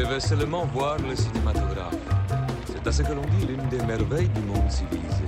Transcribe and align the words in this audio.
Je 0.00 0.06
veux 0.06 0.20
seulement 0.20 0.64
voir 0.64 0.96
le 0.96 1.14
cinématographe. 1.14 1.94
C'est 2.64 2.86
à 2.86 2.90
ce 2.90 3.02
que 3.02 3.12
l'on 3.12 3.20
dit 3.38 3.46
l'une 3.46 3.68
des 3.68 3.84
merveilles 3.84 4.30
du 4.30 4.40
monde 4.40 4.70
civilisé. 4.70 5.24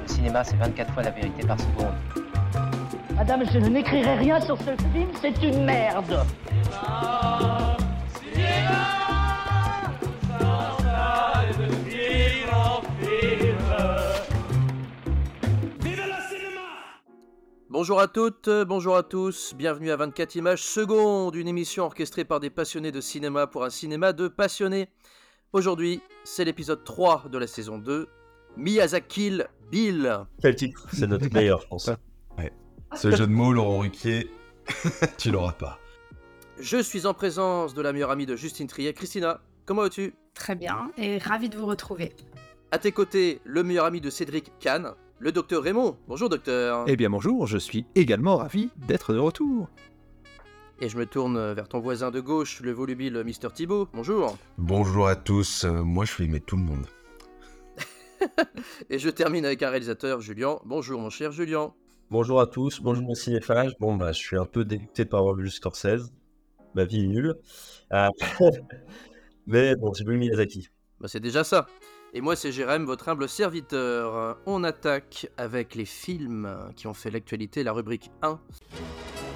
Le 0.00 0.08
cinéma, 0.08 0.42
c'est 0.42 0.56
24 0.56 0.94
fois 0.94 1.02
la 1.02 1.10
vérité 1.10 1.46
par 1.46 1.58
seconde. 1.60 1.92
Madame, 3.14 3.42
je 3.52 3.58
n'écrirai 3.58 4.14
rien 4.14 4.40
sur 4.40 4.56
ce 4.56 4.82
film, 4.94 5.10
c'est 5.20 5.42
une 5.42 5.66
merde. 5.66 6.24
Bonjour 17.74 17.98
à 17.98 18.06
toutes, 18.06 18.48
bonjour 18.68 18.96
à 18.96 19.02
tous, 19.02 19.52
bienvenue 19.56 19.90
à 19.90 19.96
24 19.96 20.36
images 20.36 20.62
secondes, 20.62 21.34
une 21.34 21.48
émission 21.48 21.82
orchestrée 21.86 22.24
par 22.24 22.38
des 22.38 22.48
passionnés 22.48 22.92
de 22.92 23.00
cinéma 23.00 23.48
pour 23.48 23.64
un 23.64 23.68
cinéma 23.68 24.12
de 24.12 24.28
passionnés. 24.28 24.86
Aujourd'hui, 25.52 26.00
c'est 26.22 26.44
l'épisode 26.44 26.84
3 26.84 27.24
de 27.32 27.36
la 27.36 27.48
saison 27.48 27.78
2, 27.78 28.06
Miyazaki 28.56 29.40
Bill. 29.72 30.20
Quel 30.40 30.54
titre? 30.54 30.86
C'est 30.92 31.08
notre 31.08 31.28
meilleur, 31.34 31.62
je 31.62 31.66
pense. 31.66 31.90
Ce 32.94 33.10
jeu 33.10 33.26
de 33.26 33.32
mots, 33.32 33.52
Laurent 33.52 33.80
Ruquier, 33.80 34.30
tu 35.18 35.32
l'auras 35.32 35.54
pas. 35.54 35.80
Je 36.60 36.80
suis 36.80 37.06
en 37.06 37.12
présence 37.12 37.74
de 37.74 37.82
la 37.82 37.92
meilleure 37.92 38.12
amie 38.12 38.26
de 38.26 38.36
Justine 38.36 38.68
Trier, 38.68 38.94
Christina. 38.94 39.40
Comment 39.66 39.82
vas-tu? 39.82 40.14
Très 40.34 40.54
bien, 40.54 40.92
et 40.96 41.18
ravi 41.18 41.48
de 41.48 41.58
vous 41.58 41.66
retrouver. 41.66 42.14
À 42.70 42.78
tes 42.78 42.92
côtés, 42.92 43.40
le 43.42 43.64
meilleur 43.64 43.84
ami 43.84 44.00
de 44.00 44.10
Cédric 44.10 44.52
Kahn, 44.60 44.94
le 45.24 45.32
docteur 45.32 45.62
Raymond. 45.62 45.96
Bonjour 46.06 46.28
docteur. 46.28 46.84
Eh 46.86 46.96
bien 46.96 47.08
bonjour, 47.08 47.46
je 47.46 47.56
suis 47.56 47.86
également 47.94 48.36
ravi 48.36 48.68
d'être 48.76 49.14
de 49.14 49.18
retour. 49.18 49.70
Et 50.82 50.90
je 50.90 50.98
me 50.98 51.06
tourne 51.06 51.54
vers 51.54 51.66
ton 51.66 51.80
voisin 51.80 52.10
de 52.10 52.20
gauche, 52.20 52.60
le 52.60 52.72
volubile 52.72 53.22
Mister 53.24 53.48
Thibaut. 53.50 53.88
Bonjour. 53.94 54.36
Bonjour 54.58 55.08
à 55.08 55.16
tous, 55.16 55.64
euh, 55.64 55.82
moi 55.82 56.04
je 56.04 56.14
vais 56.18 56.24
aimer 56.24 56.40
tout 56.40 56.58
le 56.58 56.64
monde. 56.64 56.86
Et 58.90 58.98
je 58.98 59.08
termine 59.08 59.46
avec 59.46 59.62
un 59.62 59.70
réalisateur, 59.70 60.20
Julien. 60.20 60.58
Bonjour 60.66 61.00
mon 61.00 61.08
cher 61.08 61.32
Julien. 61.32 61.72
Bonjour 62.10 62.38
à 62.38 62.46
tous, 62.46 62.82
bonjour 62.82 63.04
mon 63.04 63.14
cinéphage. 63.14 63.72
Bon, 63.80 63.96
bah, 63.96 64.12
je 64.12 64.18
suis 64.18 64.36
un 64.36 64.44
peu 64.44 64.66
dégoûté 64.66 65.06
avoir 65.10 65.34
vu 65.34 65.48
Scorsese. 65.48 66.12
Ma 66.74 66.84
vie 66.84 67.02
est 67.02 67.08
nulle. 67.08 67.34
Ah. 67.88 68.10
Mais 69.46 69.74
bon, 69.74 69.90
j'ai 69.94 70.04
vu 70.04 70.18
Miyazaki. 70.18 70.68
Bah, 71.00 71.08
c'est 71.08 71.20
déjà 71.20 71.44
ça. 71.44 71.66
Et 72.16 72.20
moi, 72.20 72.36
c'est 72.36 72.52
Jérém, 72.52 72.84
votre 72.84 73.08
humble 73.08 73.28
serviteur. 73.28 74.38
On 74.46 74.62
attaque 74.62 75.28
avec 75.36 75.74
les 75.74 75.84
films 75.84 76.48
qui 76.76 76.86
ont 76.86 76.94
fait 76.94 77.10
l'actualité, 77.10 77.64
la 77.64 77.72
rubrique 77.72 78.12
1. 78.22 78.38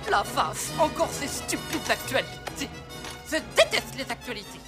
La 0.09 0.23
face, 0.23 0.73
encore 0.79 1.11
ces 1.11 1.27
stupides 1.27 1.91
actualités. 1.91 2.71
Je 3.27 3.37
déteste 3.57 3.97
les 3.99 4.09
actualités. 4.09 4.61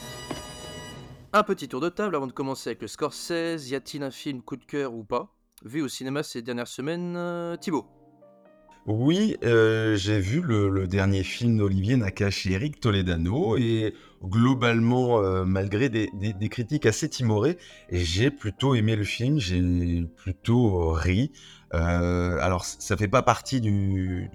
Un 1.32 1.44
petit 1.44 1.68
tour 1.68 1.80
de 1.80 1.88
table 1.88 2.16
avant 2.16 2.26
de 2.26 2.32
commencer 2.32 2.70
avec 2.70 2.82
le 2.82 2.88
Scorsese. 2.88 3.70
Y 3.70 3.76
a-t-il 3.76 4.02
un 4.02 4.10
film 4.10 4.42
coup 4.42 4.56
de 4.56 4.64
cœur 4.64 4.92
ou 4.92 5.04
pas? 5.04 5.32
Vu 5.64 5.80
au 5.80 5.88
cinéma 5.88 6.24
ces 6.24 6.42
dernières 6.42 6.66
semaines, 6.66 7.14
euh, 7.16 7.56
Thibaut 7.56 7.86
Oui, 8.86 9.36
euh, 9.44 9.94
j'ai 9.96 10.18
vu 10.20 10.40
le, 10.40 10.86
dernier 10.88 11.22
film 11.22 11.58
d'Olivier 11.58 11.96
Nakache 11.96 12.46
et 12.46 12.52
Eric 12.52 12.80
Toledano 12.80 13.56
et 13.58 13.94
globalement, 14.22 15.20
euh, 15.22 15.44
malgré 15.44 15.88
des, 15.90 16.08
critiques 16.48 16.86
assez 16.86 17.08
timorées, 17.08 17.58
j'ai 17.90 18.30
plutôt 18.30 18.74
aimé 18.74 18.96
le 18.96 19.04
film, 19.04 19.38
j'ai 19.38 20.02
plutôt 20.16 20.92
ri. 20.92 21.30
Euh, 21.74 22.38
alors, 22.40 22.64
c- 22.64 22.78
ça 22.80 22.96
fait 22.96 23.06
pas 23.06 23.22
partie 23.22 23.60
du, 23.60 24.28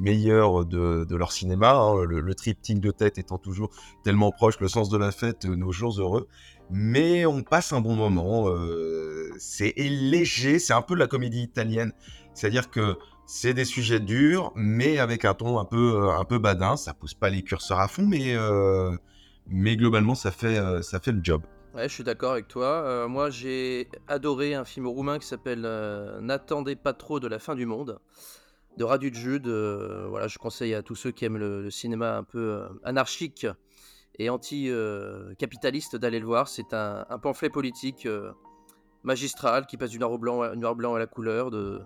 meilleur 0.00 0.64
de, 0.64 1.04
de 1.04 1.16
leur 1.16 1.30
cinéma, 1.30 1.74
hein, 1.74 2.04
le, 2.04 2.20
le 2.20 2.34
triptyque 2.34 2.80
de 2.80 2.90
tête 2.90 3.18
étant 3.18 3.38
toujours 3.38 3.70
tellement 4.02 4.32
proche, 4.32 4.58
le 4.60 4.68
sens 4.68 4.88
de 4.88 4.96
la 4.96 5.12
fête, 5.12 5.44
nos 5.44 5.72
jours 5.72 6.00
heureux. 6.00 6.26
Mais 6.70 7.26
on 7.26 7.42
passe 7.42 7.72
un 7.74 7.80
bon 7.82 7.94
moment. 7.94 8.48
c'est 9.38 9.74
léger, 9.76 10.58
c'est 10.58 10.72
un 10.72 10.82
peu 10.82 10.94
la 10.94 11.06
comédie 11.06 11.42
italienne. 11.42 11.92
C'est-à-dire 12.34 12.70
que 12.70 12.96
c'est 13.26 13.54
des 13.54 13.64
sujets 13.64 14.00
durs, 14.00 14.52
mais 14.54 14.98
avec 14.98 15.24
un 15.24 15.34
ton 15.34 15.58
un 15.58 15.64
peu, 15.64 16.02
euh, 16.02 16.18
un 16.18 16.24
peu 16.24 16.38
badin. 16.38 16.76
Ça 16.76 16.94
pousse 16.94 17.14
pas 17.14 17.30
les 17.30 17.42
curseurs 17.42 17.80
à 17.80 17.88
fond, 17.88 18.06
mais, 18.06 18.34
euh, 18.36 18.90
mais 19.46 19.76
globalement, 19.76 20.14
ça 20.14 20.30
fait, 20.30 20.58
euh, 20.58 20.82
ça 20.82 21.00
fait 21.00 21.12
le 21.12 21.20
job. 21.22 21.42
Ouais, 21.74 21.88
je 21.88 21.94
suis 21.94 22.04
d'accord 22.04 22.32
avec 22.32 22.46
toi. 22.46 23.08
Moi, 23.08 23.30
j'ai 23.30 23.88
adoré 24.06 24.54
un 24.54 24.64
film 24.64 24.86
roumain 24.86 25.18
qui 25.18 25.26
s'appelle 25.26 25.62
N'attendez 26.20 26.76
pas 26.76 26.92
trop 26.92 27.18
de 27.18 27.26
la 27.26 27.40
fin 27.40 27.56
du 27.56 27.66
monde 27.66 27.98
de 28.76 28.84
Radu 28.84 29.10
Jude. 29.12 29.48
Voilà, 29.48 30.28
je 30.28 30.38
conseille 30.38 30.72
à 30.72 30.82
tous 30.82 30.94
ceux 30.94 31.10
qui 31.10 31.24
aiment 31.24 31.38
le, 31.38 31.70
cinéma 31.70 32.16
un 32.16 32.22
peu 32.22 32.62
anarchique 32.84 33.48
et 34.20 34.30
anti-capitaliste 34.30 35.96
d'aller 35.96 36.20
le 36.20 36.26
voir. 36.26 36.46
C'est 36.46 36.72
un, 36.74 37.04
pamphlet 37.20 37.50
politique 37.50 38.06
magistral 39.02 39.66
qui 39.66 39.76
passe 39.76 39.90
du 39.90 39.98
noir 39.98 40.12
au 40.12 40.18
blanc, 40.18 40.42
à- 40.42 40.54
noir 40.54 40.76
blanc 40.76 40.94
à 40.94 41.00
la 41.00 41.08
couleur, 41.08 41.50
de, 41.50 41.82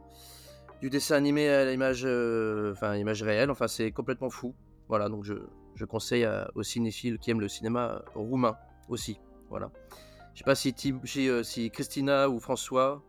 du 0.80 0.90
dessin 0.90 1.16
animé 1.16 1.48
à 1.48 1.64
l'image, 1.70 2.02
euh, 2.04 2.72
enfin 2.72 2.94
image 2.96 3.22
réelle. 3.22 3.50
Enfin, 3.50 3.68
c'est 3.68 3.90
complètement 3.92 4.30
fou. 4.30 4.54
Voilà, 4.88 5.08
donc 5.08 5.24
je, 5.24 5.34
je 5.74 5.84
conseille 5.84 6.24
à- 6.24 6.50
aux 6.54 6.62
cinéphiles 6.62 7.18
qui 7.18 7.30
aiment 7.30 7.40
le 7.40 7.48
cinéma 7.48 8.02
roumain 8.14 8.56
aussi. 8.88 9.18
Voilà. 9.50 9.70
Je 10.34 10.38
sais 10.38 10.44
pas 10.44 10.54
si, 10.54 10.72
Thib- 10.72 11.04
si, 11.04 11.28
euh, 11.28 11.42
si 11.42 11.70
Christina 11.70 12.28
ou 12.30 12.38
François 12.40 13.02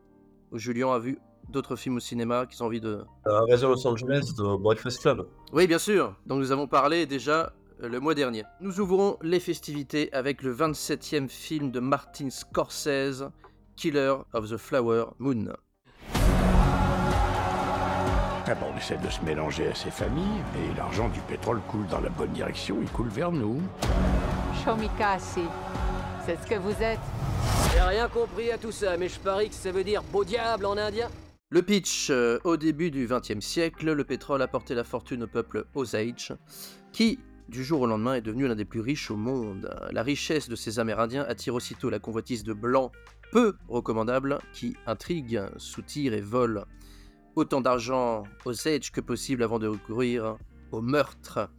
ou 0.51 0.57
Julien 0.57 0.91
a 0.91 0.99
vu 0.99 1.19
d'autres 1.49 1.75
films 1.75 1.97
au 1.97 1.99
cinéma 1.99 2.45
qu'ils 2.47 2.61
ont 2.63 2.65
envie 2.67 2.81
de. 2.81 3.01
Réseau 3.25 3.69
Los 3.69 3.85
Angeles 3.87 4.31
de 4.37 4.57
Breakfast 4.57 5.01
Club. 5.01 5.27
Oui, 5.53 5.67
bien 5.67 5.77
sûr. 5.79 6.15
Donc 6.25 6.39
nous 6.39 6.51
avons 6.51 6.67
parlé 6.67 7.05
déjà 7.05 7.53
euh, 7.83 7.87
le 7.87 7.99
mois 7.99 8.15
dernier. 8.15 8.43
Nous 8.61 8.79
ouvrons 8.79 9.17
les 9.21 9.39
festivités 9.39 10.11
avec 10.13 10.41
le 10.41 10.53
27e 10.55 11.27
film 11.29 11.71
de 11.71 11.79
Martin 11.79 12.29
Scorsese, 12.29 13.29
Killer 13.75 14.15
of 14.33 14.49
the 14.49 14.57
Flower 14.57 15.05
Moon. 15.19 15.53
Bon, 18.55 18.65
on 18.73 18.77
essaie 18.77 18.97
de 18.97 19.09
se 19.11 19.23
mélanger 19.23 19.67
à 19.67 19.75
ces 19.75 19.91
familles, 19.91 20.41
et 20.55 20.75
l'argent 20.75 21.07
du 21.09 21.19
pétrole 21.21 21.61
coule 21.67 21.85
dans 21.85 21.99
la 21.99 22.09
bonne 22.09 22.31
direction, 22.31 22.77
il 22.81 22.89
coule 22.89 23.09
vers 23.09 23.31
nous. 23.31 23.61
Shomikasi, 24.63 25.43
c'est 26.25 26.35
ce 26.41 26.47
que 26.47 26.55
vous 26.55 26.73
êtes. 26.81 26.99
J'ai 27.71 27.81
rien 27.81 28.07
compris 28.07 28.49
à 28.49 28.57
tout 28.57 28.71
ça, 28.71 28.97
mais 28.97 29.07
je 29.07 29.19
parie 29.19 29.49
que 29.49 29.55
ça 29.55 29.71
veut 29.71 29.83
dire 29.83 30.01
beau 30.01 30.23
diable 30.23 30.65
en 30.65 30.77
indien. 30.77 31.09
Le 31.51 31.61
pitch, 31.61 32.09
euh, 32.09 32.39
au 32.43 32.57
début 32.57 32.89
du 32.89 33.07
XXe 33.07 33.45
siècle, 33.45 33.91
le 33.91 34.03
pétrole 34.03 34.41
a 34.41 34.47
porté 34.47 34.73
la 34.73 34.83
fortune 34.83 35.23
au 35.23 35.27
peuple 35.27 35.65
Osage, 35.75 36.33
qui, 36.91 37.19
du 37.49 37.63
jour 37.63 37.81
au 37.81 37.85
lendemain, 37.85 38.15
est 38.15 38.21
devenu 38.21 38.47
l'un 38.47 38.55
des 38.55 38.65
plus 38.65 38.81
riches 38.81 39.11
au 39.11 39.15
monde. 39.15 39.69
La 39.91 40.01
richesse 40.01 40.49
de 40.49 40.55
ces 40.55 40.79
Amérindiens 40.79 41.23
attire 41.29 41.53
aussitôt 41.53 41.91
la 41.91 41.99
convoitise 41.99 42.43
de 42.43 42.53
blancs 42.53 42.91
peu 43.31 43.55
recommandables 43.67 44.39
qui 44.53 44.75
intriguent, 44.87 45.43
soutirent 45.57 46.13
et 46.13 46.21
volent 46.21 46.65
autant 47.35 47.61
d'argent 47.61 48.23
Osage 48.45 48.91
que 48.91 49.01
possible 49.01 49.43
avant 49.43 49.59
de 49.59 49.67
recourir 49.67 50.37
au 50.71 50.81
meurtre. 50.81 51.49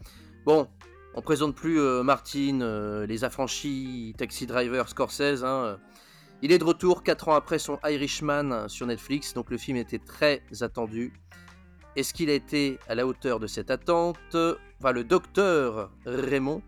Bon, 0.45 0.69
on 1.15 1.23
présente 1.23 1.55
plus 1.55 1.81
euh, 1.81 2.03
Martin, 2.03 2.61
euh, 2.61 3.07
les 3.07 3.25
affranchis, 3.25 4.15
Taxi 4.17 4.47
Driver, 4.47 4.89
Scorsese, 4.89 5.45
hein, 5.45 5.79
il 6.43 6.53
est 6.53 6.59
de 6.59 6.65
retour 6.65 7.03
4 7.03 7.29
ans 7.29 7.35
après 7.35 7.59
son 7.59 7.79
Irishman 7.85 8.69
sur 8.69 8.87
Netflix, 8.87 9.35
donc 9.35 9.51
le 9.51 9.59
film 9.59 9.77
était 9.77 9.99
très 9.99 10.43
attendu. 10.63 11.13
Est-ce 11.97 12.15
qu'il 12.15 12.31
a 12.31 12.35
été 12.35 12.79
à 12.89 12.95
la 12.95 13.07
hauteur 13.07 13.41
de 13.41 13.47
cette 13.47 13.71
attente? 13.71 14.17
Enfin, 14.35 14.93
le 14.93 15.05
docteur 15.05 15.91
Raymond, 16.07 16.63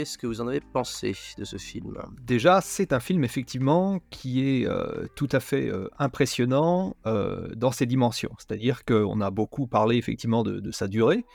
qu'est-ce 0.00 0.16
que 0.16 0.26
vous 0.26 0.40
en 0.40 0.48
avez 0.48 0.60
pensé 0.60 1.14
de 1.36 1.44
ce 1.44 1.58
film? 1.58 2.00
Déjà, 2.22 2.62
c'est 2.62 2.94
un 2.94 3.00
film 3.00 3.22
effectivement 3.22 4.00
qui 4.08 4.48
est 4.48 4.66
euh, 4.66 5.06
tout 5.14 5.28
à 5.30 5.40
fait 5.40 5.68
euh, 5.68 5.90
impressionnant 5.98 6.96
euh, 7.04 7.48
dans 7.54 7.70
ses 7.70 7.84
dimensions. 7.84 8.30
C'est-à-dire 8.38 8.86
qu'on 8.86 9.20
a 9.20 9.30
beaucoup 9.30 9.66
parlé 9.66 9.98
effectivement 9.98 10.42
de, 10.42 10.70
sa 10.70 10.88
durée. 10.88 11.26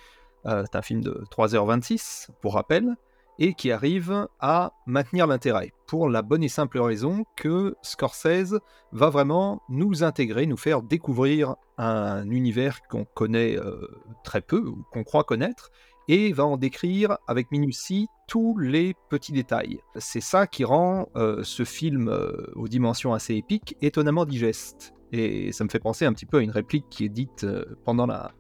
C'est 0.45 0.75
un 0.75 0.81
film 0.81 1.01
de 1.01 1.23
3h26, 1.31 2.29
pour 2.41 2.55
rappel, 2.55 2.95
et 3.37 3.53
qui 3.53 3.71
arrive 3.71 4.27
à 4.39 4.73
maintenir 4.87 5.27
l'intérêt. 5.27 5.71
Pour 5.87 6.09
la 6.09 6.21
bonne 6.23 6.43
et 6.43 6.49
simple 6.49 6.79
raison 6.79 7.23
que 7.35 7.75
Scorsese 7.83 8.59
va 8.91 9.09
vraiment 9.09 9.61
nous 9.69 10.03
intégrer, 10.03 10.45
nous 10.45 10.57
faire 10.57 10.83
découvrir 10.83 11.55
un 11.79 12.29
univers 12.29 12.81
qu'on 12.87 13.05
connaît 13.05 13.57
très 14.23 14.41
peu, 14.41 14.59
ou 14.59 14.85
qu'on 14.91 15.03
croit 15.03 15.23
connaître, 15.23 15.71
et 16.07 16.33
va 16.33 16.45
en 16.45 16.57
décrire 16.57 17.17
avec 17.27 17.51
minutie 17.51 18.07
tous 18.27 18.57
les 18.57 18.95
petits 19.09 19.31
détails. 19.31 19.79
C'est 19.97 20.21
ça 20.21 20.47
qui 20.47 20.63
rend 20.63 21.07
euh, 21.15 21.41
ce 21.43 21.63
film 21.63 22.07
euh, 22.07 22.31
aux 22.55 22.67
dimensions 22.67 23.13
assez 23.13 23.35
épiques 23.35 23.75
étonnamment 23.81 24.25
digeste. 24.25 24.93
Et 25.11 25.51
ça 25.51 25.63
me 25.63 25.69
fait 25.69 25.79
penser 25.79 26.05
un 26.05 26.13
petit 26.13 26.25
peu 26.25 26.37
à 26.37 26.41
une 26.41 26.51
réplique 26.51 26.85
qui 26.89 27.05
est 27.05 27.09
dite 27.09 27.43
euh, 27.43 27.65
pendant 27.83 28.05
la 28.05 28.31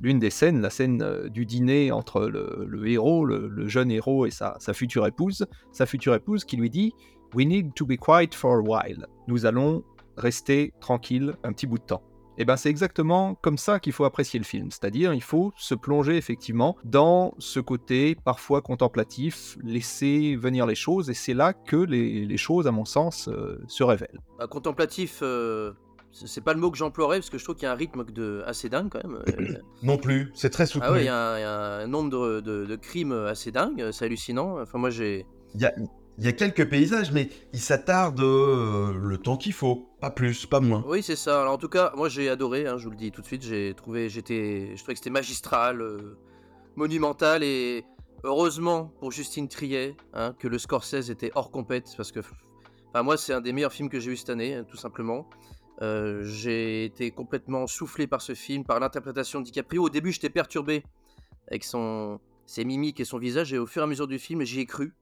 l'une 0.00 0.20
des 0.20 0.30
scènes, 0.30 0.60
la 0.60 0.70
scène 0.70 1.28
du 1.28 1.44
dîner 1.44 1.90
entre 1.90 2.26
le, 2.26 2.64
le 2.68 2.86
héros, 2.86 3.24
le, 3.24 3.48
le 3.48 3.66
jeune 3.66 3.90
héros 3.90 4.26
et 4.26 4.30
sa, 4.30 4.56
sa 4.60 4.72
future 4.72 5.04
épouse, 5.08 5.44
sa 5.72 5.86
future 5.86 6.14
épouse 6.14 6.44
qui 6.44 6.56
lui 6.56 6.70
dit 6.70 6.94
We 7.34 7.44
need 7.44 7.74
to 7.74 7.84
be 7.84 7.96
quiet 7.96 8.32
for 8.32 8.58
a 8.58 8.60
while. 8.60 9.06
Nous 9.26 9.44
allons 9.44 9.82
rester 10.16 10.72
tranquilles 10.80 11.34
un 11.42 11.52
petit 11.52 11.66
bout 11.66 11.78
de 11.78 11.84
temps. 11.84 12.02
Et 12.40 12.44
ben 12.44 12.56
c'est 12.56 12.70
exactement 12.70 13.34
comme 13.34 13.58
ça 13.58 13.80
qu'il 13.80 13.92
faut 13.92 14.04
apprécier 14.04 14.38
le 14.38 14.44
film, 14.44 14.70
c'est-à-dire 14.70 15.12
il 15.12 15.22
faut 15.22 15.52
se 15.56 15.74
plonger 15.74 16.16
effectivement 16.16 16.76
dans 16.84 17.34
ce 17.38 17.58
côté 17.60 18.16
parfois 18.24 18.62
contemplatif, 18.62 19.58
laisser 19.64 20.36
venir 20.36 20.64
les 20.64 20.76
choses, 20.76 21.10
et 21.10 21.14
c'est 21.14 21.34
là 21.34 21.52
que 21.52 21.76
les, 21.76 22.24
les 22.24 22.36
choses, 22.36 22.66
à 22.66 22.70
mon 22.70 22.84
sens, 22.84 23.28
euh, 23.28 23.58
se 23.66 23.82
révèlent. 23.82 24.20
Bah, 24.38 24.46
contemplatif, 24.46 25.18
euh, 25.22 25.72
c'est 26.12 26.42
pas 26.44 26.54
le 26.54 26.60
mot 26.60 26.70
que 26.70 26.78
j'emploierais 26.78 27.18
parce 27.18 27.28
que 27.30 27.38
je 27.38 27.44
trouve 27.44 27.56
qu'il 27.56 27.64
y 27.64 27.66
a 27.68 27.72
un 27.72 27.76
rythme 27.76 28.04
de, 28.04 28.42
assez 28.46 28.68
dingue 28.68 28.88
quand 28.90 29.02
même. 29.04 29.18
Non 29.82 29.98
plus, 29.98 30.30
c'est 30.34 30.50
très 30.50 30.66
soutenu. 30.66 30.88
ah 30.88 30.92
ouais, 30.92 31.02
il 31.02 31.06
y, 31.06 31.08
a 31.08 31.32
un- 31.32 31.38
il 31.38 31.40
y 31.42 31.44
a 31.44 31.74
un 31.82 31.86
nombre 31.88 32.10
de, 32.10 32.40
de- 32.40 32.66
de 32.66 32.76
crimes 32.76 33.12
assez 33.12 33.50
dingue, 33.52 33.90
c'est 33.92 34.04
hallucinant. 34.04 34.60
Enfin, 34.60 34.78
moi 34.78 34.90
j'ai. 34.90 35.26
Il 35.54 35.60
y 35.60 35.64
a, 35.66 35.72
il 36.18 36.24
y 36.24 36.28
a 36.28 36.32
quelques 36.32 36.68
paysages, 36.68 37.12
mais 37.12 37.28
il 37.52 37.60
s'attarde 37.60 38.20
euh, 38.20 38.92
le 38.96 39.18
temps 39.18 39.36
qu'il 39.36 39.52
faut. 39.52 39.87
Pas 40.00 40.10
plus, 40.10 40.46
pas 40.46 40.60
moins. 40.60 40.84
Oui, 40.86 41.02
c'est 41.02 41.16
ça. 41.16 41.40
Alors, 41.40 41.54
en 41.54 41.58
tout 41.58 41.68
cas, 41.68 41.92
moi 41.96 42.08
j'ai 42.08 42.28
adoré, 42.28 42.66
hein, 42.66 42.78
je 42.78 42.84
vous 42.84 42.90
le 42.90 42.96
dis 42.96 43.10
tout 43.10 43.20
de 43.20 43.26
suite. 43.26 43.42
J'ai 43.42 43.74
trouvé, 43.74 44.08
j'étais, 44.08 44.76
je 44.76 44.76
trouvais 44.76 44.94
que 44.94 44.98
c'était 44.98 45.10
magistral, 45.10 45.80
euh, 45.80 46.16
monumental 46.76 47.42
et 47.42 47.84
heureusement 48.22 48.92
pour 49.00 49.10
Justine 49.10 49.48
Triet 49.48 49.96
hein, 50.12 50.34
que 50.38 50.46
le 50.46 50.58
Scorsese 50.58 51.10
était 51.10 51.32
hors 51.34 51.50
compète 51.50 51.92
parce 51.96 52.12
que, 52.12 52.20
moi 53.02 53.16
c'est 53.16 53.32
un 53.32 53.40
des 53.40 53.52
meilleurs 53.52 53.72
films 53.72 53.88
que 53.88 53.98
j'ai 53.98 54.12
eu 54.12 54.16
cette 54.16 54.30
année, 54.30 54.54
hein, 54.54 54.64
tout 54.64 54.76
simplement. 54.76 55.28
Euh, 55.82 56.22
j'ai 56.24 56.84
été 56.84 57.10
complètement 57.10 57.66
soufflé 57.66 58.06
par 58.06 58.20
ce 58.20 58.34
film, 58.34 58.64
par 58.64 58.80
l'interprétation 58.80 59.40
de 59.40 59.44
DiCaprio. 59.44 59.84
Au 59.84 59.88
début, 59.90 60.12
j'étais 60.12 60.30
perturbé 60.30 60.82
avec 61.48 61.64
son, 61.64 62.20
ses 62.46 62.64
mimiques 62.64 63.00
et 63.00 63.04
son 63.04 63.18
visage, 63.18 63.52
et 63.52 63.58
au 63.58 63.66
fur 63.66 63.82
et 63.82 63.84
à 63.84 63.86
mesure 63.86 64.08
du 64.08 64.18
film, 64.18 64.42
j'y 64.42 64.60
ai 64.60 64.66
cru. 64.66 64.94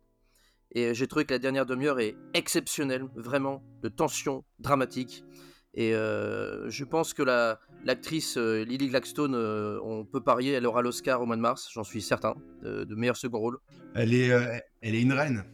Et 0.77 0.93
j'ai 0.93 1.07
trouvé 1.07 1.25
que 1.25 1.33
la 1.33 1.39
dernière 1.39 1.65
demi-heure 1.65 2.01
est 2.01 2.17
exceptionnelle, 2.35 3.07
vraiment, 3.15 3.63
de 3.83 3.89
tension 3.89 4.45
dramatique. 4.59 5.25
Et 5.73 5.95
euh, 5.95 6.69
je 6.69 6.85
pense 6.85 7.15
que 7.15 7.23
la, 7.23 7.61
l'actrice 7.83 8.37
euh, 8.37 8.63
Lily 8.63 8.89
Gladstone, 8.89 9.35
euh, 9.35 9.81
on 9.83 10.05
peut 10.05 10.23
parier, 10.23 10.53
elle 10.53 10.67
aura 10.67 10.83
l'Oscar 10.83 11.23
au 11.23 11.25
mois 11.25 11.37
de 11.37 11.41
mars, 11.41 11.71
j'en 11.73 11.83
suis 11.83 12.03
certain, 12.03 12.35
de, 12.63 12.95
meilleur 12.95 13.17
second 13.17 13.39
rôle. 13.39 13.57
Elle 13.95 14.13
est, 14.13 14.29
elle 14.83 14.95
est 14.95 15.01
une 15.01 15.15
reine. 15.15 15.45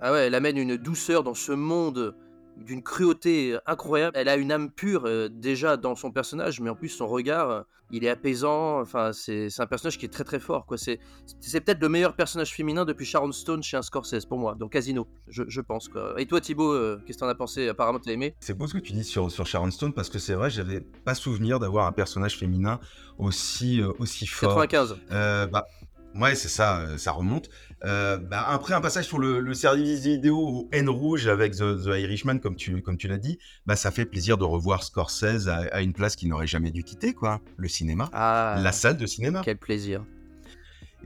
Ah 0.00 0.12
ouais, 0.12 0.28
elle 0.28 0.34
amène 0.34 0.56
une 0.56 0.78
douceur 0.78 1.24
dans 1.24 1.34
ce 1.34 1.52
monde 1.52 2.16
d'une 2.60 2.82
cruauté 2.82 3.56
incroyable. 3.66 4.16
Elle 4.16 4.28
a 4.28 4.36
une 4.36 4.52
âme 4.52 4.70
pure 4.70 5.06
euh, 5.06 5.28
déjà 5.28 5.76
dans 5.76 5.94
son 5.94 6.10
personnage, 6.12 6.60
mais 6.60 6.70
en 6.70 6.74
plus 6.74 6.88
son 6.88 7.06
regard, 7.06 7.50
euh, 7.50 7.62
il 7.90 8.04
est 8.04 8.08
apaisant. 8.08 8.80
Enfin, 8.80 9.12
c'est 9.12 9.48
un 9.58 9.66
personnage 9.66 9.98
qui 9.98 10.06
est 10.06 10.10
très 10.10 10.24
très 10.24 10.40
fort. 10.40 10.66
quoi. 10.66 10.78
C'est 10.78 11.00
c'est 11.40 11.60
peut-être 11.60 11.80
le 11.80 11.88
meilleur 11.88 12.14
personnage 12.14 12.54
féminin 12.54 12.84
depuis 12.84 13.04
Sharon 13.04 13.32
Stone 13.32 13.62
chez 13.62 13.76
un 13.76 13.82
Scorsese 13.82 14.26
pour 14.26 14.38
moi, 14.38 14.54
dans 14.58 14.68
Casino, 14.68 15.06
je, 15.28 15.42
je 15.48 15.60
pense. 15.60 15.88
Quoi. 15.88 16.14
Et 16.18 16.26
toi 16.26 16.40
Thibaut, 16.40 16.72
euh, 16.72 17.02
qu'est-ce 17.06 17.18
que 17.18 17.24
t'en 17.24 17.28
as 17.28 17.34
pensé? 17.34 17.68
Apparemment 17.68 17.98
t'as 17.98 18.12
aimé 18.12 18.34
C'est 18.40 18.56
beau 18.56 18.66
ce 18.66 18.74
que 18.74 18.78
tu 18.78 18.92
dis 18.92 19.04
sur, 19.04 19.30
sur 19.30 19.46
Sharon 19.46 19.70
Stone 19.70 19.92
parce 19.92 20.08
que 20.08 20.18
c'est 20.18 20.34
vrai, 20.34 20.50
j'avais 20.50 20.80
pas 20.80 21.14
souvenir 21.14 21.58
d'avoir 21.58 21.86
un 21.86 21.92
personnage 21.92 22.38
féminin 22.38 22.80
aussi, 23.18 23.80
euh, 23.80 23.92
aussi 23.98 24.26
fort. 24.26 24.54
95. 24.54 24.96
Euh, 25.10 25.46
bah, 25.46 25.66
ouais, 26.14 26.34
c'est 26.34 26.48
ça, 26.48 26.80
euh, 26.80 26.98
ça 26.98 27.12
remonte. 27.12 27.48
Euh, 27.84 28.18
bah, 28.18 28.44
après 28.46 28.74
un 28.74 28.80
passage 28.80 29.06
sur 29.06 29.18
le, 29.18 29.40
le 29.40 29.54
service 29.54 30.00
vidéo 30.02 30.38
au 30.38 30.68
N 30.72 30.88
rouge 30.88 31.26
avec 31.28 31.52
The, 31.54 31.82
The 31.84 31.98
Irishman, 31.98 32.38
comme 32.38 32.56
tu, 32.56 32.82
comme 32.82 32.96
tu 32.98 33.08
l'as 33.08 33.16
dit, 33.18 33.38
bah, 33.66 33.76
ça 33.76 33.90
fait 33.90 34.04
plaisir 34.04 34.36
de 34.36 34.44
revoir 34.44 34.82
Scorsese 34.82 35.48
à, 35.48 35.60
à 35.72 35.80
une 35.80 35.92
place 35.94 36.14
qu'il 36.16 36.28
n'aurait 36.28 36.46
jamais 36.46 36.70
dû 36.70 36.84
quitter, 36.84 37.14
quoi. 37.14 37.40
Le 37.56 37.68
cinéma. 37.68 38.10
Ah, 38.12 38.58
La 38.62 38.72
salle 38.72 38.96
de 38.98 39.06
cinéma. 39.06 39.40
quel 39.44 39.56
plaisir. 39.56 40.04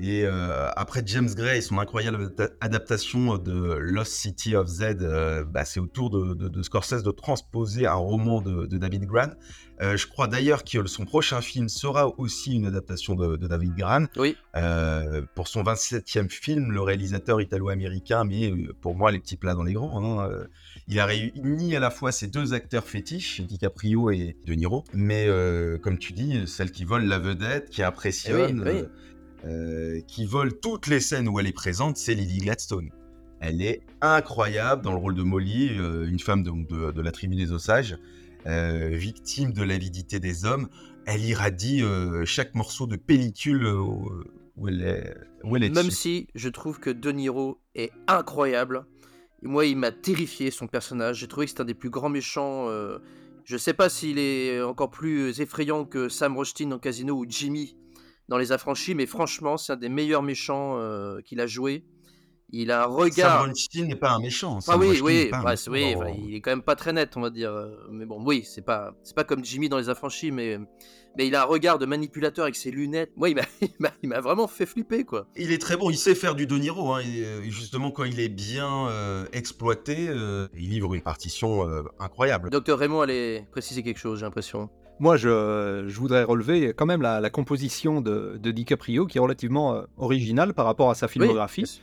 Et 0.00 0.25
euh, 0.26 0.69
après 0.76 1.02
James 1.06 1.29
Gray 1.37 1.58
et 1.58 1.61
son 1.61 1.79
incroyable 1.79 2.17
adapta- 2.26 2.50
adaptation 2.61 3.38
de 3.38 3.75
Lost 3.81 4.12
City 4.12 4.56
of 4.56 4.67
Z, 4.67 4.96
euh, 5.02 5.44
bah, 5.44 5.64
c'est 5.64 5.79
au 5.81 5.87
tour 5.87 6.11
de, 6.11 6.35
de- 6.35 6.49
de 6.49 6.62
Scorsese 6.62 7.02
de 7.05 7.11
transposer 7.12 7.87
un 7.87 7.94
roman 7.94 8.41
de, 8.41 8.67
de 8.67 8.76
David 8.79 9.05
Gran. 9.06 9.29
Euh, 9.82 9.96
je 9.96 10.06
crois 10.06 10.26
d'ailleurs 10.29 10.64
que 10.64 10.87
son 10.87 11.05
prochain 11.05 11.41
film 11.41 11.69
sera 11.69 12.08
aussi 12.19 12.55
une 12.55 12.67
adaptation 12.67 13.14
de, 13.14 13.37
David 13.37 13.75
Gran. 13.76 14.06
Oui. 14.17 14.37
Pour 15.35 15.49
son 15.49 15.62
27e 15.62 16.29
film, 16.29 16.70
le 16.73 16.81
réalisateur 16.81 17.40
italo-américain, 17.40 18.25
mais 18.25 18.52
pour 18.81 18.94
moi 18.97 19.11
les 19.12 19.19
petits 19.19 19.37
plats 19.37 19.55
dans 19.55 19.62
les 19.64 19.73
grands, 19.75 20.23
hein, 20.23 20.31
il 20.88 20.99
a 21.00 21.06
réuni 21.06 21.75
à 21.76 21.81
la 21.81 21.90
fois 21.90 22.12
ces 22.12 22.26
deux 22.29 22.52
acteurs 22.55 22.85
fétiches, 22.85 23.40
DiCaprio 23.40 24.11
et 24.11 24.37
De 24.47 24.55
Niro, 24.55 24.85
mais 24.93 25.29
comme 25.82 25.99
tu 25.99 26.12
dis, 26.12 26.47
celle 26.47 26.70
qui 26.70 26.85
vole 26.85 27.05
la 27.05 27.19
vedette, 27.19 27.70
qui 27.70 27.82
impressionne, 27.82 28.62
Eh 28.67 28.70
oui, 28.70 28.81
oui. 28.82 28.88
Euh, 29.44 30.00
qui 30.06 30.25
vole 30.26 30.58
toutes 30.61 30.87
les 30.87 31.00
scènes 31.00 31.29
où 31.29 31.38
elle 31.38 31.46
est 31.46 31.52
présente, 31.52 31.96
c'est 31.96 32.14
Lily 32.14 32.38
Gladstone. 32.38 32.91
Elle 33.41 33.61
est 33.62 33.82
incroyable 34.00 34.82
dans 34.82 34.93
le 34.93 34.99
rôle 34.99 35.14
de 35.14 35.23
Molly, 35.23 35.76
euh, 35.79 36.06
une 36.08 36.19
femme 36.20 36.43
de, 36.43 36.93
de 36.93 37.00
la 37.02 37.12
tribu 37.12 37.37
des 37.37 37.52
Osages, 37.52 37.99
euh, 38.46 38.88
victime 38.93 39.52
de 39.52 39.62
l'avidité 39.62 40.19
des 40.20 40.44
hommes. 40.44 40.69
Elle 41.06 41.23
irradie 41.25 41.82
chaque 42.25 42.55
morceau 42.55 42.87
de 42.87 42.96
pellicule 42.96 43.67
où 44.56 44.69
elle 44.69 44.81
est, 44.82 45.14
où 45.43 45.55
elle 45.56 45.64
est 45.64 45.69
Même 45.69 45.87
dessus. 45.88 45.97
si 45.97 46.26
je 46.35 46.49
trouve 46.49 46.81
que 46.81 46.88
De 46.88 47.11
Niro 47.12 47.58
est 47.75 47.90
incroyable. 48.06 48.87
Moi, 49.43 49.67
il 49.67 49.76
m'a 49.76 49.93
terrifié 49.93 50.50
son 50.50 50.67
personnage. 50.67 51.19
J'ai 51.19 51.29
trouvé 51.29 51.44
que 51.44 51.52
c'est 51.52 51.61
un 51.61 51.67
des 51.67 51.75
plus 51.75 51.90
grands 51.90 52.08
méchants. 52.08 52.69
euh, 52.70 52.99
Je 53.44 53.58
sais 53.58 53.75
pas 53.75 53.90
s'il 53.90 54.19
est 54.19 54.62
encore 54.62 54.90
plus 54.90 55.38
effrayant 55.43 55.85
que 55.85 56.08
Sam 56.08 56.35
Rothstein 56.37 56.69
dans 56.70 56.79
Casino 56.79 57.14
ou 57.19 57.26
Jimmy 57.29 57.76
dans 58.29 58.38
Les 58.38 58.53
Affranchis, 58.53 58.94
mais 58.94 59.06
franchement, 59.06 59.56
c'est 59.56 59.73
un 59.73 59.76
des 59.76 59.88
meilleurs 59.88 60.23
méchants 60.23 60.79
euh, 60.79 61.21
qu'il 61.21 61.41
a 61.41 61.47
joué. 61.47 61.85
Il 62.50 62.71
a 62.71 62.85
un 62.85 62.87
regard. 62.87 63.49
Sam 63.56 63.87
n'est 63.87 63.97
pas 63.97 64.12
un 64.12 64.21
méchant. 64.21 64.59
Ah 64.69 64.76
oui, 64.76 65.00
oui, 65.03 65.29
bah, 65.31 65.43
méchant 65.44 65.73
oui, 65.73 65.94
il 66.29 66.35
est 66.37 66.41
quand 66.41 66.53
même 66.53 66.62
pas 66.62 66.76
très 66.76 66.93
net, 66.93 67.17
on 67.17 67.21
va 67.21 67.31
dire. 67.31 67.50
euh, 67.50 67.75
Mais 67.91 68.06
bon, 68.06 68.23
oui, 68.25 68.44
c'est 68.44 68.62
pas, 68.62 68.94
c'est 69.03 69.17
pas 69.17 69.25
comme 69.25 69.44
Jimmy 69.44 69.69
dans 69.69 69.79
Les 69.79 69.88
Affranchis, 69.88 70.31
mais, 70.31 70.59
mais 71.17 71.26
il 71.26 71.35
a 71.35 71.43
un 71.43 71.47
regard 71.47 71.79
de 71.79 71.87
manipulateur 71.87 72.44
avec 72.44 72.55
ses 72.55 72.71
lunettes. 72.71 73.11
Moi, 73.17 73.29
il 73.31 73.37
m'a, 73.81 73.91
il 74.03 74.09
m'a, 74.09 74.21
vraiment 74.21 74.47
fait 74.47 74.67
flipper, 74.67 75.05
quoi. 75.05 75.26
Il 75.37 75.53
est 75.53 75.59
très 75.59 75.76
bon, 75.76 75.91
il 75.91 75.97
sait 75.97 76.15
faire 76.15 76.35
du 76.35 76.47
De 76.47 76.56
Niro. 76.56 76.93
hein, 76.93 77.00
et, 77.00 77.50
justement, 77.50 77.91
quand 77.91 78.05
il 78.05 78.21
est 78.21 78.29
bien 78.29 78.88
euh, 78.88 79.25
exploité, 79.32 80.09
euh, 80.09 80.47
il 80.55 80.71
livre 80.71 80.94
une 80.94 81.03
partition 81.03 81.69
euh, 81.69 81.82
incroyable. 81.99 82.50
Docteur 82.50 82.79
Raymond 82.79 83.00
allait 83.00 83.47
préciser 83.50 83.82
quelque 83.82 83.99
chose, 83.99 84.21
j'ai 84.21 84.26
l'impression. 84.26 84.71
Moi, 85.00 85.17
je, 85.17 85.85
je 85.88 85.99
voudrais 85.99 86.23
relever 86.23 86.73
quand 86.75 86.87
même 86.87 87.02
la, 87.02 87.20
la 87.20 87.31
composition 87.31 88.00
de, 88.00 88.38
de 88.41 88.50
DiCaprio, 88.50 89.06
qui 89.06 89.19
est 89.19 89.20
relativement 89.20 89.75
euh, 89.75 89.82
originale 89.96 90.55
par 90.55 90.67
rapport 90.67 90.91
à 90.91 90.94
sa 90.94 91.08
filmographie. 91.08 91.81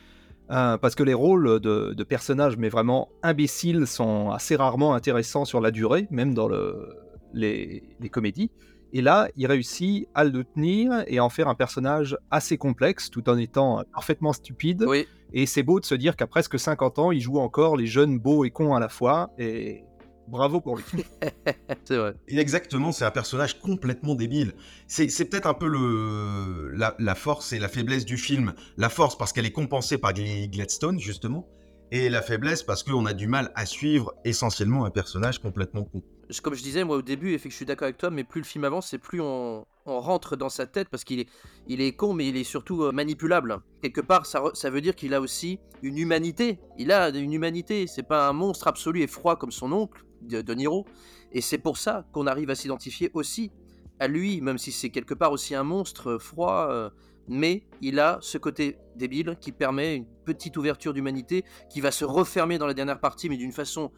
Euh, 0.50 0.78
parce 0.78 0.96
que 0.96 1.04
les 1.04 1.14
rôles 1.14 1.60
de, 1.62 1.94
de 1.94 2.04
personnages, 2.04 2.58
mais 2.58 2.68
vraiment 2.68 3.10
imbéciles, 3.24 3.88
sont 3.88 4.32
assez 4.32 4.56
rarement 4.56 4.94
intéressants 4.94 5.46
sur 5.46 5.62
la 5.62 5.72
durée, 5.72 6.08
même 6.12 6.34
dans 6.34 6.48
le, 6.48 6.90
les, 7.34 7.84
les 8.00 8.10
comédies. 8.10 8.52
Et 8.94 9.02
là, 9.02 9.30
il 9.38 9.48
réussit 9.48 10.10
à 10.14 10.26
le 10.26 10.44
tenir 10.44 11.04
et 11.08 11.20
à 11.20 11.24
en 11.24 11.30
faire 11.30 11.48
un 11.48 11.56
personnage 11.56 12.18
assez 12.30 12.58
complexe, 12.58 13.10
tout 13.10 13.30
en 13.30 13.38
étant 13.38 13.84
parfaitement 13.94 14.34
stupide. 14.34 14.84
Oui. 14.86 15.08
Et 15.34 15.46
c'est 15.46 15.64
beau 15.64 15.80
de 15.80 15.86
se 15.86 15.96
dire 15.96 16.18
qu'à 16.18 16.28
presque 16.28 16.60
50 16.60 17.00
ans, 17.00 17.12
il 17.12 17.22
joue 17.22 17.38
encore 17.38 17.78
les 17.78 17.86
jeunes 17.86 18.20
beaux 18.20 18.44
et 18.44 18.52
cons 18.52 18.76
à 18.76 18.82
la 18.82 18.90
fois. 18.90 19.30
Et 19.38 19.84
bravo 20.32 20.62
pour 20.62 20.78
lui. 20.78 20.84
c'est 21.86 21.98
vrai. 21.98 22.16
Et 22.28 22.40
exactement, 22.40 22.92
c'est 22.92 23.06
un 23.06 23.12
personnage 23.12 23.60
complètement 23.60 24.16
débile. 24.16 24.54
C'est 24.88 25.10
c'est 25.10 25.26
peut-être 25.26 25.48
un 25.48 25.54
peu 25.54 25.68
le, 25.68 26.72
la, 26.76 26.96
la 26.98 27.16
force 27.16 27.54
et 27.54 27.60
la 27.60 27.68
faiblesse 27.68 28.06
du 28.06 28.18
film. 28.18 28.54
La 28.78 28.90
force 28.90 29.18
parce 29.18 29.34
qu'elle 29.34 29.46
est 29.46 29.52
compensée 29.52 29.98
par 29.98 30.14
Gladstone, 30.14 31.00
justement. 31.00 31.48
Et 31.92 32.10
la 32.10 32.22
faiblesse 32.22 32.64
parce 32.64 32.84
qu'on 32.84 33.06
a 33.06 33.14
du 33.14 33.28
mal 33.28 33.52
à 33.54 33.66
suivre 33.66 34.14
essentiellement 34.24 34.86
un 34.86 34.92
personnage 34.92 35.40
complètement 35.40 35.84
con. 35.84 36.02
Comme 36.42 36.54
je 36.54 36.64
disais, 36.64 36.86
moi, 36.86 36.96
au 36.96 37.02
début, 37.02 37.34
et 37.34 37.38
fait 37.38 37.50
que 37.50 37.52
je 37.52 37.58
suis 37.58 37.66
d'accord 37.66 37.88
avec 37.88 37.98
toi, 37.98 38.10
mais 38.10 38.24
plus 38.24 38.40
le 38.40 38.46
film 38.46 38.64
avance, 38.64 38.94
et 38.94 38.98
plus 38.98 39.20
on, 39.20 39.66
on 39.86 40.00
rentre 40.00 40.38
dans 40.38 40.48
sa 40.48 40.66
tête, 40.66 40.88
parce 40.88 41.04
qu'il 41.04 41.20
est, 41.20 41.28
il 41.68 41.82
est 41.82 41.92
con, 41.92 42.14
mais 42.14 42.30
il 42.30 42.38
est 42.38 42.46
surtout 42.46 42.84
euh, 42.84 42.94
manipulable. 42.94 43.60
Quelque 43.82 44.00
part, 44.00 44.26
ça, 44.26 44.42
ça 44.54 44.70
veut 44.70 44.80
dire 44.80 44.96
qu'il 44.96 45.14
a 45.14 45.20
aussi 45.20 45.60
une 45.82 45.98
humanité. 45.98 46.60
Il 46.78 46.94
a 46.94 47.10
une 47.10 47.34
humanité. 47.34 47.86
C'est 47.88 48.08
pas 48.08 48.30
un 48.30 48.34
monstre 48.34 48.70
absolu 48.70 49.02
et 49.02 49.08
froid 49.08 49.36
comme 49.36 49.52
son 49.52 49.74
oncle, 49.74 50.06
de, 50.22 50.42
de 50.42 50.54
Niro. 50.54 50.86
Et 51.32 51.42
c'est 51.42 51.58
pour 51.58 51.78
ça 51.78 52.06
qu'on 52.12 52.28
arrive 52.28 52.50
à 52.50 52.56
s'identifier 52.56 53.12
aussi 53.14 53.52
à 54.00 54.08
lui, 54.08 54.42
même 54.42 54.58
si 54.58 54.72
c'est 54.72 54.90
quelque 54.90 55.14
part 55.14 55.32
aussi 55.32 55.54
un 55.56 55.64
monstre 55.64 56.12
euh, 56.12 56.20
froid. 56.20 56.68
euh, 56.70 56.90
mais 57.28 57.64
il 57.82 58.00
a 58.00 58.18
ce 58.22 58.38
côté 58.38 58.78
débile 58.96 59.38
qui 59.40 59.52
permet 59.52 59.96
une 59.96 60.06
petite 60.26 60.58
ouverture 60.58 60.92
d'humanité 60.94 61.46
qui 61.70 61.80
va 61.80 61.92
se 61.92 62.04
refermer 62.04 62.58
dans 62.58 62.66
la 62.66 62.74
dernière 62.74 63.00
partie, 63.00 63.30
mais 63.30 63.38
d'une 63.38 63.52
façon 63.52 63.92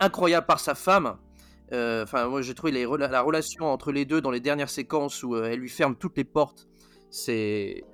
incroyable 0.00 0.46
par 0.46 0.58
sa 0.58 0.74
femme. 0.74 1.18
Euh, 1.72 2.02
Enfin, 2.02 2.28
moi 2.28 2.42
j'ai 2.42 2.54
trouvé 2.54 2.72
la 2.72 3.22
relation 3.22 3.66
entre 3.66 3.92
les 3.92 4.04
deux 4.04 4.20
dans 4.20 4.30
les 4.30 4.40
dernières 4.40 4.70
séquences 4.70 5.22
où 5.22 5.36
elle 5.36 5.60
lui 5.60 5.68
ferme 5.68 5.96
toutes 5.96 6.16
les 6.16 6.24
portes. 6.24 6.66
C'est, 7.10 7.84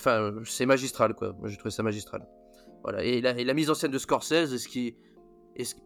enfin, 0.00 0.34
c'est 0.44 0.66
magistral 0.66 1.14
quoi. 1.14 1.32
Moi 1.38 1.48
j'ai 1.48 1.56
trouvé 1.56 1.70
ça 1.70 1.82
magistral. 1.82 2.26
Voilà. 2.82 3.04
Et 3.04 3.20
la, 3.20 3.38
et 3.38 3.44
la 3.44 3.54
mise 3.54 3.70
en 3.70 3.74
scène 3.74 3.90
de 3.92 3.98
Scorsese, 3.98 4.56
ce 4.56 4.68
qui, 4.68 4.96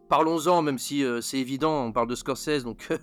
parlons-en, 0.09 0.61
même 0.61 0.77
si 0.77 1.03
euh, 1.03 1.21
c'est 1.21 1.37
évident, 1.37 1.85
on 1.85 1.91
parle 1.91 2.07
de 2.07 2.15
Scorsese, 2.15 2.63
donc 2.63 2.89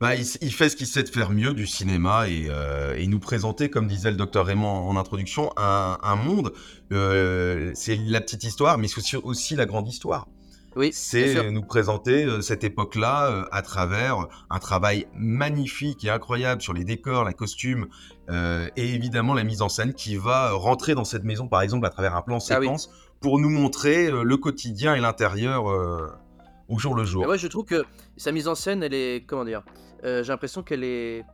Bah, 0.00 0.14
il, 0.14 0.52
fait 0.52 0.68
ce 0.68 0.76
qu'il 0.76 0.86
sait 0.86 1.02
de 1.02 1.08
faire 1.08 1.30
mieux 1.30 1.54
du 1.54 1.66
cinéma 1.66 2.28
et, 2.28 2.46
euh, 2.50 2.96
et 2.96 3.06
nous 3.06 3.20
présenter, 3.20 3.70
comme 3.70 3.86
disait 3.86 4.10
le 4.10 4.16
docteur 4.16 4.46
Raymond 4.46 4.66
en 4.68 4.96
introduction, 4.96 5.52
un, 5.56 5.98
un 6.02 6.16
monde. 6.16 6.52
Euh, 6.92 7.70
c'est 7.74 7.96
la 7.96 8.20
petite 8.20 8.44
histoire, 8.44 8.78
mais 8.78 8.88
c'est 8.88 9.16
aussi, 9.16 9.56
la 9.56 9.66
grande 9.66 9.88
histoire. 9.88 10.26
Oui, 10.76 10.90
c'est 10.92 11.50
nous 11.50 11.62
présenter 11.62 12.24
euh, 12.24 12.42
cette 12.42 12.62
époque-là 12.62 13.30
euh, 13.30 13.44
à 13.50 13.62
travers 13.62 14.26
un 14.50 14.58
travail 14.58 15.06
magnifique 15.14 16.04
et 16.04 16.10
incroyable 16.10 16.60
sur 16.60 16.74
les 16.74 16.84
décors, 16.84 17.24
la 17.24 17.32
costume 17.32 17.86
euh, 18.28 18.68
et 18.76 18.94
évidemment 18.94 19.32
la 19.32 19.44
mise 19.44 19.62
en 19.62 19.70
scène 19.70 19.94
qui 19.94 20.16
va 20.16 20.50
rentrer 20.50 20.94
dans 20.94 21.04
cette 21.04 21.24
maison, 21.24 21.48
par 21.48 21.62
exemple, 21.62 21.86
à 21.86 21.90
travers 21.90 22.14
un 22.14 22.20
plan 22.20 22.38
Ah 22.50 22.60
oui. 22.60 22.68
Pour 23.20 23.38
nous 23.38 23.50
montrer 23.50 24.06
euh, 24.06 24.22
le 24.22 24.36
quotidien 24.36 24.94
et 24.94 25.00
l'intérieur 25.00 25.70
euh, 25.70 26.08
au 26.68 26.78
jour 26.78 26.94
le 26.94 27.04
jour. 27.04 27.26
Ouais, 27.26 27.38
je 27.38 27.48
trouve 27.48 27.64
que 27.64 27.84
sa 28.16 28.32
mise 28.32 28.48
en 28.48 28.54
scène, 28.54 28.82
elle 28.82 28.94
est. 28.94 29.26
Comment 29.26 29.44
dire 29.44 29.62
euh, 30.04 30.22
J'ai 30.22 30.32
l'impression 30.32 30.62
qu'elle 30.62 30.84
est 30.84 31.24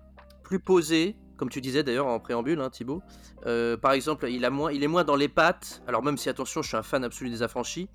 plus 0.42 0.60
posée, 0.60 1.16
comme 1.36 1.48
tu 1.48 1.60
disais 1.60 1.82
d'ailleurs 1.82 2.06
en 2.06 2.20
préambule, 2.20 2.60
hein, 2.60 2.70
Thibaut. 2.70 3.02
Par 3.44 3.92
exemple, 3.92 4.28
il, 4.28 4.44
a 4.44 4.50
moins, 4.50 4.72
il 4.72 4.82
est 4.82 4.88
moins 4.88 5.04
dans 5.04 5.16
les 5.16 5.28
pattes. 5.28 5.82
Alors, 5.86 6.02
même 6.02 6.16
si, 6.16 6.28
attention, 6.28 6.62
je 6.62 6.68
suis 6.68 6.76
un 6.76 6.82
fan 6.82 7.04
absolu 7.04 7.30
des 7.30 7.42
affranchis. 7.42 7.88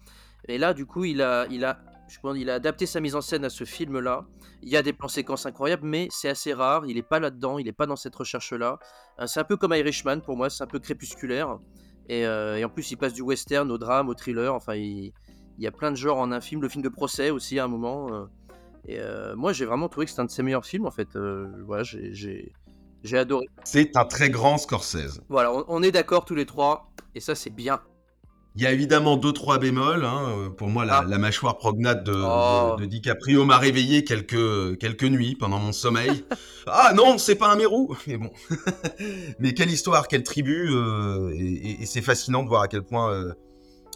Et 0.47 0.57
là, 0.57 0.73
du 0.73 0.85
coup, 0.85 1.03
il 1.05 1.21
a, 1.21 1.45
il 1.49 1.65
a, 1.65 1.79
je 2.07 2.17
il 2.35 2.49
a 2.49 2.55
adapté 2.55 2.85
sa 2.85 2.99
mise 2.99 3.15
en 3.15 3.21
scène 3.21 3.45
à 3.45 3.49
ce 3.49 3.63
film-là. 3.63 4.25
Il 4.63 4.69
y 4.69 4.77
a 4.77 4.81
des 4.81 4.93
plans 4.93 5.07
séquences 5.07 5.45
incroyables, 5.45 5.85
mais 5.85 6.07
c'est 6.09 6.29
assez 6.29 6.53
rare. 6.53 6.85
Il 6.85 6.95
n'est 6.95 7.03
pas 7.03 7.19
là-dedans, 7.19 7.59
il 7.59 7.65
n'est 7.65 7.73
pas 7.73 7.85
dans 7.85 7.95
cette 7.95 8.15
recherche-là. 8.15 8.79
C'est 9.25 9.39
un 9.39 9.43
peu 9.43 9.57
comme 9.57 9.73
Irishman 9.73 10.21
pour 10.21 10.35
moi, 10.35 10.49
c'est 10.49 10.63
un 10.63 10.67
peu 10.67 10.79
crépusculaire. 10.79 11.59
Et, 12.09 12.25
euh, 12.25 12.57
et 12.57 12.63
en 12.63 12.69
plus, 12.69 12.89
il 12.91 12.97
passe 12.97 13.13
du 13.13 13.21
western 13.21 13.69
au 13.71 13.77
drame, 13.77 14.09
au 14.09 14.13
thriller. 14.13 14.53
Enfin, 14.53 14.75
il, 14.75 15.11
il 15.57 15.63
y 15.63 15.67
a 15.67 15.71
plein 15.71 15.91
de 15.91 15.97
genres 15.97 16.17
en 16.19 16.31
un 16.31 16.41
film. 16.41 16.61
Le 16.61 16.69
film 16.69 16.83
de 16.83 16.89
procès 16.89 17.29
aussi 17.29 17.59
à 17.59 17.65
un 17.65 17.67
moment. 17.67 18.07
euh. 18.13 18.25
et 18.87 18.99
euh, 18.99 19.35
moi, 19.35 19.51
j'ai 19.53 19.65
vraiment 19.65 19.89
trouvé 19.89 20.05
que 20.05 20.11
c'est 20.11 20.21
un 20.21 20.25
de 20.25 20.31
ses 20.31 20.43
meilleurs 20.43 20.65
films 20.65 20.85
en 20.85 20.91
fait. 20.91 21.09
Voilà, 21.65 21.83
j'ai- 21.83 22.13
j'ai 22.13 22.53
j'ai 23.03 23.17
adoré. 23.17 23.45
C'est 23.63 23.95
un 23.95 24.05
très 24.05 24.29
grand 24.29 24.57
Scorsese. 24.57 25.21
Voilà, 25.29 25.53
on, 25.53 25.63
on 25.67 25.83
est 25.83 25.91
d'accord 25.91 26.25
tous 26.25 26.35
les 26.35 26.45
trois. 26.45 26.89
Et 27.15 27.19
ça, 27.19 27.35
c'est 27.35 27.49
bien. 27.51 27.79
Il 28.59 28.63
y 28.63 28.65
a 28.65 28.71
évidemment 28.71 29.17
deux 29.17 29.33
trois 29.33 29.59
bémols. 29.59 30.03
hein. 30.03 30.21
Euh, 30.29 30.49
Pour 30.49 30.67
moi, 30.67 30.83
la, 30.83 30.97
Ah. 30.99 31.05
la 31.07 31.17
mâchoire 31.19 31.57
prognate 31.57 32.03
de, 32.03 32.11
Oh. 32.25 32.75
de- 32.75 32.81
de 32.81 32.85
DiCaprio 32.89 33.45
m'a 33.45 33.57
réveillé 33.59 34.03
quelques 34.03 34.79
quelques 34.79 35.03
nuits 35.03 35.35
pendant 35.35 35.59
mon 35.59 35.71
sommeil. 35.71 36.25
ah 36.67 36.91
non, 36.95 37.17
c'est 37.19 37.35
pas 37.35 37.51
un 37.51 37.55
mérou. 37.55 37.95
Mais 38.07 38.17
bon. 38.17 38.31
Mais 39.39 39.53
quelle 39.53 39.69
histoire, 39.71 40.07
quelle 40.07 40.23
tribu. 40.23 40.69
euh, 40.71 41.29
et 41.35 41.43
et- 41.69 41.81
et 41.83 41.85
c'est 41.85 42.01
fascinant 42.01 42.41
de 42.43 42.49
voir 42.49 42.63
à 42.63 42.67
quel 42.67 42.81
point 42.83 43.11
euh, 43.11 43.31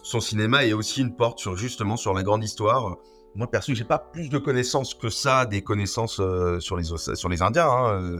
son 0.03 0.20
cinéma 0.20 0.63
est 0.65 0.74
aussi 0.74 1.01
une 1.01 1.15
porte 1.15 1.39
sur 1.39 1.56
justement 1.58 1.98
sur 1.98 2.13
la 2.13 2.22
grande 2.24 2.44
histoire. 2.44 2.98
Moi 3.34 3.48
perso, 3.50 3.74
j'ai 3.74 3.84
pas 3.86 3.98
plus 3.98 4.30
de 4.30 4.38
connaissances 4.38 4.94
que 4.94 5.10
ça, 5.10 5.46
des 5.46 5.62
connaissances 5.63 6.20
euh, 6.20 6.60
sur 6.60 6.77
les 6.77 6.84
sur 7.15 7.30
les 7.30 7.41
Indiens. 7.41 7.68
hein, 7.70 8.18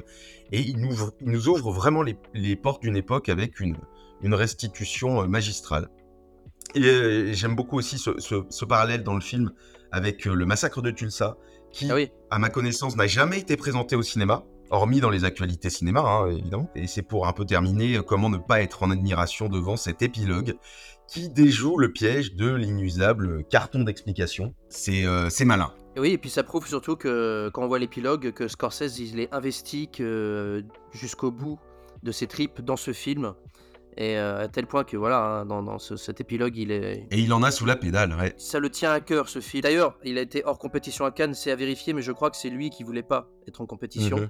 et 0.54 0.62
il 0.62 0.78
nous, 0.80 0.92
ouvre- 0.92 1.12
il 1.22 1.30
nous 1.30 1.48
ouvre 1.50 1.72
vraiment 1.72 2.02
les, 2.02 2.18
les 2.34 2.56
portes 2.56 2.82
d'une 2.82 2.96
époque 2.98 3.30
avec 3.30 3.60
une 3.60 3.78
une 4.24 4.34
restitution 4.36 5.28
magistrale. 5.28 5.90
Et 6.76 6.84
euh, 6.84 7.34
j'aime 7.34 7.56
beaucoup 7.56 7.78
aussi 7.78 7.98
ce, 7.98 8.20
ce- 8.20 8.46
ce 8.50 8.66
parallèle 8.66 9.04
dans 9.04 9.14
le 9.16 9.22
film 9.22 9.52
avec 9.92 10.26
euh, 10.28 10.34
le 10.34 10.46
massacre 10.46 10.82
de 10.82 10.92
Tulsa, 10.92 11.38
qui, 11.72 11.90
Ah 11.92 11.96
oui. 11.96 12.10
à 12.30 12.40
ma 12.40 12.50
connaissance, 12.50 12.96
n'a 12.96 13.08
jamais 13.08 13.40
été 13.40 13.58
présenté 13.58 13.96
au 13.96 14.02
cinéma, 14.04 14.44
hormis 14.70 15.02
dans 15.02 15.10
les 15.10 15.26
actualités 15.26 15.70
cinéma, 15.70 16.00
hein, 16.02 16.28
évidemment. 16.32 16.70
Et 16.76 16.88
c'est 16.88 17.02
pour 17.02 17.28
un 17.28 17.34
peu 17.34 17.46
terminer, 17.46 17.98
euh, 17.98 18.02
comment 18.02 18.30
ne 18.30 18.38
pas 18.38 18.62
être 18.62 18.84
en 18.84 18.92
admiration 18.92 19.50
devant 19.50 19.76
cet 19.76 20.02
épilogue 20.02 20.56
qui 21.10 21.28
déjoue 21.30 21.78
le 21.78 21.92
piège 21.92 22.36
de 22.36 22.54
l'inusable 22.54 23.44
carton 23.50 23.84
d'explication. 23.84 24.54
C'est 24.70 25.06
euh, 25.06 25.28
malin. 25.46 25.74
Oui, 25.98 26.12
et 26.12 26.18
puis 26.18 26.30
ça 26.30 26.42
prouve 26.44 26.66
surtout 26.68 26.96
que 26.96 27.50
quand 27.54 27.64
on 27.64 27.68
voit 27.68 27.80
l'épilogue, 27.80 28.32
que 28.32 28.48
Scorsese, 28.48 28.98
il 29.00 29.20
est 29.20 29.34
investi 29.34 29.90
jusqu'au 30.94 31.32
bout 31.32 31.60
de 32.04 32.12
ses 32.14 32.28
tripes 32.28 32.62
dans 32.62 32.78
ce 32.78 32.94
film. 32.94 33.34
Et 33.98 34.18
euh, 34.18 34.44
à 34.44 34.48
tel 34.48 34.68
point 34.68 34.84
que 34.84 34.96
voilà, 34.98 35.20
hein, 35.42 35.46
dans, 35.46 35.62
dans 35.64 35.78
ce- 35.78 35.98
cet 35.98 36.22
épilogue, 36.22 36.56
il 36.58 36.72
est. 36.72 37.08
Et 37.12 37.20
il 37.20 37.34
en 37.34 37.44
a 37.44 37.52
sous 37.52 37.66
la 37.66 37.76
pédale, 37.76 38.16
ouais. 38.20 38.34
Ça 38.38 38.60
le 38.60 38.70
tient 38.70 38.92
à 38.92 39.00
cœur 39.02 39.28
ce 39.30 39.40
film. 39.40 39.62
D'ailleurs, 39.64 39.98
il 40.04 40.18
a 40.18 40.22
été 40.22 40.44
hors 40.46 40.58
compétition 40.60 41.04
à 41.06 41.12
Cannes, 41.12 41.34
c'est 41.34 41.52
à 41.52 41.56
vérifier, 41.56 41.94
mais 41.94 42.02
je 42.02 42.12
crois 42.12 42.30
que 42.32 42.38
c'est 42.38 42.50
lui 42.50 42.70
qui 42.70 42.84
voulait 42.84 43.04
pas 43.04 43.28
être 43.48 43.60
en 43.62 43.66
compétition. 43.66 44.18
Mhm. 44.18 44.30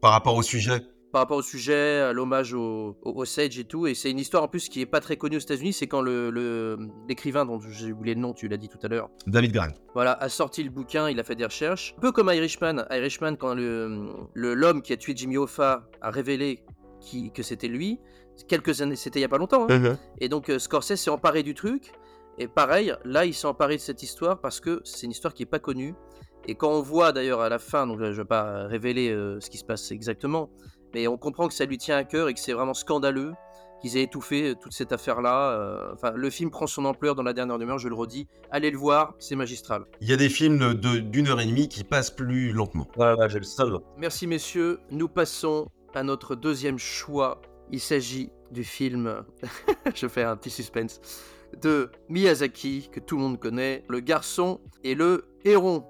Par 0.00 0.12
rapport 0.12 0.36
au 0.36 0.42
sujet. 0.42 0.80
Par 1.12 1.22
rapport 1.22 1.38
au 1.38 1.42
sujet, 1.42 1.98
à 2.02 2.12
l'hommage 2.12 2.54
au, 2.54 2.96
au, 3.02 3.20
Osage 3.22 3.58
et 3.58 3.64
tout. 3.64 3.88
Et 3.88 3.94
c'est 3.94 4.12
une 4.12 4.20
histoire 4.20 4.44
en 4.44 4.48
plus 4.48 4.68
qui 4.68 4.80
est 4.80 4.86
pas 4.86 5.00
très 5.00 5.16
connue 5.16 5.36
aux 5.38 5.40
États-Unis. 5.40 5.72
C'est 5.72 5.88
quand 5.88 6.02
le- 6.02 6.30
le- 6.30 6.78
l'écrivain, 7.08 7.44
dont 7.44 7.58
j'ai 7.58 7.90
oublié 7.90 8.14
le 8.14 8.20
nom, 8.20 8.32
tu 8.32 8.46
l'as 8.46 8.56
dit 8.56 8.68
tout 8.68 8.78
à 8.80 8.86
l'heure, 8.86 9.10
David 9.26 9.50
Grant. 9.52 9.74
voilà, 9.92 10.12
a 10.12 10.28
sorti 10.28 10.62
le 10.62 10.70
bouquin, 10.70 11.10
il 11.10 11.18
a 11.18 11.24
fait 11.24 11.34
des 11.34 11.44
recherches. 11.44 11.94
Un 11.98 12.00
peu 12.00 12.12
comme 12.12 12.30
Irishman. 12.32 12.84
Irishman, 12.92 13.34
quand 13.36 13.54
le- 13.54 14.14
l'homme 14.54 14.82
qui 14.82 14.92
a 14.92 14.96
tué 14.96 15.12
Jimmy 15.16 15.36
Hoffa 15.36 15.82
a 16.00 16.10
révélé 16.12 16.62
qui, 17.00 17.32
que 17.32 17.42
c'était 17.42 17.66
lui, 17.68 17.98
quelques 18.48 18.80
années, 18.82 18.96
c'était 18.96 19.18
il 19.18 19.22
y 19.22 19.26
a 19.26 19.28
pas 19.28 19.38
longtemps. 19.38 19.66
hein. 19.68 19.78
Mhm. 19.78 19.96
Et 20.20 20.28
donc 20.28 20.48
euh, 20.50 20.58
Scorsese 20.58 20.96
s'est 20.96 21.10
emparé 21.10 21.42
du 21.42 21.54
truc. 21.54 21.92
Et 22.38 22.48
pareil, 22.48 22.94
là, 23.04 23.26
il 23.26 23.34
s'est 23.34 23.46
emparé 23.46 23.76
de 23.76 23.80
cette 23.82 24.02
histoire 24.02 24.40
parce 24.40 24.60
que 24.60 24.80
c'est 24.84 25.04
une 25.06 25.12
histoire 25.12 25.34
qui 25.34 25.42
est 25.42 25.46
pas 25.46 25.58
connue. 25.58 25.94
Et 26.48 26.54
quand 26.54 26.70
on 26.70 26.80
voit 26.80 27.12
d'ailleurs 27.12 27.40
à 27.40 27.48
la 27.50 27.58
fin, 27.58 27.86
donc 27.86 28.00
euh, 28.00 28.12
je 28.12 28.22
vais 28.22 28.26
pas 28.28 28.66
révéler 28.66 29.10
euh, 29.10 29.38
ce 29.40 29.50
qui 29.50 29.58
se 29.58 29.64
passe 29.64 29.90
exactement, 29.92 30.48
mais 30.94 31.06
on 31.06 31.18
comprend 31.18 31.48
que 31.48 31.54
ça 31.54 31.66
lui 31.66 31.76
tient 31.76 31.98
à 31.98 32.04
cœur 32.04 32.28
et 32.28 32.34
que 32.34 32.40
c'est 32.40 32.54
vraiment 32.54 32.72
scandaleux 32.72 33.32
qu'ils 33.82 33.96
aient 33.98 34.02
étouffé 34.04 34.50
euh, 34.50 34.54
toute 34.54 34.72
cette 34.72 34.92
affaire-là. 34.92 35.50
euh, 35.52 35.92
Enfin, 35.92 36.12
le 36.14 36.30
film 36.30 36.50
prend 36.50 36.66
son 36.66 36.86
ampleur 36.86 37.14
dans 37.14 37.22
la 37.22 37.34
dernière 37.34 37.58
demi-heure, 37.58 37.78
je 37.78 37.88
le 37.88 37.94
redis. 37.94 38.26
Allez 38.50 38.70
le 38.70 38.78
voir, 38.78 39.14
c'est 39.18 39.36
magistral. 39.36 39.84
Il 40.00 40.08
y 40.08 40.12
a 40.14 40.16
des 40.16 40.30
films 40.30 40.74
de- 40.74 40.98
d'une 40.98 41.28
heure 41.28 41.40
et 41.42 41.46
demie 41.46 41.68
qui 41.68 41.84
passent 41.84 42.10
plus 42.10 42.52
lentement. 42.52 42.86
Voilà, 42.96 43.28
j'ai 43.28 43.38
le 43.38 43.44
seul. 43.44 43.76
Merci 43.98 44.26
messieurs, 44.26 44.80
nous 44.90 45.08
passons 45.08 45.66
à 45.94 46.02
notre 46.02 46.36
deuxième 46.36 46.78
choix. 46.78 47.40
Il 47.72 47.80
s'agit 47.80 48.30
du 48.50 48.64
film, 48.64 49.24
je 49.94 50.08
fais 50.08 50.24
un 50.24 50.36
petit 50.36 50.50
suspense, 50.50 51.00
de 51.60 51.90
Miyazaki, 52.08 52.90
que 52.92 53.00
tout 53.00 53.16
le 53.16 53.22
monde 53.22 53.38
connaît, 53.38 53.84
Le 53.88 54.00
garçon 54.00 54.60
et 54.82 54.94
le 54.94 55.24
héron. 55.44 55.84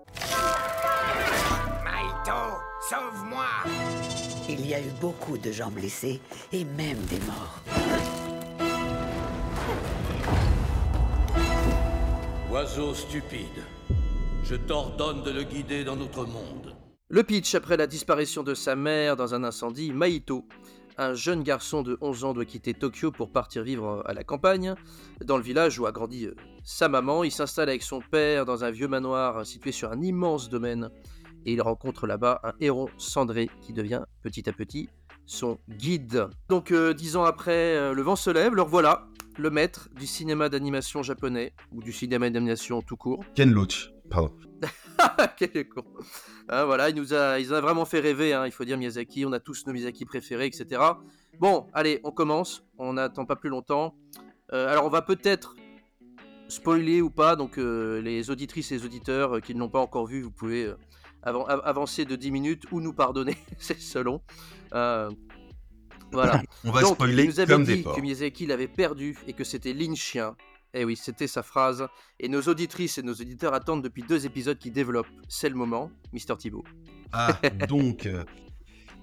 Maito, 1.84 2.58
sauve-moi 2.88 3.46
Il 4.48 4.66
y 4.66 4.74
a 4.74 4.80
eu 4.80 4.90
beaucoup 5.00 5.38
de 5.38 5.50
gens 5.50 5.70
blessés 5.70 6.20
et 6.52 6.64
même 6.64 6.98
des 7.08 7.20
morts. 7.20 7.60
Oiseau 12.50 12.94
stupide, 12.94 13.64
je 14.44 14.56
t'ordonne 14.56 15.22
de 15.22 15.30
le 15.30 15.44
guider 15.44 15.84
dans 15.84 15.96
notre 15.96 16.26
monde. 16.26 16.74
Le 17.08 17.22
pitch, 17.22 17.54
après 17.54 17.76
la 17.76 17.86
disparition 17.86 18.42
de 18.42 18.54
sa 18.54 18.76
mère 18.76 19.16
dans 19.16 19.34
un 19.34 19.44
incendie, 19.44 19.92
Maito, 19.92 20.46
un 20.98 21.14
jeune 21.14 21.42
garçon 21.42 21.82
de 21.82 21.98
11 22.00 22.24
ans 22.24 22.32
doit 22.32 22.44
quitter 22.44 22.74
Tokyo 22.74 23.10
pour 23.10 23.30
partir 23.30 23.62
vivre 23.62 24.02
à 24.06 24.12
la 24.12 24.24
campagne. 24.24 24.74
Dans 25.24 25.36
le 25.36 25.42
village 25.42 25.78
où 25.78 25.86
a 25.86 25.92
grandi 25.92 26.26
euh, 26.26 26.34
sa 26.64 26.88
maman, 26.88 27.24
il 27.24 27.32
s'installe 27.32 27.68
avec 27.68 27.82
son 27.82 28.00
père 28.00 28.44
dans 28.44 28.64
un 28.64 28.70
vieux 28.70 28.88
manoir 28.88 29.44
situé 29.46 29.72
sur 29.72 29.92
un 29.92 30.00
immense 30.02 30.48
domaine. 30.48 30.90
Et 31.46 31.52
il 31.52 31.62
rencontre 31.62 32.06
là-bas 32.06 32.40
un 32.44 32.52
héron 32.60 32.88
cendré 32.98 33.48
qui 33.62 33.72
devient 33.72 34.02
petit 34.22 34.48
à 34.48 34.52
petit 34.52 34.88
son 35.26 35.58
guide. 35.68 36.28
Donc 36.48 36.72
euh, 36.72 36.92
dix 36.92 37.16
ans 37.16 37.24
après, 37.24 37.76
euh, 37.76 37.94
le 37.94 38.02
vent 38.02 38.16
se 38.16 38.30
lève, 38.30 38.54
le 38.54 38.62
voilà, 38.62 39.06
le 39.38 39.50
maître 39.50 39.88
du 39.96 40.06
cinéma 40.06 40.48
d'animation 40.48 41.02
japonais, 41.02 41.54
ou 41.72 41.82
du 41.82 41.92
cinéma 41.92 42.28
d'animation 42.28 42.82
tout 42.82 42.96
court. 42.96 43.24
Ken 43.34 43.52
Loach. 43.52 43.92
Pardon. 44.10 44.32
Quel 45.38 45.68
con. 45.68 45.84
Hein, 46.48 46.64
voilà, 46.64 46.90
il 46.90 46.96
nous 46.96 47.14
a, 47.14 47.38
il 47.38 47.52
a 47.54 47.60
vraiment 47.60 47.84
fait 47.84 48.00
rêver, 48.00 48.34
hein, 48.34 48.44
il 48.44 48.52
faut 48.52 48.64
dire 48.64 48.76
Miyazaki, 48.76 49.24
on 49.24 49.32
a 49.32 49.40
tous 49.40 49.66
nos 49.66 49.72
Miyazaki 49.72 50.04
préférés, 50.04 50.46
etc. 50.46 50.82
Bon, 51.38 51.66
allez, 51.72 52.00
on 52.04 52.10
commence, 52.10 52.64
on 52.76 52.94
n'attend 52.94 53.24
pas 53.24 53.36
plus 53.36 53.48
longtemps. 53.48 53.94
Euh, 54.52 54.68
alors 54.68 54.84
on 54.84 54.88
va 54.90 55.00
peut-être 55.00 55.54
spoiler 56.48 57.00
ou 57.00 57.08
pas, 57.10 57.36
donc 57.36 57.56
euh, 57.56 58.00
les 58.02 58.30
auditrices 58.30 58.72
et 58.72 58.76
les 58.78 58.84
auditeurs 58.84 59.36
euh, 59.36 59.40
qui 59.40 59.54
ne 59.54 59.60
l'ont 59.60 59.68
pas 59.70 59.78
encore 59.78 60.06
vu, 60.06 60.22
vous 60.22 60.32
pouvez 60.32 60.74
av- 61.22 61.60
avancer 61.64 62.04
de 62.04 62.16
10 62.16 62.30
minutes 62.32 62.64
ou 62.72 62.80
nous 62.80 62.92
pardonner, 62.92 63.36
c'est 63.58 63.80
selon. 63.80 64.20
Voilà. 64.72 66.42
On 66.64 66.72
va 66.72 66.80
Donc, 66.82 66.94
spoiler 66.94 67.22
il 67.22 67.28
nous 67.28 67.40
avait 67.40 67.52
comme 67.52 67.64
dit 67.64 67.84
que 67.84 68.00
Miyazaki 68.00 68.46
l'avait 68.46 68.66
perdu 68.68 69.16
et 69.28 69.32
que 69.32 69.44
c'était 69.44 69.72
Lin 69.72 69.94
Chien. 69.94 70.36
Eh 70.74 70.84
oui, 70.84 70.96
c'était 70.96 71.26
sa 71.26 71.42
phrase. 71.42 71.86
Et 72.18 72.28
nos 72.28 72.42
auditrices 72.42 72.98
et 72.98 73.02
nos 73.02 73.12
auditeurs 73.14 73.54
attendent 73.54 73.82
depuis 73.82 74.02
deux 74.02 74.24
épisodes 74.26 74.58
qui 74.58 74.70
développent. 74.70 75.06
C'est 75.28 75.48
le 75.48 75.54
moment, 75.56 75.90
Mister 76.12 76.36
Thibaut. 76.36 76.64
Ah, 77.12 77.36
donc, 77.68 78.06
euh, 78.06 78.22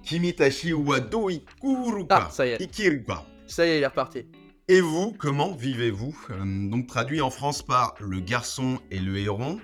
Kimitashi 0.03 0.73
Wado 0.73 1.29
Ikuruka. 1.29 2.27
Ah, 2.27 2.29
ça 2.31 2.45
y 2.47 2.51
est. 2.51 2.61
Ikiruka. 2.61 3.25
Ça 3.47 3.65
y 3.65 3.69
est, 3.71 3.77
il 3.79 3.83
est 3.83 3.87
reparti. 3.87 4.25
Et 4.69 4.81
vous, 4.81 5.13
comment 5.17 5.53
vivez-vous? 5.53 6.17
Euh, 6.29 6.69
Donc, 6.69 6.87
traduit 6.87 7.21
en 7.21 7.29
France 7.29 7.61
par 7.63 7.95
le 7.99 8.19
garçon 8.19 8.79
et 8.91 8.99
le 8.99 9.17
héron. 9.17 9.59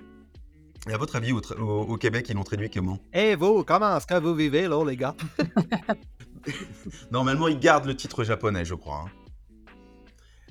Et 0.90 0.94
à 0.94 0.98
votre 0.98 1.16
avis, 1.16 1.32
au, 1.32 1.40
tra- 1.40 1.58
au- 1.60 1.84
au 1.94 1.98
Québec, 1.98 2.26
ils 2.30 2.36
l'ont 2.36 2.44
traduit 2.44 2.70
comment? 2.70 3.00
Et 3.14 3.36
vous, 3.36 3.64
comment 3.64 3.96
est-ce 3.96 4.08
que 4.08 4.20
vous 4.20 4.36
vivez 4.36 4.68
là, 4.68 4.84
les 4.86 4.98
gars? 4.98 5.16
Normalement, 7.12 7.48
ils 7.48 7.60
gardent 7.60 7.86
le 7.86 7.96
titre 7.96 8.24
japonais, 8.26 8.66
je 8.66 8.76
crois. 8.76 9.06
hein. 9.08 9.12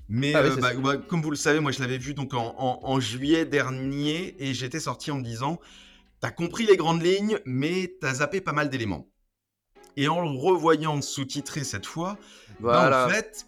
Mais 0.09 0.35
Ah 0.35 0.43
oui, 0.43 0.51
euh, 0.51 0.57
bah, 0.57 0.75
bah, 0.75 0.97
comme 0.99 1.23
vous 1.23 1.31
le 1.31 1.37
savez, 1.37 1.61
moi 1.61 1.73
je 1.73 1.81
l'avais 1.81 1.99
vu 1.99 2.15
donc 2.15 2.35
en, 2.35 2.55
en- 2.59 2.81
en 2.83 3.01
juillet 3.01 3.47
dernier 3.47 4.35
et 4.43 4.55
j'étais 4.55 4.81
sorti 4.81 5.11
en 5.11 5.19
me 5.19 5.23
disant 5.25 5.59
T'as 6.21 6.31
compris 6.31 6.67
les 6.67 6.77
grandes 6.77 7.03
lignes, 7.03 7.39
mais 7.47 7.97
t'as 8.01 8.15
zappé 8.15 8.41
pas 8.41 8.53
mal 8.53 8.71
d'éléments. 8.71 9.09
Et 9.97 10.09
en 10.09 10.21
le 10.23 10.29
revoyant 10.39 11.01
sous-titré 11.03 11.65
cette 11.65 11.87
fois, 11.87 12.19
bah, 12.73 12.87
en 13.07 13.09
fait, 13.11 13.47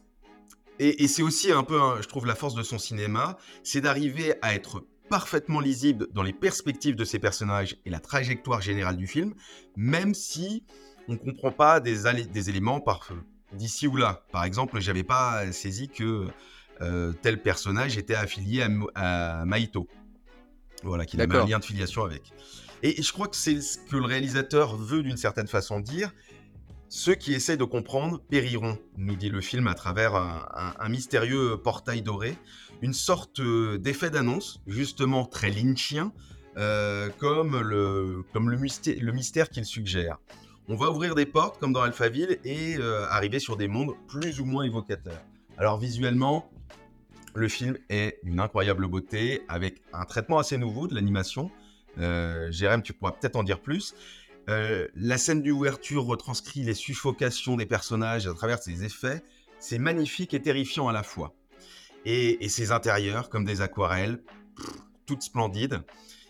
et, 0.79 1.05
et 1.05 1.09
c'est 1.09 1.23
aussi 1.23 1.53
un 1.53 1.63
peu, 1.65 1.81
hein, 1.81 1.99
je 2.03 2.09
trouve, 2.09 2.27
la 2.27 2.35
force 2.35 2.55
de 2.55 2.63
son 2.63 2.79
cinéma, 2.79 3.39
c'est 3.63 3.81
d'arriver 3.81 4.35
à 4.43 4.55
être 4.55 4.87
parfaitement 5.09 5.61
lisible 5.61 6.09
dans 6.13 6.23
les 6.23 6.33
perspectives 6.33 6.97
de 6.97 7.05
ces 7.05 7.19
personnages 7.19 7.77
et 7.85 7.91
la 7.91 8.01
trajectoire 8.01 8.61
générale 8.61 8.97
du 8.97 9.07
film, 9.07 9.35
même 9.77 10.15
si 10.15 10.65
on 11.09 11.17
comprend 11.17 11.53
pas 11.53 11.81
des 11.81 12.49
éléments 12.51 12.81
par 12.81 13.09
d'ici 13.55 13.87
ou 13.87 13.97
là. 13.97 14.25
Par 14.33 14.45
exemple, 14.45 14.81
j'avais 14.81 15.05
pas 15.05 15.51
saisi 15.53 15.89
que 15.89 16.27
euh, 16.81 17.13
tel 17.23 17.41
personnage 17.41 17.97
était 17.99 18.15
affilié 18.15 18.67
à, 18.95 19.41
à 19.41 19.45
Maito. 19.45 19.89
Voilà, 20.83 21.07
qu'il 21.07 21.21
avait 21.21 21.35
un 21.45 21.47
lien 21.47 21.59
de 21.59 21.65
filiation 21.65 22.05
avec. 22.05 22.33
Et 22.83 23.01
je 23.03 23.13
crois 23.13 23.29
que 23.29 23.37
c'est 23.37 23.61
ce 23.63 23.79
que 23.79 23.97
le 23.97 24.05
réalisateur 24.05 24.77
veut 24.77 25.03
d'une 25.03 25.17
certaine 25.17 25.47
façon 25.47 25.81
dire. 25.81 26.13
Ceux 26.91 27.15
qui 27.15 27.33
essaient 27.33 27.57
de 27.57 27.65
comprendre 27.65 28.21
périront, 28.29 28.79
nous 28.99 29.17
dit 29.17 29.31
le 29.31 29.41
film 29.41 29.67
à 29.67 29.75
travers 29.75 30.15
un, 30.15 30.47
un- 30.55 30.75
un 30.79 30.89
mystérieux 30.89 31.57
portail 31.57 32.03
doré, 32.03 32.37
une 32.83 32.93
sorte 32.93 33.41
euh, 33.41 33.79
d'effet 33.79 34.11
d'annonce, 34.11 34.61
justement 34.67 35.25
très 35.25 35.51
lynchien, 35.51 36.13
euh, 36.57 37.09
comme, 37.19 37.59
le, 37.63 38.23
comme 38.33 38.51
le, 38.51 38.59
mystère, 38.59 38.95
le 39.01 39.13
mystère 39.13 39.49
qu'il 39.49 39.65
suggère. 39.65 40.19
On 40.66 40.76
va 40.76 40.90
ouvrir 40.90 41.14
des 41.14 41.26
portes 41.26 41.61
comme 41.61 41.75
dans 41.75 41.83
Alphaville 41.83 42.38
et 42.42 42.76
euh, 42.78 43.06
arriver 43.11 43.38
sur 43.38 43.59
des 43.59 43.68
mondes 43.68 43.92
plus 44.09 44.40
ou 44.40 44.47
moins 44.47 44.64
évocateurs. 44.64 45.23
Alors 45.59 45.78
visuellement, 45.78 46.50
le 47.35 47.49
film 47.49 47.76
est 47.90 48.18
d'une 48.23 48.40
incroyable 48.40 48.87
beauté, 48.87 49.42
avec 49.49 49.83
un 49.92 50.06
traitement 50.06 50.38
assez 50.38 50.56
nouveau 50.56 50.87
de 50.87 50.94
l'animation. 50.94 51.50
Euh, 51.99 52.50
Jérém, 52.50 52.80
tu 52.80 52.94
pourras 52.94 53.12
peut-être 53.12 53.37
en 53.37 53.42
dire 53.42 53.61
plus. 53.61 53.94
Euh, 54.49 54.88
la 54.94 55.18
scène 55.18 55.42
d'ouverture 55.42 56.04
retranscrit 56.06 56.62
les 56.62 56.75
suffocations 56.75 57.56
des 57.56 57.66
personnages 57.66 58.26
à 58.26 58.33
travers 58.33 58.62
ses 58.62 58.85
effets. 58.85 59.23
C'est 59.59 59.78
magnifique 59.78 60.33
et 60.33 60.40
terrifiant 60.40 60.88
à 60.88 60.94
la 60.94 61.02
fois. 61.02 61.35
Et, 62.06 62.42
et 62.42 62.49
ses 62.49 62.73
intérieurs, 62.73 63.28
comme 63.28 63.44
des 63.44 63.61
aquarelles, 63.61 64.23
toutes 65.04 65.23
splendides. 65.23 65.83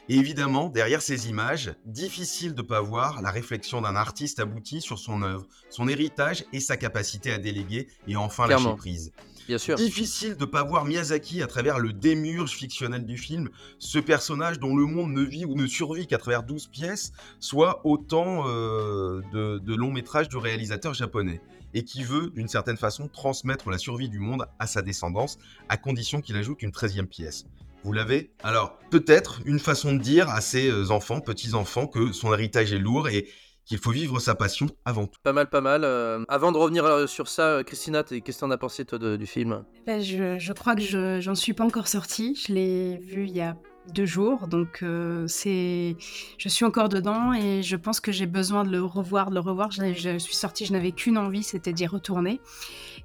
Et 0.09 0.17
évidemment, 0.17 0.69
derrière 0.69 1.01
ces 1.01 1.29
images, 1.31 1.75
difficile 1.87 2.55
de 2.55 2.61
ne 2.61 2.67
pas 2.67 2.83
voir 2.83 3.23
la 3.23 3.31
réflexion 3.31 3.81
d'un 3.81 3.97
artiste 3.97 4.39
abouti 4.39 4.83
sur 4.83 4.99
son 4.99 5.23
œuvre, 5.23 5.47
son 5.71 5.89
héritage 5.89 6.45
et 6.53 6.61
sa 6.61 6.77
capacité 6.77 7.33
à 7.33 7.39
déléguer 7.39 7.89
et 8.07 8.17
enfin 8.17 8.47
lâcher 8.47 8.61
Clairement. 8.61 8.77
prise. 8.77 9.13
Bien 9.49 9.59
sûr. 9.59 9.77
Difficile 9.77 10.37
de 10.37 10.45
pas 10.45 10.63
voir 10.63 10.85
Miyazaki 10.85 11.43
à 11.43 11.47
travers 11.47 11.79
le 11.79 11.93
démurge 11.93 12.53
fictionnel 12.53 13.05
du 13.05 13.17
film, 13.17 13.49
ce 13.79 13.99
personnage 13.99 14.59
dont 14.59 14.77
le 14.77 14.87
monde 14.87 15.13
ne 15.13 15.23
vit 15.23 15.45
ou 15.45 15.55
ne 15.55 15.67
survit 15.67 16.07
qu'à 16.07 16.19
travers 16.19 16.43
12 16.43 16.67
pièces, 16.69 17.13
soit 17.41 17.81
autant 17.85 18.45
euh, 18.47 19.21
de, 19.33 19.59
de 19.59 19.75
longs 19.75 19.93
métrages 19.93 20.29
du 20.29 20.37
réalisateur 20.37 20.95
japonais, 20.95 21.41
et 21.75 21.83
qui 21.83 22.05
veut, 22.05 22.31
d'une 22.31 22.49
certaine 22.49 22.77
façon, 22.79 23.09
transmettre 23.09 23.71
la 23.71 23.79
survie 23.79 24.09
du 24.09 24.19
monde 24.19 24.47
à 24.59 24.67
sa 24.67 24.81
descendance, 24.81 25.39
à 25.69 25.77
condition 25.77 26.21
qu'il 26.21 26.37
ajoute 26.37 26.63
une 26.63 26.71
13e 26.71 27.07
pièce. 27.07 27.45
Vous 27.85 27.93
l'avez? 27.93 28.33
Alors, 28.43 28.79
peut-être 28.91 29.41
une 29.45 29.59
façon 29.59 29.93
de 29.93 29.99
dire 29.99 30.31
à 30.31 30.41
ses 30.41 30.71
euh, 30.71 30.91
enfants, 30.91 31.21
petits-enfants, 31.21 31.87
que 31.87 32.13
son 32.13 32.33
héritage 32.33 32.73
est 32.73 32.79
lourd 32.79 33.09
et 33.09 33.29
qu'il 33.67 33.77
faut 33.77 33.91
vivre 33.91 34.21
sa 34.21 34.35
passion 34.35 34.67
avant 34.87 35.07
tout. 35.07 35.21
Pas 35.23 35.35
mal, 35.35 35.51
pas 35.51 35.61
mal. 35.61 35.85
Euh, 35.85 36.25
avant 36.29 36.51
de 36.51 36.57
revenir 36.57 36.85
euh, 36.87 37.07
sur 37.07 37.29
ça, 37.29 37.63
Christina, 37.63 38.03
qu'est-ce 38.03 38.21
que 38.21 38.41
t'en 38.41 38.51
as 38.51 38.57
pensé 38.59 38.87
toi 38.87 38.99
de- 38.99 39.17
du 39.17 39.27
film? 39.27 39.65
Ben, 39.87 40.01
je, 40.03 40.39
je 40.39 40.53
crois 40.55 40.75
que 40.75 40.81
je 40.83 41.21
j'en 41.21 41.35
suis 41.35 41.53
pas 41.53 41.65
encore 41.65 41.89
sortie. 41.89 42.35
Je 42.47 42.55
l'ai 42.55 42.97
vu 42.99 43.27
il 43.27 43.37
y 43.37 43.43
a 43.43 43.55
deux 43.93 44.07
jours, 44.07 44.49
donc 44.49 44.79
euh, 44.83 45.27
c'est, 45.29 45.97
je 46.39 46.49
suis 46.49 46.65
encore 46.65 46.89
dedans 46.89 47.35
et 47.35 47.63
je 47.63 47.77
pense 47.77 48.01
que 48.01 48.13
j'ai 48.13 48.25
besoin 48.25 48.65
de 48.65 48.71
le 48.71 48.83
revoir, 48.83 49.29
de 49.29 49.35
le 49.35 49.41
revoir. 49.41 49.71
Je, 49.73 49.93
je 49.93 50.17
suis 50.17 50.35
sortie, 50.35 50.65
je 50.65 50.73
n'avais 50.73 50.93
qu'une 50.93 51.19
envie, 51.19 51.43
c'était 51.43 51.75
d'y 51.75 51.87
retourner. 51.87 52.41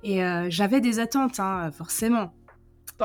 Et 0.06 0.24
euh, 0.24 0.48
j'avais 0.50 0.80
des 0.80 1.00
attentes, 1.00 1.42
hein, 1.42 1.70
forcément. 1.72 2.34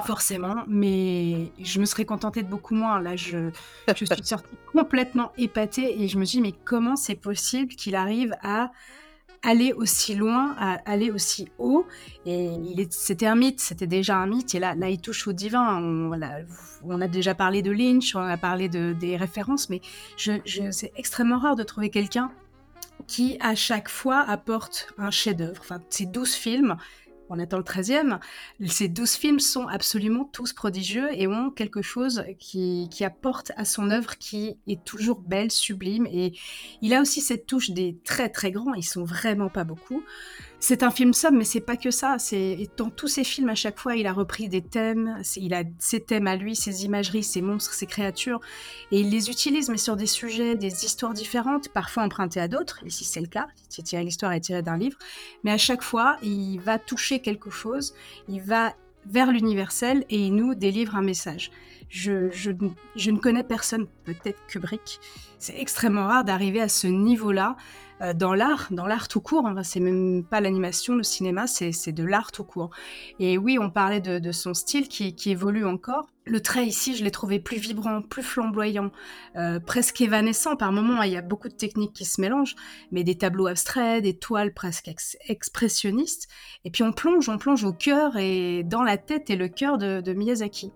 Forcément, 0.03 0.65
mais 0.67 1.53
je 1.61 1.79
me 1.79 1.85
serais 1.85 2.05
contentée 2.05 2.43
de 2.43 2.49
beaucoup 2.49 2.75
moins. 2.75 3.01
Là, 3.01 3.15
je, 3.17 3.51
je 3.89 3.95
suis 3.95 4.07
sortie 4.25 4.35
complètement 4.73 5.31
épatée 5.39 6.03
et 6.03 6.09
je 6.09 6.19
me 6.19 6.25
dis, 6.25 6.41
mais 6.41 6.53
comment 6.53 6.97
c'est 6.97 7.15
possible 7.15 7.75
qu'il 7.75 7.95
arrive 7.95 8.35
à 8.43 8.73
aller 9.43 9.73
aussi 9.73 10.15
loin, 10.17 10.57
à 10.59 10.75
aller 10.91 11.11
aussi 11.13 11.49
haut? 11.59 11.87
Et 12.27 12.51
c'était 12.91 13.27
un 13.27 13.37
mythe, 13.37 13.61
c'était 13.61 13.87
déjà 13.87 14.17
un 14.17 14.27
mythe. 14.27 14.55
Et 14.55 14.59
là, 14.59 14.75
là 14.75 14.89
il 14.91 15.01
touche 15.01 15.29
au 15.29 15.33
divin. 15.33 15.79
On, 15.81 16.09
voilà, 16.09 16.39
on 16.83 17.01
a 17.01 17.07
déjà 17.07 17.35
parlé 17.37 17.63
de 17.63 17.71
Lynch, 17.71 18.17
on 18.17 18.21
a 18.21 18.37
parlé 18.37 18.69
de, 18.69 18.95
des 18.99 19.17
références, 19.17 19.71
mais 19.71 19.81
je, 20.17 20.33
je- 20.45 20.73
c'est 20.73 20.93
extrêmement 20.97 21.39
rare 21.39 21.55
de 21.57 21.63
trouver 21.63 21.91
quelqu'un 21.91 22.33
qui, 23.07 23.37
à 23.41 23.55
chaque 23.55 23.89
fois, 23.89 24.21
apporte 24.21 24.89
un 24.99 25.11
chef-d'œuvre. 25.11 25.61
Enfin, 25.61 25.81
ces 25.91 26.07
12 26.07 26.33
films, 26.33 26.77
on 27.35 27.39
attend 27.41 27.59
le 27.59 27.65
13e, 27.65 28.21
ces 28.67 28.89
12 28.89 29.13
films 29.13 29.41
sont 29.41 29.67
absolument 29.67 30.25
tous 30.25 30.53
prodigieux 30.53 31.09
et 31.13 31.27
ont 31.27 31.51
quelque 31.51 31.83
chose 31.83 32.25
qui, 32.39 32.89
qui 32.91 33.05
apporte 33.05 33.53
à 33.57 33.65
son 33.65 33.91
œuvre 33.91 34.17
qui 34.19 34.57
est 34.67 34.85
toujours 34.85 35.21
belle, 35.21 35.51
sublime. 35.51 36.07
Et 36.07 36.33
il 36.81 36.95
a 36.95 37.01
aussi 37.01 37.21
cette 37.21 37.47
touche 37.47 37.71
des 37.71 37.99
très 38.05 38.29
très 38.29 38.53
grands, 38.53 38.75
ils 38.75 38.85
sont 38.85 39.05
vraiment 39.05 39.49
pas 39.49 39.65
beaucoup. 39.65 40.03
C'est 40.67 40.83
un 40.83 40.91
film 40.91 41.13
somme, 41.13 41.37
mais 41.37 41.45
c'est 41.45 41.61
pas 41.61 41.77
que 41.77 41.91
ça. 41.91 42.17
Dans 42.79 42.89
tous 42.89 43.07
ses 43.07 43.23
films 43.23 43.51
à 43.51 43.55
chaque 43.55 43.79
fois, 43.79 43.97
il 43.97 44.07
a 44.07 44.15
repris 44.15 44.49
des 44.49 44.63
thèmes. 44.63 45.21
Il 45.37 45.53
a 45.53 45.63
ses 45.79 46.01
thèmes 46.01 46.27
à 46.27 46.37
lui, 46.37 46.57
ses 46.57 46.87
imageries, 46.87 47.23
ses 47.23 47.43
monstres, 47.43 47.75
ses 47.75 47.85
créatures, 47.85 48.41
et 48.91 49.01
il 49.01 49.11
les 49.11 49.29
utilise, 49.29 49.69
mais 49.69 49.77
sur 49.77 49.95
des 49.95 50.07
sujets, 50.07 50.55
des 50.55 50.87
histoires 50.87 51.13
différentes, 51.13 51.69
parfois 51.69 52.05
empruntées 52.05 52.41
à 52.41 52.49
d'autres. 52.49 52.83
Ici, 52.87 53.05
c'est 53.05 53.21
le 53.21 53.27
cas. 53.27 53.47
L'histoire 53.93 54.33
est 54.33 54.41
tirée 54.41 54.63
d'un 54.63 54.79
livre, 54.79 54.97
mais 55.43 55.51
à 55.51 55.59
chaque 55.59 55.83
fois, 55.83 56.17
il 56.23 56.57
va 56.61 56.79
toucher 56.79 57.21
quelque 57.21 57.51
chose. 57.51 57.93
Il 58.29 58.41
va 58.41 58.75
vers 59.05 59.31
l'universel 59.33 60.07
et 60.09 60.17
il 60.17 60.35
nous 60.35 60.55
délivre 60.55 60.97
un 60.97 61.03
message. 61.03 61.51
Je, 61.91 62.31
je, 62.31 62.51
ne 63.11 63.19
connais 63.19 63.45
personne, 63.45 63.87
peut-être 64.05 64.39
Kubrick. 64.49 64.99
C'est 65.39 65.61
extrêmement 65.61 66.07
rare 66.07 66.25
d'arriver 66.25 66.63
à 66.63 66.69
ce 66.69 66.87
niveau-là 66.87 67.57
dans 68.15 68.35
l'art, 68.35 68.69
dans 68.71 68.87
l'art 68.87 69.09
tout 69.09 69.21
court. 69.21 69.45
Enfin, 69.47 69.63
c'est 69.63 69.81
même 69.81 70.25
pas 70.25 70.41
l'animation, 70.41 70.95
le 70.95 71.03
cinéma, 71.03 71.47
c'est 71.47 71.93
de 71.93 72.05
l'art 72.05 72.33
tout 72.33 72.45
court. 72.45 72.71
Et 73.19 73.39
oui, 73.39 73.59
on 73.61 73.71
parlait 73.71 74.01
de, 74.01 74.33
son 74.33 74.55
style 74.55 74.89
qui, 74.89 75.15
évolue 75.31 75.65
encore. 75.65 76.07
Le 76.27 76.41
trait 76.41 76.67
ici, 76.67 76.97
je 76.97 77.05
l'ai 77.05 77.11
trouvé 77.11 77.39
plus 77.39 77.59
vibrant, 77.59 78.01
plus 78.01 78.23
flamboyant, 78.23 78.91
euh, 79.37 79.61
presque 79.61 80.01
évanescent. 80.01 80.57
Par 80.57 80.73
moments, 80.73 81.03
il 81.03 81.13
y 81.13 81.17
a 81.17 81.23
beaucoup 81.23 81.49
de 81.49 81.55
techniques 81.55 81.93
qui 81.93 82.05
se 82.05 82.21
mélangent, 82.21 82.57
mais 82.93 83.05
des 83.05 83.17
tableaux 83.17 83.47
abstraits, 83.47 84.03
des 84.03 84.19
toiles 84.19 84.55
presque 84.55 84.89
ex- 84.89 85.19
expressionnistes. 85.29 86.29
Et 86.65 86.71
puis 86.71 86.83
on 86.83 86.93
plonge, 86.93 87.29
on 87.29 87.37
plonge 87.37 87.65
au 87.65 87.73
cœur 87.73 88.17
et 88.17 88.63
dans 88.65 88.83
la 88.83 88.97
tête 88.97 89.29
et 89.29 89.37
le 89.37 89.49
cœur 89.49 89.77
de, 89.77 90.01
de 90.01 90.13
Miyazaki. 90.15 90.73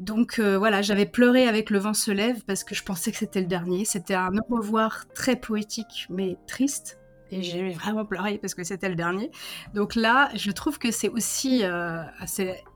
Donc 0.00 0.38
euh, 0.38 0.56
voilà, 0.56 0.80
j'avais 0.80 1.04
pleuré 1.04 1.46
avec 1.46 1.68
Le 1.68 1.78
vent 1.78 1.92
se 1.92 2.10
lève 2.10 2.42
parce 2.46 2.64
que 2.64 2.74
je 2.74 2.82
pensais 2.82 3.12
que 3.12 3.18
c'était 3.18 3.42
le 3.42 3.46
dernier. 3.46 3.84
C'était 3.84 4.14
un 4.14 4.30
au 4.48 4.56
revoir 4.56 5.04
très 5.14 5.36
poétique 5.36 6.06
mais 6.08 6.38
triste. 6.46 6.98
Et 7.30 7.42
j'ai 7.42 7.70
vraiment 7.70 8.04
pleuré 8.04 8.38
parce 8.38 8.54
que 8.54 8.64
c'était 8.64 8.88
le 8.88 8.96
dernier. 8.96 9.30
Donc 9.74 9.94
là, 9.94 10.30
je 10.34 10.50
trouve 10.50 10.78
que 10.78 10.90
c'est 10.90 11.10
aussi 11.10 11.62
euh, 11.62 12.02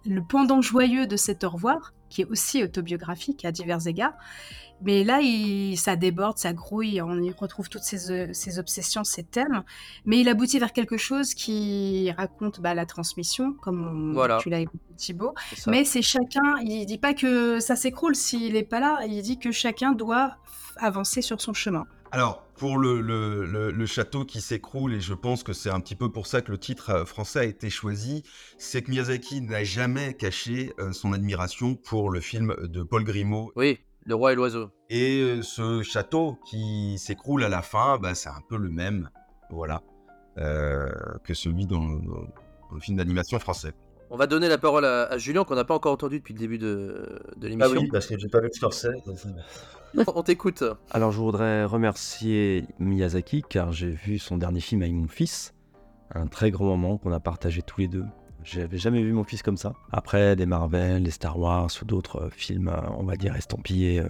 le 0.05 0.21
pendant 0.21 0.61
joyeux 0.61 1.07
de 1.07 1.17
cet 1.17 1.43
au 1.43 1.51
revoir, 1.51 1.93
qui 2.09 2.21
est 2.21 2.27
aussi 2.27 2.63
autobiographique 2.63 3.45
à 3.45 3.51
divers 3.51 3.89
égards. 3.89 4.15
Mais 4.83 5.05
là, 5.05 5.21
il- 5.21 5.77
ça 5.77 5.97
déborde, 5.97 6.37
ça 6.39 6.53
grouille, 6.53 7.01
on 7.01 7.21
y 7.23 7.31
retrouve 7.33 7.69
toutes 7.69 7.83
ces, 7.83 8.11
euh, 8.11 8.59
obsessions, 8.59 9.05
ces 9.05 9.23
thèmes. 9.25 9.63
Mais 10.05 10.21
il 10.21 10.29
aboutit 10.29 10.59
vers 10.59 10.73
quelque 10.73 10.97
chose 10.97 11.33
qui 11.35 12.11
raconte 12.13 12.61
bah, 12.61 12.75
la 12.75 12.85
transmission, 12.87 13.55
comme 13.55 13.87
on- 13.87 14.13
Voilà. 14.13 14.39
tu 14.43 14.51
l'as 14.51 14.61
écouté 14.61 14.83
Thibaut. 14.97 15.35
Mais 15.67 15.85
c'est 15.85 16.03
chacun, 16.03 16.57
il 16.63 16.85
dit 16.87 16.99
pas 16.99 17.15
que 17.15 17.61
ça 17.61 17.77
s'écroule 17.77 18.15
s'il 18.15 18.53
n'est 18.53 18.63
pas 18.63 18.81
là, 18.81 19.01
il 19.07 19.23
dit 19.23 19.39
que 19.39 19.51
chacun 19.53 19.93
doit 19.93 20.37
avancer 20.77 21.23
sur 21.23 21.41
son 21.41 21.53
chemin. 21.53 21.85
Alors, 22.13 22.45
pour 22.57 22.79
le, 22.79 23.01
le- 23.01 23.45
le- 23.45 23.73
le 23.73 23.87
château 23.87 24.25
qui 24.25 24.41
s'écroule, 24.41 24.95
et 24.95 25.01
je 25.01 25.15
pense 25.15 25.43
que 25.43 25.53
c'est 25.53 25.71
un 25.71 25.81
petit 25.81 25.97
peu 25.97 26.13
pour 26.13 26.29
ça 26.29 26.43
que 26.43 26.53
le 26.53 26.59
titre 26.59 26.91
euh, 26.91 27.05
français 27.05 27.41
a 27.41 27.45
été 27.45 27.71
choisi, 27.71 28.23
c'est 28.57 28.83
que 28.83 28.91
Miyazaki 28.93 29.41
n'a 29.41 29.65
jamais 29.65 30.15
caché 30.15 30.73
euh, 30.79 30.93
son 30.93 31.13
admiration 31.13 31.75
pour 31.75 32.11
le 32.11 32.21
film 32.21 32.55
de 32.63 32.85
Paul 32.85 33.03
Grimaud. 33.03 33.51
Oui, 33.57 33.81
Le 34.07 34.15
Roi 34.15 34.33
et 34.33 34.35
l'Oiseau. 34.35 34.71
Et 34.91 35.21
euh, 35.23 35.43
ce 35.43 35.83
château 35.83 36.37
qui 36.45 36.99
s'écroule 36.99 37.43
à 37.45 37.49
la 37.49 37.63
fin, 37.63 37.99
bah, 37.99 38.15
c'est 38.15 38.29
un 38.29 38.43
peu 38.49 38.57
le 38.59 38.69
même, 38.69 39.09
voilà, 39.51 39.83
euh, 40.39 40.91
que 41.25 41.33
celui 41.35 41.67
dans, 41.67 41.81
dans- 41.81 42.01
dans 42.71 42.75
le 42.75 42.81
film 42.81 42.97
d'animation 42.99 43.39
français. 43.39 43.73
On 44.11 44.17
va 44.17 44.27
donner 44.27 44.49
la 44.49 44.59
parole 44.59 44.85
à, 44.85 45.05
à 45.05 45.19
Julien 45.19 45.45
qu'on 45.45 45.55
n'a 45.55 45.65
pas 45.65 45.75
encore 45.75 45.93
entendu 45.93 46.19
depuis 46.19 46.35
le 46.35 46.39
début 46.39 46.59
de, 46.59 47.19
de 47.37 47.47
Ah 47.47 47.49
l'émission. 47.49 47.81
oui, 47.81 47.89
parce 47.91 48.07
que 48.07 48.19
j'ai 48.19 48.29
pas 48.29 48.41
vu 48.41 48.51
Scorsese. 48.53 48.89
On 50.15 50.23
t'écoute. 50.23 50.65
Alors 50.91 51.11
je 51.13 51.19
voudrais 51.19 51.65
remercier 51.65 52.67
Miyazaki 52.81 53.43
car 53.49 53.73
j'ai 53.73 53.91
vu 53.91 54.19
son 54.19 54.37
dernier 54.37 54.61
film 54.61 54.83
avec 54.83 54.93
mon 54.95 55.09
fils. 55.09 55.55
Un 56.15 56.27
très 56.27 56.51
grand 56.51 56.65
moment 56.67 56.99
qu'on 56.99 57.13
a 57.13 57.21
partagé 57.21 57.63
tous 57.63 57.81
les 57.81 57.89
deux. 57.89 58.05
J'avais 58.45 58.77
jamais 58.77 59.03
vu 59.03 59.13
mon 59.13 59.25
fils 59.25 59.43
comme 59.43 59.57
ça. 59.57 59.73
Après 59.91 60.37
des 60.37 60.45
Marvel, 60.45 61.03
des 61.03 61.11
Star 61.11 61.39
Wars 61.39 61.71
ou 61.81 61.85
d'autres 61.87 62.25
euh, 62.25 62.31
films, 62.31 62.69
euh, 62.69 62.81
on 62.99 63.05
va 63.05 63.17
dire 63.17 63.35
estampillés 63.35 64.01
euh, 64.01 64.09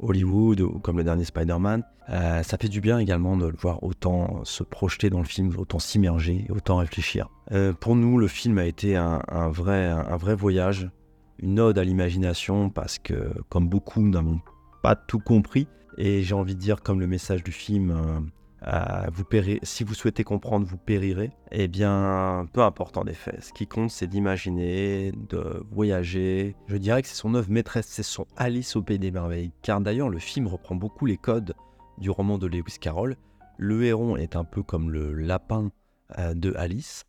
Hollywood 0.00 0.60
ou 0.60 0.80
comme 0.80 0.98
le 0.98 1.04
dernier 1.04 1.24
Spider-Man, 1.24 1.84
ça 2.08 2.58
fait 2.60 2.68
du 2.68 2.80
bien 2.80 2.98
également 2.98 3.36
de 3.36 3.46
le 3.46 3.56
voir 3.56 3.84
autant 3.84 4.44
se 4.44 4.64
projeter 4.64 5.08
dans 5.08 5.20
le 5.20 5.24
film, 5.24 5.54
autant 5.56 5.78
s'immerger, 5.78 6.46
autant 6.50 6.78
réfléchir. 6.78 7.30
Pour 7.78 7.94
nous, 7.94 8.18
le 8.18 8.26
film 8.26 8.58
a 8.58 8.66
été 8.66 8.96
un, 8.96 9.22
un 9.28 9.48
vrai, 9.48 9.86
un 9.86 10.16
vrai 10.16 10.34
voyage 10.34 10.90
une 11.38 11.60
ode 11.60 11.78
à 11.78 11.84
l'imagination 11.84 12.68
parce 12.68 12.98
que, 12.98 13.32
comme 13.48 13.68
beaucoup, 13.68 14.02
nous 14.02 14.10
n'avons 14.10 14.40
pas 14.82 14.96
tout 14.96 15.20
compris. 15.20 15.68
Et 15.96 16.22
j'ai 16.22 16.34
envie 16.34 16.56
de 16.56 16.60
dire, 16.60 16.82
comme 16.82 16.98
le 16.98 17.06
message 17.06 17.44
du 17.44 17.52
film, 17.52 18.30
euh, 18.66 19.58
si 19.62 19.84
vous 19.84 19.94
souhaitez 19.94 20.24
comprendre, 20.24 20.66
vous 20.66 20.76
périrez. 20.76 21.30
Eh 21.50 21.68
bien, 21.68 22.46
peu 22.52 22.62
importe 22.62 22.96
en 22.96 23.04
effet. 23.04 23.36
Ce 23.40 23.52
qui 23.52 23.66
compte, 23.66 23.90
c'est 23.90 24.06
d'imaginer, 24.06 25.12
de 25.30 25.64
voyager. 25.70 26.54
Je 26.68 26.76
dirais 26.76 27.02
que 27.02 27.08
c'est 27.08 27.14
son 27.14 27.34
œuvre 27.34 27.50
maîtresse, 27.50 27.86
c'est 27.88 28.02
son 28.02 28.26
Alice 28.36 28.76
au 28.76 28.82
Pays 28.82 28.98
des 28.98 29.10
Merveilles. 29.10 29.52
Car 29.62 29.80
d'ailleurs, 29.80 30.08
le 30.08 30.18
film 30.18 30.46
reprend 30.46 30.74
beaucoup 30.74 31.06
les 31.06 31.16
codes 31.16 31.54
du 31.98 32.10
roman 32.10 32.38
de 32.38 32.46
Lewis 32.46 32.78
Carroll. 32.80 33.16
Le 33.58 33.84
héron 33.84 34.16
est 34.16 34.36
un 34.36 34.44
peu 34.44 34.62
comme 34.62 34.90
le 34.90 35.12
lapin 35.12 35.70
euh, 36.18 36.34
de 36.34 36.54
Alice. 36.56 37.04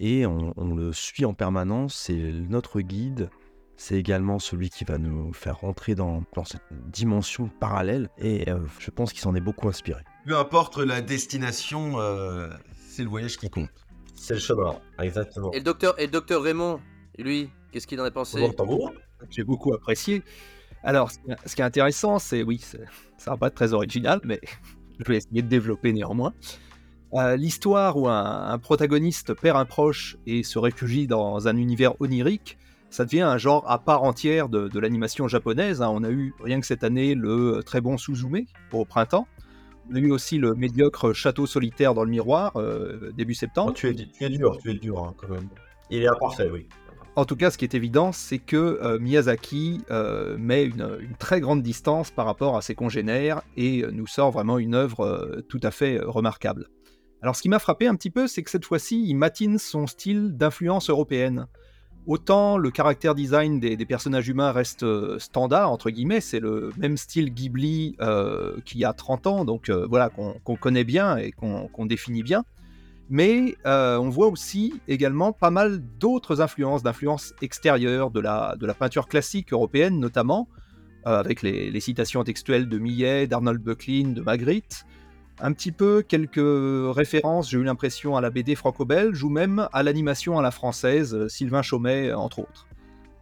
Et 0.00 0.26
on, 0.26 0.52
on 0.56 0.74
le 0.74 0.92
suit 0.92 1.24
en 1.24 1.34
permanence, 1.34 1.94
c'est 1.94 2.16
notre 2.48 2.80
guide, 2.80 3.30
c'est 3.76 3.96
également 3.96 4.38
celui 4.38 4.70
qui 4.70 4.84
va 4.84 4.98
nous 4.98 5.32
faire 5.32 5.58
rentrer 5.58 5.94
dans, 5.94 6.22
dans 6.34 6.44
cette 6.44 6.62
dimension 6.90 7.48
parallèle 7.60 8.08
et 8.18 8.50
euh, 8.50 8.58
je 8.78 8.90
pense 8.90 9.12
qu'il 9.12 9.20
s'en 9.20 9.34
est 9.34 9.40
beaucoup 9.40 9.68
inspiré. 9.68 10.02
Peu 10.26 10.36
importe 10.36 10.78
la 10.78 11.00
destination, 11.00 11.98
euh, 11.98 12.48
c'est 12.88 13.02
le 13.02 13.08
voyage 13.08 13.36
qui 13.36 13.50
compte. 13.50 13.70
C'est 14.14 14.34
le 14.34 14.40
chemin, 14.40 14.76
exactement. 15.00 15.52
Et 15.52 15.58
le 15.58 15.64
docteur, 15.64 15.98
et 16.00 16.06
le 16.06 16.12
docteur 16.12 16.42
Raymond, 16.42 16.80
lui, 17.18 17.50
qu'est-ce 17.72 17.86
qu'il 17.86 18.00
en 18.00 18.04
a 18.04 18.10
pensé? 18.10 18.40
J'ai 19.30 19.44
beaucoup 19.44 19.74
apprécié. 19.74 20.22
Alors, 20.82 21.10
ce 21.10 21.54
qui 21.54 21.62
est- 21.62 21.64
intéressant, 21.64 22.18
c'est, 22.18 22.42
oui, 22.42 22.58
c'est- 22.62 22.84
ça 23.18 23.32
va 23.32 23.36
pas 23.36 23.46
être 23.48 23.54
très 23.54 23.72
original, 23.72 24.20
mais 24.24 24.40
je 25.00 25.04
vais 25.04 25.16
essayer 25.16 25.42
de 25.42 25.48
développer 25.48 25.92
néanmoins. 25.92 26.32
Euh, 27.14 27.36
L'histoire 27.36 27.96
où 27.96 28.08
un, 28.08 28.48
un 28.50 28.58
protagoniste 28.58 29.34
perd 29.34 29.56
un 29.56 29.64
proche 29.64 30.16
et 30.26 30.42
se 30.42 30.58
réfugie 30.58 31.06
dans 31.06 31.46
un 31.48 31.56
univers 31.56 32.00
onirique, 32.00 32.58
ça 32.94 33.04
devient 33.04 33.22
un 33.22 33.38
genre 33.38 33.68
à 33.68 33.78
part 33.80 34.04
entière 34.04 34.48
de, 34.48 34.68
de 34.68 34.78
l'animation 34.78 35.26
japonaise. 35.26 35.82
hein. 35.82 35.90
On 35.92 36.04
a 36.04 36.10
eu 36.10 36.32
rien 36.40 36.60
que 36.60 36.66
cette 36.66 36.84
année 36.84 37.16
le 37.16 37.60
très 37.66 37.80
bon 37.80 37.98
Suzume 37.98 38.44
au 38.72 38.84
printemps. 38.84 39.26
On 39.90 39.96
a 39.96 39.98
eu 39.98 40.12
aussi 40.12 40.38
le 40.38 40.54
médiocre 40.54 41.12
Château 41.12 41.46
solitaire 41.46 41.92
dans 41.94 42.04
le 42.04 42.10
miroir 42.10 42.52
euh, 42.56 43.10
début 43.16 43.34
septembre. 43.34 43.74
tu, 43.74 43.88
es, 43.88 43.94
tu 43.94 44.24
es 44.24 44.28
dur, 44.28 44.58
tu 44.62 44.70
es 44.70 44.74
dur 44.74 45.02
hein, 45.02 45.12
quand 45.16 45.28
même. 45.28 45.48
Il 45.90 46.04
est 46.04 46.06
imparfait, 46.06 46.48
oui. 46.50 46.68
En 47.16 47.24
tout 47.24 47.34
cas, 47.36 47.50
ce 47.50 47.58
qui 47.58 47.64
est 47.64 47.74
évident, 47.74 48.12
c'est 48.12 48.38
que 48.38 48.56
euh, 48.56 48.98
Miyazaki 49.00 49.82
euh, 49.90 50.36
met 50.38 50.64
une, 50.64 50.96
une 51.00 51.16
très 51.16 51.40
grande 51.40 51.62
distance 51.62 52.12
par 52.12 52.26
rapport 52.26 52.56
à 52.56 52.62
ses 52.62 52.76
congénères 52.76 53.42
et 53.56 53.82
euh, 53.82 53.90
nous 53.90 54.06
sort 54.06 54.30
vraiment 54.30 54.58
une 54.58 54.74
œuvre 54.74 55.00
euh, 55.00 55.40
tout 55.48 55.60
à 55.64 55.72
fait 55.72 56.00
euh, 56.00 56.08
remarquable. 56.08 56.68
Alors, 57.22 57.34
ce 57.34 57.42
qui 57.42 57.48
m'a 57.48 57.58
frappé 57.58 57.88
un 57.88 57.96
petit 57.96 58.10
peu, 58.10 58.28
c'est 58.28 58.42
que 58.44 58.50
cette 58.50 58.64
fois-ci, 58.64 59.04
il 59.06 59.14
matine 59.14 59.58
son 59.58 59.86
style 59.88 60.36
d'influence 60.36 60.90
européenne. 60.90 61.46
Autant 62.06 62.58
le 62.58 62.70
caractère 62.70 63.14
design 63.14 63.60
des, 63.60 63.76
personnages 63.86 64.28
humains 64.28 64.52
reste 64.52 64.82
euh, 64.82 65.18
standard, 65.18 65.72
entre 65.72 65.88
guillemets, 65.88 66.20
c'est 66.20 66.40
le 66.40 66.70
même 66.76 66.98
style 66.98 67.32
Ghibli 67.32 67.96
euh, 68.00 68.56
qu'il 68.66 68.80
y 68.80 68.84
a 68.84 68.92
30 68.92 69.26
ans, 69.26 69.44
donc 69.46 69.70
euh, 69.70 69.86
voilà, 69.88 70.10
qu'on 70.10 70.56
connaît 70.56 70.84
bien 70.84 71.16
et 71.16 71.32
qu'on 71.32 71.86
définit 71.86 72.22
bien. 72.22 72.44
Mais 73.08 73.56
on 73.64 74.08
voit 74.10 74.28
aussi 74.28 74.80
également 74.88 75.32
pas 75.32 75.50
mal 75.50 75.82
d'autres 75.98 76.40
influences, 76.40 76.82
d'influences 76.82 77.34
extérieures 77.40 78.10
de 78.10 78.20
la, 78.20 78.56
peinture 78.78 79.08
classique 79.08 79.52
européenne 79.52 79.98
notamment, 79.98 80.48
avec 81.04 81.42
les, 81.42 81.70
les 81.70 81.80
citations 81.80 82.24
textuelles 82.24 82.66
de 82.66 82.78
Millet, 82.78 83.26
d'Arnold 83.26 83.62
Böcklin, 83.62 84.12
de 84.12 84.22
Magritte, 84.22 84.86
un 85.40 85.52
petit 85.52 85.72
peu 85.72 86.02
quelques 86.02 86.94
références, 86.94 87.50
j'ai 87.50 87.58
eu 87.58 87.64
l'impression, 87.64 88.16
à 88.16 88.20
la 88.20 88.30
BD 88.30 88.54
franco-belge 88.54 89.22
ou 89.22 89.28
même 89.28 89.68
à 89.72 89.82
l'animation 89.82 90.38
à 90.38 90.42
la 90.42 90.50
française, 90.50 91.14
euh, 91.14 91.28
Sylvain 91.28 91.62
Chaumet 91.62 92.08
euh, 92.08 92.18
entre 92.18 92.40
autres. 92.40 92.66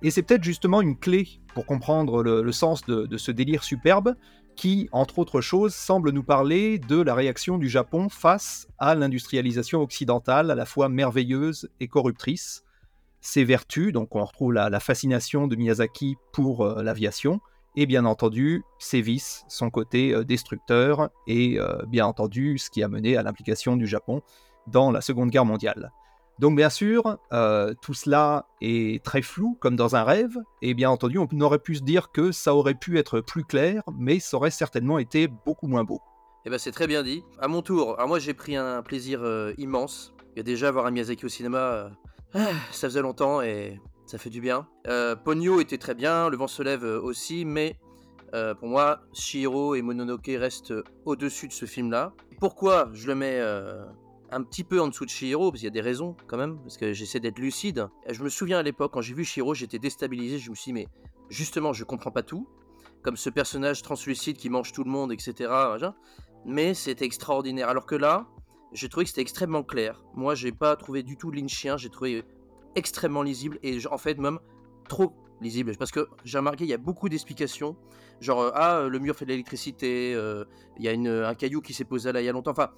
Et 0.02 0.10
c'est 0.10 0.22
peut-être 0.22 0.44
justement 0.44 0.82
une 0.82 0.98
clé 0.98 1.28
pour 1.54 1.64
comprendre 1.64 2.22
le, 2.22 2.52
sens 2.52 2.84
de, 2.86 3.16
ce 3.16 3.30
délire 3.30 3.62
superbe, 3.62 4.16
qui, 4.56 4.88
entre 4.90 5.20
autres 5.20 5.40
choses, 5.40 5.74
semble 5.74 6.10
nous 6.10 6.24
parler 6.24 6.78
de 6.78 7.00
la 7.00 7.14
réaction 7.14 7.56
du 7.56 7.68
Japon 7.68 8.08
face 8.08 8.66
à 8.78 8.96
l'industrialisation 8.96 9.80
occidentale, 9.80 10.50
à 10.50 10.56
la 10.56 10.66
fois 10.66 10.88
merveilleuse 10.88 11.70
et 11.78 11.86
corruptrice. 11.86 12.64
Ses 13.20 13.44
vertus, 13.44 13.92
donc 13.92 14.16
on 14.16 14.24
retrouve 14.24 14.52
la, 14.52 14.68
la 14.70 14.80
fascination 14.80 15.46
de 15.46 15.54
Miyazaki 15.54 16.16
pour 16.32 16.66
euh, 16.66 16.82
l'aviation, 16.82 17.40
et 17.76 17.86
bien 17.86 18.04
entendu 18.04 18.64
ses 18.78 19.00
vices, 19.00 19.44
son 19.48 19.70
côté 19.70 20.12
euh, 20.14 20.24
destructeur, 20.24 21.10
et 21.26 21.58
euh, 21.58 21.82
bien 21.86 22.06
entendu 22.06 22.58
ce 22.58 22.70
qui 22.70 22.82
a 22.82 22.88
mené 22.88 23.16
à 23.16 23.22
l'implication 23.22 23.76
du 23.76 23.86
Japon 23.86 24.22
dans 24.66 24.90
la 24.90 25.00
Seconde 25.00 25.30
Guerre 25.30 25.44
mondiale. 25.44 25.92
Donc 26.38 26.56
bien 26.56 26.70
sûr, 26.70 27.18
euh, 27.32 27.74
tout 27.82 27.94
cela 27.94 28.46
est 28.60 29.02
très 29.04 29.22
flou, 29.22 29.56
comme 29.60 29.76
dans 29.76 29.96
un 29.96 30.02
rêve, 30.02 30.36
et 30.60 30.74
bien 30.74 30.90
entendu, 30.90 31.18
on 31.18 31.40
aurait 31.40 31.58
pu 31.58 31.76
se 31.76 31.82
dire 31.82 32.10
que 32.10 32.32
ça 32.32 32.54
aurait 32.54 32.74
pu 32.74 32.98
être 32.98 33.20
plus 33.20 33.44
clair, 33.44 33.82
mais 33.96 34.18
ça 34.18 34.36
aurait 34.36 34.50
certainement 34.50 34.98
été 34.98 35.28
beaucoup 35.28 35.66
moins 35.66 35.84
beau. 35.84 36.00
Eh 36.44 36.50
ben 36.50 36.58
c'est 36.58 36.72
très 36.72 36.88
bien 36.88 37.02
dit. 37.02 37.22
À 37.38 37.46
mon 37.46 37.62
tour, 37.62 37.94
alors 37.96 38.08
moi 38.08 38.18
j'ai 38.18 38.34
pris 38.34 38.56
un 38.56 38.82
plaisir 38.82 39.22
immense. 39.58 40.12
Il 40.34 40.38
y 40.38 40.40
a 40.40 40.42
déjà 40.42 40.70
voir 40.72 40.86
un 40.86 40.90
Miyazaki 40.90 41.24
au 41.24 41.28
cinéma, 41.28 41.90
ça 42.34 42.88
faisait 42.88 43.02
longtemps 43.02 43.42
et 43.42 43.80
ça 44.12 44.18
fait 44.18 44.28
du 44.28 44.42
bien. 44.42 44.68
Euh, 44.88 45.16
Ponyo 45.16 45.58
était 45.58 45.78
très 45.78 45.94
bien, 45.94 46.28
Le 46.28 46.36
vent 46.36 46.46
se 46.46 46.62
lève 46.62 46.84
euh, 46.84 47.00
aussi, 47.00 47.46
mais 47.46 47.78
euh, 48.34 48.54
pour 48.54 48.68
moi, 48.68 49.00
Shihiro 49.14 49.74
et 49.74 49.80
Mononoke 49.80 50.26
restent 50.36 50.72
euh, 50.72 50.84
au-dessus 51.06 51.48
de 51.48 51.52
ce 51.54 51.64
film-là. 51.64 52.12
Pourquoi 52.38 52.90
je 52.92 53.06
le 53.06 53.14
mets 53.14 53.40
un 54.30 54.42
petit 54.42 54.64
peu 54.64 54.82
en 54.82 54.88
dessous 54.88 55.06
de 55.06 55.10
Shihiro? 55.10 55.50
Parce 55.50 55.60
qu'il 55.60 55.66
y 55.66 55.68
a 55.68 55.70
des 55.70 55.80
raisons 55.80 56.14
quand 56.26 56.36
même, 56.36 56.58
parce 56.58 56.76
que 56.76 56.92
j'essaie 56.92 57.20
d'être 57.20 57.38
lucide. 57.38 57.88
Je 58.06 58.22
me 58.22 58.28
souviens 58.28 58.58
à 58.58 58.62
l'époque, 58.62 58.92
quand 58.92 59.00
j'ai 59.00 59.14
vu 59.14 59.24
Shihiro, 59.24 59.54
j'étais 59.54 59.78
déstabilisé. 59.78 60.38
Je 60.38 60.50
me 60.50 60.56
suis 60.56 60.72
dit, 60.72 60.74
mais 60.74 60.88
justement, 61.30 61.72
je 61.72 61.84
comprends 61.84 62.10
pas 62.10 62.22
tout. 62.22 62.46
Comme 63.00 63.16
ce 63.16 63.30
personnage 63.30 63.80
translucide 63.80 64.36
qui 64.36 64.50
mange 64.50 64.72
tout 64.72 64.84
le 64.84 64.90
monde, 64.90 65.10
etc. 65.10 65.50
Mais 66.44 66.74
c'était 66.74 67.06
extraordinaire. 67.06 67.70
Alors 67.70 67.86
que 67.86 67.94
là, 67.94 68.26
j'ai 68.72 68.90
trouvé 68.90 69.04
que 69.04 69.10
c'était 69.10 69.22
extrêmement 69.22 69.62
clair. 69.62 70.04
Moi, 70.14 70.34
j'ai 70.34 70.52
pas 70.52 70.76
trouvé 70.76 71.02
du 71.02 71.16
tout 71.16 71.30
lynchien. 71.30 71.78
J'ai 71.78 71.88
trouvé 71.88 72.24
extrêmement 72.74 73.22
lisible 73.22 73.58
et 73.62 73.78
en 73.86 73.98
fait 73.98 74.18
même 74.18 74.38
trop 74.88 75.12
lisible. 75.40 75.76
Parce 75.76 75.90
que 75.90 76.08
j'ai 76.24 76.38
remarqué 76.38 76.64
il 76.64 76.70
y 76.70 76.74
a 76.74 76.78
beaucoup 76.78 77.08
d'explications. 77.08 77.76
Genre 78.20 78.40
euh, 78.40 78.50
ah 78.54 78.78
euh, 78.78 78.88
le 78.88 78.98
mur 78.98 79.16
fait 79.16 79.24
de 79.24 79.30
l'électricité 79.30 80.14
euh, 80.14 80.44
il 80.78 80.84
y 80.84 80.88
a 80.88 80.92
une, 80.92 81.08
un 81.08 81.34
caillou 81.34 81.60
qui 81.60 81.74
s'est 81.74 81.84
posé 81.84 82.12
là 82.12 82.20
il 82.20 82.24
y 82.24 82.28
a 82.28 82.32
longtemps. 82.32 82.52
Enfin 82.52 82.70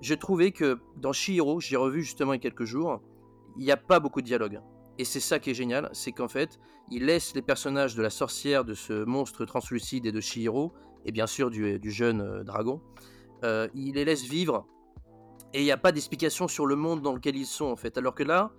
j'ai 0.00 0.16
trouvé 0.16 0.52
que 0.52 0.78
dans 0.96 1.12
Shihiro 1.12 1.60
j'ai 1.60 1.76
revu 1.76 2.02
justement 2.02 2.32
il 2.32 2.36
y 2.36 2.38
a 2.38 2.42
quelques 2.42 2.64
jours 2.64 3.00
il 3.58 3.64
n'y 3.64 3.72
a 3.72 3.76
pas 3.76 4.00
beaucoup 4.00 4.20
de 4.20 4.26
dialogue 4.26 4.60
et 4.98 5.04
c'est 5.04 5.20
ça 5.20 5.38
qui 5.38 5.50
est 5.50 5.54
génial 5.54 5.90
c'est 5.92 6.12
qu'en 6.12 6.28
fait 6.28 6.58
il 6.90 7.06
laisse 7.06 7.34
les 7.34 7.42
personnages 7.42 7.94
de 7.94 8.02
la 8.02 8.10
sorcière 8.10 8.64
de 8.64 8.74
ce 8.74 9.04
monstre 9.04 9.44
translucide 9.44 10.06
et 10.06 10.12
de 10.12 10.20
Shihiro 10.20 10.72
et 11.04 11.12
bien 11.12 11.26
sûr 11.26 11.50
du, 11.50 11.78
du 11.78 11.90
jeune 11.90 12.42
dragon 12.44 12.80
il 13.42 13.94
les 13.94 14.04
laisse 14.04 14.24
vivre. 14.24 14.66
Et 15.52 15.60
il 15.60 15.64
n'y 15.64 15.72
a 15.72 15.76
pas 15.76 15.92
d'explication 15.92 16.46
sur 16.46 16.66
le 16.66 16.76
monde 16.76 17.02
dans 17.02 17.12
lequel 17.12 17.36
ils 17.36 17.46
sont 17.46 17.64
en 17.64 17.76
fait. 17.76 17.98
Alors 17.98 18.14
que 18.14 18.22
là 18.22 18.52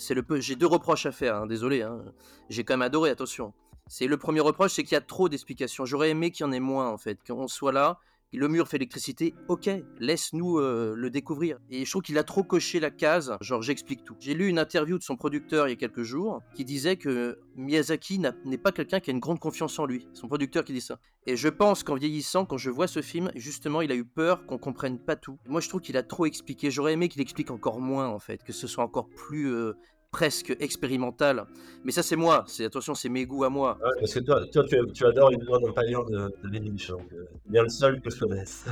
c'est 0.00 0.14
le. 0.14 0.24
J'ai 0.40 0.56
deux 0.56 0.66
reproches 0.66 1.06
à 1.06 1.12
faire, 1.12 1.36
hein, 1.36 1.46
désolé. 1.46 1.82
hein. 1.82 2.02
J'ai 2.48 2.64
quand 2.64 2.74
même 2.74 2.82
adoré, 2.82 3.10
attention. 3.10 3.52
C'est 3.86 4.06
le 4.06 4.16
premier 4.16 4.40
reproche, 4.40 4.72
c'est 4.72 4.82
qu'il 4.82 4.92
y 4.92 4.96
a 4.96 5.00
trop 5.00 5.28
d'explications. 5.28 5.84
J'aurais 5.84 6.10
aimé 6.10 6.30
qu'il 6.30 6.46
y 6.46 6.48
en 6.48 6.52
ait 6.52 6.60
moins, 6.60 6.88
en 6.88 6.96
fait, 6.96 7.18
qu'on 7.26 7.48
soit 7.48 7.72
là. 7.72 7.98
Le 8.32 8.46
mur 8.46 8.68
fait 8.68 8.78
l'électricité, 8.78 9.34
ok, 9.48 9.68
laisse-nous 9.98 10.58
euh, 10.58 10.94
le 10.96 11.10
découvrir. 11.10 11.58
Et 11.68 11.84
je 11.84 11.90
trouve 11.90 12.02
qu'il 12.02 12.16
a 12.16 12.22
trop 12.22 12.44
coché 12.44 12.78
la 12.78 12.90
case, 12.90 13.36
genre 13.40 13.60
j'explique 13.60 14.04
tout. 14.04 14.14
J'ai 14.20 14.34
lu 14.34 14.46
une 14.46 14.58
interview 14.58 14.98
de 14.98 15.02
son 15.02 15.16
producteur 15.16 15.66
il 15.66 15.70
y 15.70 15.72
a 15.72 15.76
quelques 15.76 16.04
jours 16.04 16.40
qui 16.54 16.64
disait 16.64 16.96
que 16.96 17.40
Miyazaki 17.56 18.20
n'est 18.44 18.58
pas 18.58 18.70
quelqu'un 18.70 19.00
qui 19.00 19.10
a 19.10 19.12
une 19.12 19.18
grande 19.18 19.40
confiance 19.40 19.78
en 19.80 19.86
lui. 19.86 20.06
Son 20.12 20.28
producteur 20.28 20.64
qui 20.64 20.72
dit 20.72 20.80
ça. 20.80 21.00
Et 21.26 21.36
je 21.36 21.48
pense 21.48 21.82
qu'en 21.82 21.96
vieillissant, 21.96 22.46
quand 22.46 22.56
je 22.56 22.70
vois 22.70 22.86
ce 22.86 23.02
film, 23.02 23.32
justement, 23.34 23.80
il 23.80 23.90
a 23.90 23.96
eu 23.96 24.04
peur 24.04 24.46
qu'on 24.46 24.58
comprenne 24.58 24.98
pas 24.98 25.16
tout. 25.16 25.38
Moi, 25.46 25.60
je 25.60 25.68
trouve 25.68 25.80
qu'il 25.80 25.96
a 25.96 26.02
trop 26.02 26.24
expliqué. 26.24 26.70
J'aurais 26.70 26.92
aimé 26.92 27.08
qu'il 27.08 27.20
explique 27.20 27.50
encore 27.50 27.80
moins, 27.80 28.08
en 28.08 28.20
fait, 28.20 28.44
que 28.44 28.52
ce 28.52 28.66
soit 28.66 28.84
encore 28.84 29.08
plus 29.08 29.52
euh, 29.52 29.74
presque 30.14 30.56
expérimental. 30.60 31.46
Mais 31.84 31.92
ça, 31.92 32.02
c'est 32.02 32.16
moi. 32.16 32.44
C'est 32.46 32.64
attention, 32.64 32.94
c'est 32.94 33.08
mes 33.08 33.26
goûts 33.26 33.44
à 33.44 33.50
moi. 33.50 33.78
Ouais, 33.82 33.90
parce 34.00 34.14
que 34.14 34.20
toi, 34.20 34.44
toi 34.52 34.64
tu, 34.64 34.76
tu 34.92 35.06
adores 35.06 35.30
les 35.30 35.36
doigts 35.36 35.60
d'un 35.60 35.72
pavillon 35.72 36.04
de, 36.04 36.32
de 36.42 36.48
Lynch, 36.58 36.88
donc 36.88 37.06
euh, 37.12 37.24
bien 37.46 37.62
le 37.62 37.68
seul 37.68 38.00
que 38.00 38.10
je 38.10 38.18
connaisse. 38.18 38.64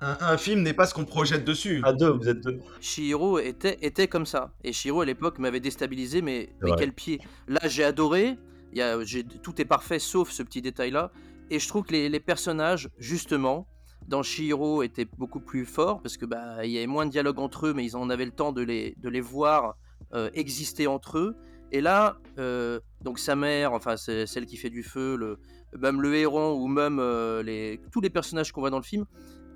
Un, 0.00 0.16
un 0.20 0.36
film 0.36 0.62
n'est 0.62 0.74
pas 0.74 0.86
ce 0.86 0.92
qu'on 0.92 1.04
projette 1.04 1.44
dessus. 1.44 1.80
À 1.84 1.92
deux, 1.92 2.10
vous 2.10 2.28
êtes 2.28 2.40
deux. 2.40 2.58
Shihiro 2.80 3.38
était, 3.38 3.78
était 3.80 4.08
comme 4.08 4.26
ça. 4.26 4.52
Et 4.64 4.72
Shihiro, 4.72 5.02
à 5.02 5.04
l'époque, 5.06 5.38
m'avait 5.38 5.60
déstabilisé, 5.60 6.20
mais, 6.20 6.48
mais 6.62 6.72
quel 6.76 6.92
pied. 6.92 7.20
Là, 7.46 7.60
j'ai 7.64 7.84
adoré. 7.84 8.36
Il 8.72 8.78
y 8.78 8.82
a, 8.82 9.02
j'ai- 9.04 9.22
tout 9.24 9.62
est 9.62 9.64
parfait, 9.64 10.00
sauf 10.00 10.30
ce 10.32 10.42
petit 10.42 10.60
détail-là. 10.62 11.12
Et 11.48 11.60
je 11.60 11.68
trouve 11.68 11.84
que 11.84 11.92
les, 11.92 12.08
les 12.08 12.20
personnages, 12.20 12.90
justement, 12.98 13.68
dans 14.08 14.22
Shihiro, 14.22 14.82
étaient 14.82 15.06
beaucoup 15.18 15.40
plus 15.40 15.66
forts, 15.66 16.00
parce 16.00 16.16
que 16.16 16.24
bah, 16.24 16.64
il 16.64 16.70
y 16.70 16.78
avait 16.78 16.86
moins 16.86 17.06
de 17.06 17.10
dialogue 17.10 17.38
entre 17.38 17.66
eux, 17.66 17.74
mais 17.74 17.84
ils 17.84 17.96
en 17.96 18.08
avaient 18.10 18.24
le 18.24 18.32
temps 18.32 18.52
de 18.52 18.62
les, 18.62 18.96
de 19.02 19.08
les 19.08 19.20
voir 19.20 19.76
euh, 20.14 20.30
exister 20.34 20.86
entre 20.86 21.18
eux. 21.18 21.36
Et 21.70 21.82
là, 21.82 22.16
euh, 22.38 22.80
donc 23.02 23.18
sa 23.18 23.36
mère, 23.36 23.74
enfin 23.74 23.98
celle 23.98 24.46
qui 24.46 24.56
fait 24.56 24.70
du 24.70 24.82
feu, 24.82 25.16
le, 25.16 25.38
même 25.78 26.00
le 26.00 26.14
héron 26.14 26.54
ou 26.54 26.66
même 26.66 26.98
euh, 26.98 27.42
les, 27.42 27.78
tous 27.92 28.00
les 28.00 28.08
personnages 28.08 28.50
qu'on 28.50 28.62
voit 28.62 28.70
dans 28.70 28.78
le 28.78 28.82
film, 28.82 29.04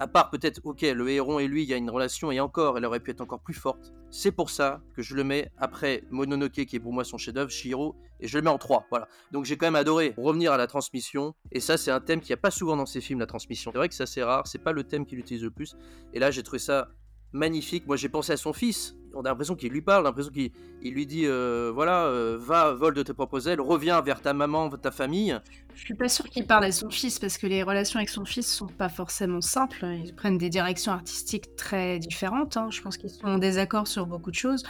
à 0.01 0.07
part 0.07 0.31
peut-être, 0.31 0.61
ok, 0.65 0.83
le 0.83 1.09
héron 1.11 1.39
et 1.39 1.47
lui, 1.47 1.63
il 1.63 1.69
y 1.69 1.75
a 1.75 1.77
une 1.77 1.91
relation, 1.91 2.31
et 2.33 2.41
encore, 2.41 2.77
elle 2.79 2.85
aurait 2.85 3.01
pu 3.01 3.11
être 3.11 3.21
encore 3.21 3.41
plus 3.41 3.55
forte. 3.55 3.93
C'est 4.11 4.33
pour 4.33 4.51
ça 4.51 4.83
que 4.95 5.03
je 5.03 5.15
le 5.15 5.25
mets 5.25 5.51
après 5.59 6.05
Mononoke, 6.11 6.65
qui 6.65 6.77
est 6.77 6.81
pour 6.81 6.93
moi 6.93 7.05
son 7.05 7.19
chef-d'œuvre, 7.19 7.51
Shiro, 7.51 7.95
et 8.21 8.29
je 8.29 8.37
le 8.37 8.43
mets 8.43 8.51
en 8.51 8.59
3. 8.59 8.87
Voilà. 8.91 9.09
Donc 9.31 9.45
j'ai 9.45 9.57
quand 9.57 9.67
même 9.67 9.77
adoré 9.77 10.15
revenir 10.17 10.53
à 10.53 10.57
la 10.57 10.67
transmission, 10.67 11.35
et 11.51 11.61
ça, 11.61 11.77
c'est 11.77 11.91
un 11.91 12.01
thème 12.01 12.21
qu'il 12.21 12.31
n'y 12.31 12.39
a 12.39 12.43
pas 12.43 12.51
souvent 12.51 12.77
dans 12.77 12.87
ces 12.87 13.01
films, 13.01 13.21
la 13.21 13.27
transmission. 13.27 13.71
C'est 13.73 13.79
vrai 13.79 13.89
que 13.89 13.95
c'est 13.95 14.03
assez 14.03 14.23
rare, 14.23 14.47
c'est 14.47 14.63
pas 14.63 14.73
le 14.73 14.85
thème 14.85 15.07
qu'il 15.07 15.19
utilise 15.19 15.43
le 15.43 15.51
plus, 15.51 15.77
et 16.15 16.19
là, 16.19 16.31
j'ai 16.31 16.43
trouvé 16.43 16.59
ça 16.59 16.89
magnifique. 17.33 17.87
Moi, 17.87 17.97
j'ai 17.97 18.09
pensé 18.09 18.33
à 18.33 18.37
son 18.37 18.53
fils. 18.53 18.97
On 19.15 19.21
a 19.23 19.29
l'impression 19.29 19.55
qu'il 19.57 19.71
lui 19.73 19.83
parle, 19.83 20.05
l'impression 20.05 20.33
qu'il 20.33 20.51
il 20.83 20.95
lui 20.95 21.07
dit 21.07 21.27
euh, 21.27 21.71
voilà, 21.75 22.05
euh, 22.07 22.37
va, 22.41 22.73
vole 22.73 22.95
de 22.95 23.03
tes 23.03 23.13
propres 23.15 23.49
ailes, 23.49 23.61
reviens 23.61 24.01
vers 24.01 24.21
ta 24.21 24.33
maman, 24.33 24.69
ta 24.71 24.91
famille. 24.91 25.39
Je 25.75 25.81
suis 25.81 25.95
pas 25.95 26.09
sûr 26.09 26.29
qu'il 26.29 26.47
parle 26.47 26.65
à 26.65 26.73
son 26.73 26.91
fils 26.91 27.19
parce 27.19 27.39
que 27.39 27.47
les 27.47 27.63
relations 27.63 27.99
avec 27.99 28.09
son 28.09 28.25
fils 28.25 28.47
sont 28.53 28.67
pas 28.67 28.89
forcément 28.89 29.41
simples. 29.41 29.85
Ils 30.05 30.15
prennent 30.15 30.39
des 30.39 30.51
directions 30.51 30.93
artistiques 30.93 31.57
très 31.57 31.99
différentes. 31.99 32.57
hein. 32.57 32.69
Je 32.71 32.81
pense 32.83 32.97
qu'ils 32.97 33.11
sont 33.11 33.27
en 33.27 33.39
désaccord 33.39 33.87
sur 33.87 34.07
beaucoup 34.07 34.31
de 34.31 34.37
choses. 34.37 34.63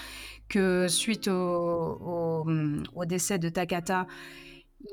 Que 0.49 0.87
suite 0.89 1.29
au, 1.29 2.45
au- 2.95 3.05
décès 3.05 3.39
de 3.39 3.49
Takata, 3.49 4.07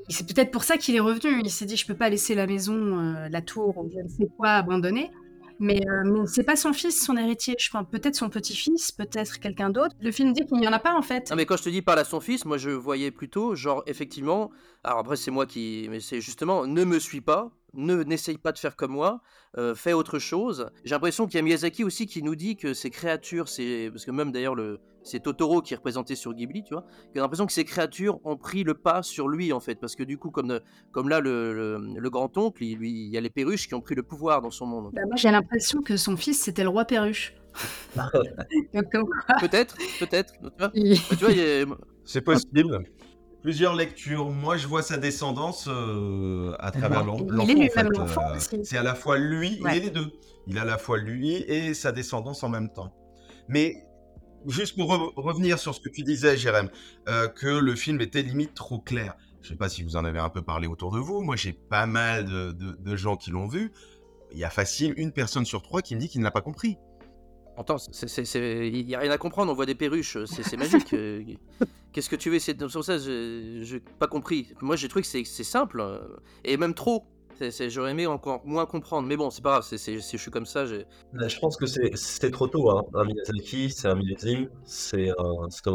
c'est 0.10 0.28
peut-être 0.28 0.52
pour 0.52 0.64
ça 0.64 0.78
qu'il 0.78 0.96
est 0.96 1.00
revenu. 1.00 1.42
Il 1.44 1.50
s'est 1.50 1.66
dit 1.66 1.76
je 1.78 1.86
peux 1.86 1.96
pas 1.96 2.10
laisser 2.10 2.36
la 2.36 2.48
maison, 2.48 2.76
euh, 2.76 3.30
la 3.30 3.42
tour, 3.42 3.78
ou 3.78 3.90
je 3.94 4.02
ne 4.02 4.08
sais 4.08 4.28
quoi 4.38 4.52
abandonnée. 4.52 5.12
Mais, 5.60 5.82
euh, 5.88 6.04
mais 6.06 6.26
c'est 6.26 6.44
pas 6.44 6.56
son 6.56 6.74
fils, 6.74 7.06
son 7.06 7.18
héritier. 7.18 7.56
Je 7.60 7.70
pense 7.70 7.86
peut-être 7.90 8.16
son 8.16 8.30
petit-fils, 8.30 8.92
peut-être 8.92 9.40
quelqu'un 9.40 9.70
d'autre. 9.70 9.96
Le 10.02 10.12
film 10.12 10.32
dit 10.34 10.46
qu'il 10.46 10.58
n'y 10.58 10.68
en 10.68 10.72
a 10.72 10.80
pas 10.80 10.96
en 10.96 11.02
fait. 11.02 11.30
Non 11.30 11.36
mais 11.36 11.46
quand 11.46 11.58
je 11.58 11.64
te 11.64 11.70
dis 11.70 11.82
parle 11.82 12.00
à 12.00 12.06
son 12.06 12.22
fils, 12.22 12.46
moi 12.46 12.58
je 12.58 12.70
voyais 12.70 13.12
plutôt 13.12 13.56
genre 13.56 13.84
effectivement. 13.86 14.52
Alors 14.84 15.00
après 15.00 15.18
c'est 15.18 15.32
moi 15.32 15.46
qui, 15.46 15.88
mais 15.90 16.00
c'est 16.00 16.22
justement 16.22 16.66
ne 16.66 16.84
me 16.86 16.98
suis 16.98 17.22
pas, 17.22 17.52
ne 17.74 18.04
n'essaye 18.04 18.38
pas 18.38 18.54
de 18.54 18.58
faire 18.58 18.76
comme 18.78 18.92
moi, 18.92 19.22
euh, 19.58 19.76
fais 19.76 19.94
autre 19.94 20.18
chose. 20.18 20.70
J'ai 20.86 20.96
l'impression 20.96 21.28
qu'il 21.28 21.36
y 21.36 21.40
a 21.40 21.42
Miyazaki 21.42 21.84
aussi 21.84 22.08
qui 22.08 22.24
nous 22.24 22.36
dit 22.36 22.56
que 22.56 22.74
ces 22.74 22.90
créatures, 22.90 23.50
c'est 23.50 23.90
parce 23.92 24.06
que 24.06 24.12
même 24.12 24.32
d'ailleurs 24.32 24.56
le 24.56 24.80
c'est 25.10 25.20
Totoro 25.20 25.62
qui 25.62 25.74
est 25.74 25.78
représenté 25.78 26.16
sur 26.16 26.34
Ghibli, 26.34 26.64
tu 26.64 26.74
vois. 26.74 26.86
J'ai 27.14 27.20
l'impression 27.22 27.46
que 27.46 27.52
ces 27.54 27.66
créatures 27.66 28.20
ont 28.26 28.38
pris 28.38 28.64
le 28.64 28.74
pas 28.74 29.04
sur 29.04 29.28
lui 29.28 29.52
en 29.54 29.60
fait, 29.60 29.76
parce 29.76 29.96
que 29.96 30.04
du 30.04 30.18
coup 30.18 30.32
comme 30.32 30.60
comme 30.92 31.10
là 31.10 31.20
le, 31.20 31.54
le, 31.54 32.00
le 32.00 32.10
grand 32.10 32.38
oncle, 32.38 32.64
il, 32.64 32.78
lui 32.78 32.92
il 32.92 33.10
y 33.10 33.18
a 33.18 33.22
les 33.22 33.30
perruches 33.30 33.68
qui 33.68 33.74
ont 33.76 33.82
pris 33.82 33.96
le 33.96 34.04
pouvoir 34.04 34.42
dans 34.42 34.52
son 34.52 34.66
monde. 34.66 34.92
Bah, 34.94 35.02
moi 35.08 35.16
j'ai 35.16 35.32
l'impression 35.32 35.82
que 35.82 35.98
son 35.98 36.16
fils 36.18 36.40
c'était 36.42 36.64
le 36.64 36.70
roi 36.70 36.86
perruche. 36.86 37.34
Peut-être, 39.42 39.76
peut-être. 40.00 40.34
Tu 40.40 40.50
vois, 40.60 40.72
Il- 40.74 41.00
tu 41.02 41.16
vois, 41.16 41.32
il 41.32 41.38
y 41.38 41.42
a- 41.62 41.66
C'est 42.06 42.22
possible. 42.22 42.84
Plusieurs 43.42 43.74
lectures. 43.76 44.30
Moi, 44.30 44.58
je 44.58 44.68
vois 44.68 44.82
sa 44.82 44.98
descendance 44.98 45.68
euh, 45.70 46.54
à 46.60 46.72
travers 46.72 47.06
l'en- 47.06 47.18
Il 47.48 47.62
est 47.64 47.74
l'enfant. 47.84 48.22
en 48.26 48.34
fait. 48.38 48.56
Euh, 48.56 48.58
aussi. 48.60 48.66
c'est 48.66 48.78
à 48.78 48.84
la 48.84 48.96
fois 48.96 49.18
lui, 49.18 49.60
Ouais. 49.62 49.78
il 49.78 49.78
est 49.78 49.86
les 49.86 49.90
deux. 49.92 50.12
Il 50.48 50.58
a 50.58 50.64
à 50.64 50.66
la 50.66 50.78
fois 50.78 50.98
lui 50.98 51.36
et 51.36 51.74
sa 51.74 51.92
descendance 51.92 52.44
en 52.44 52.50
même 52.50 52.70
temps. 52.70 52.94
Mais 53.48 53.86
juste 54.48 54.76
pour 54.76 54.92
re- 54.94 55.14
revenir 55.16 55.60
sur 55.60 55.74
ce 55.76 55.80
que 55.80 55.90
tu 55.90 56.04
disais, 56.04 56.38
Jérém, 56.38 56.70
euh, 57.08 57.28
que 57.28 57.48
le 57.48 57.76
film 57.76 58.00
était 58.02 58.22
limite 58.22 58.54
trop 58.54 58.80
clair. 58.80 59.16
Je 59.42 59.50
sais 59.50 59.56
pas 59.56 59.70
si 59.70 59.84
vous 59.84 59.96
en 59.96 60.04
avez 60.06 60.20
un 60.20 60.30
peu 60.30 60.42
parlé 60.42 60.68
autour 60.68 60.92
de 60.92 61.00
vous. 61.00 61.22
Moi, 61.22 61.36
j'ai 61.36 61.54
pas 61.54 61.86
mal 61.86 62.26
de, 62.26 62.52
de- 62.52 62.76
de 62.80 62.96
gens 62.96 63.16
qui 63.16 63.32
l'ont 63.32 63.48
vu. 63.48 63.72
Il 64.32 64.38
y 64.38 64.44
a 64.44 64.50
facile 64.50 64.94
une 64.98 65.12
personne 65.12 65.46
sur 65.46 65.62
trois 65.62 65.82
qui 65.82 65.96
me 65.96 66.00
dit 66.00 66.10
qu'il 66.10 66.22
n'a 66.22 66.32
pas 66.32 66.42
compris. 66.42 66.78
Attends, 67.58 67.78
il 67.78 68.86
n'y 68.86 68.96
a 68.96 69.00
rien 69.00 69.12
à 69.12 69.18
comprendre, 69.18 69.52
on 69.52 69.56
voit 69.56 69.66
des 69.66 69.76
perruches, 69.76 70.18
c'est 70.26 70.56
magique. 70.56 70.96
Qu'est-ce 71.92 72.10
que 72.10 72.16
tu 72.16 72.30
veux? 72.30 72.36
Essayer 72.36 72.54
de... 72.54 72.68
Sur 72.70 72.84
ça, 72.86 72.98
je 73.00 73.74
n'ai 73.74 73.80
pas 74.00 74.08
compris. 74.08 74.54
Moi, 74.62 74.76
j'ai 74.78 74.88
trouvé 74.88 75.02
que 75.02 75.08
c'est 75.10 75.24
c'est 75.26 75.44
simple, 75.44 75.82
euh, 75.82 76.00
et 76.46 76.56
même 76.56 76.74
trop. 76.74 77.04
J'aurais 77.70 77.92
aimé 77.92 78.08
encore 78.08 78.42
moins 78.46 78.66
comprendre, 78.66 79.08
mais 79.08 79.18
bon, 79.18 79.30
c'est 79.30 79.42
pas 79.42 79.60
grave, 79.60 79.64
c'est- 79.64 79.98
je 79.98 80.18
suis 80.18 80.32
comme 80.32 80.46
ça, 80.46 80.66
j'ai... 80.66 80.86
Je 81.14 81.40
pense 81.40 81.58
que 81.58 81.66
c'est 81.66 81.92
c'est 81.96 82.32
trop 82.32 82.48
tôt. 82.48 82.70
Hein. 82.72 82.84
Un 82.94 83.06
Miyazaki, 83.06 83.70
c'est 83.70 83.88
un 83.88 83.96
millésime, 83.96 84.50
c'est 84.66 85.10
un 85.10 85.24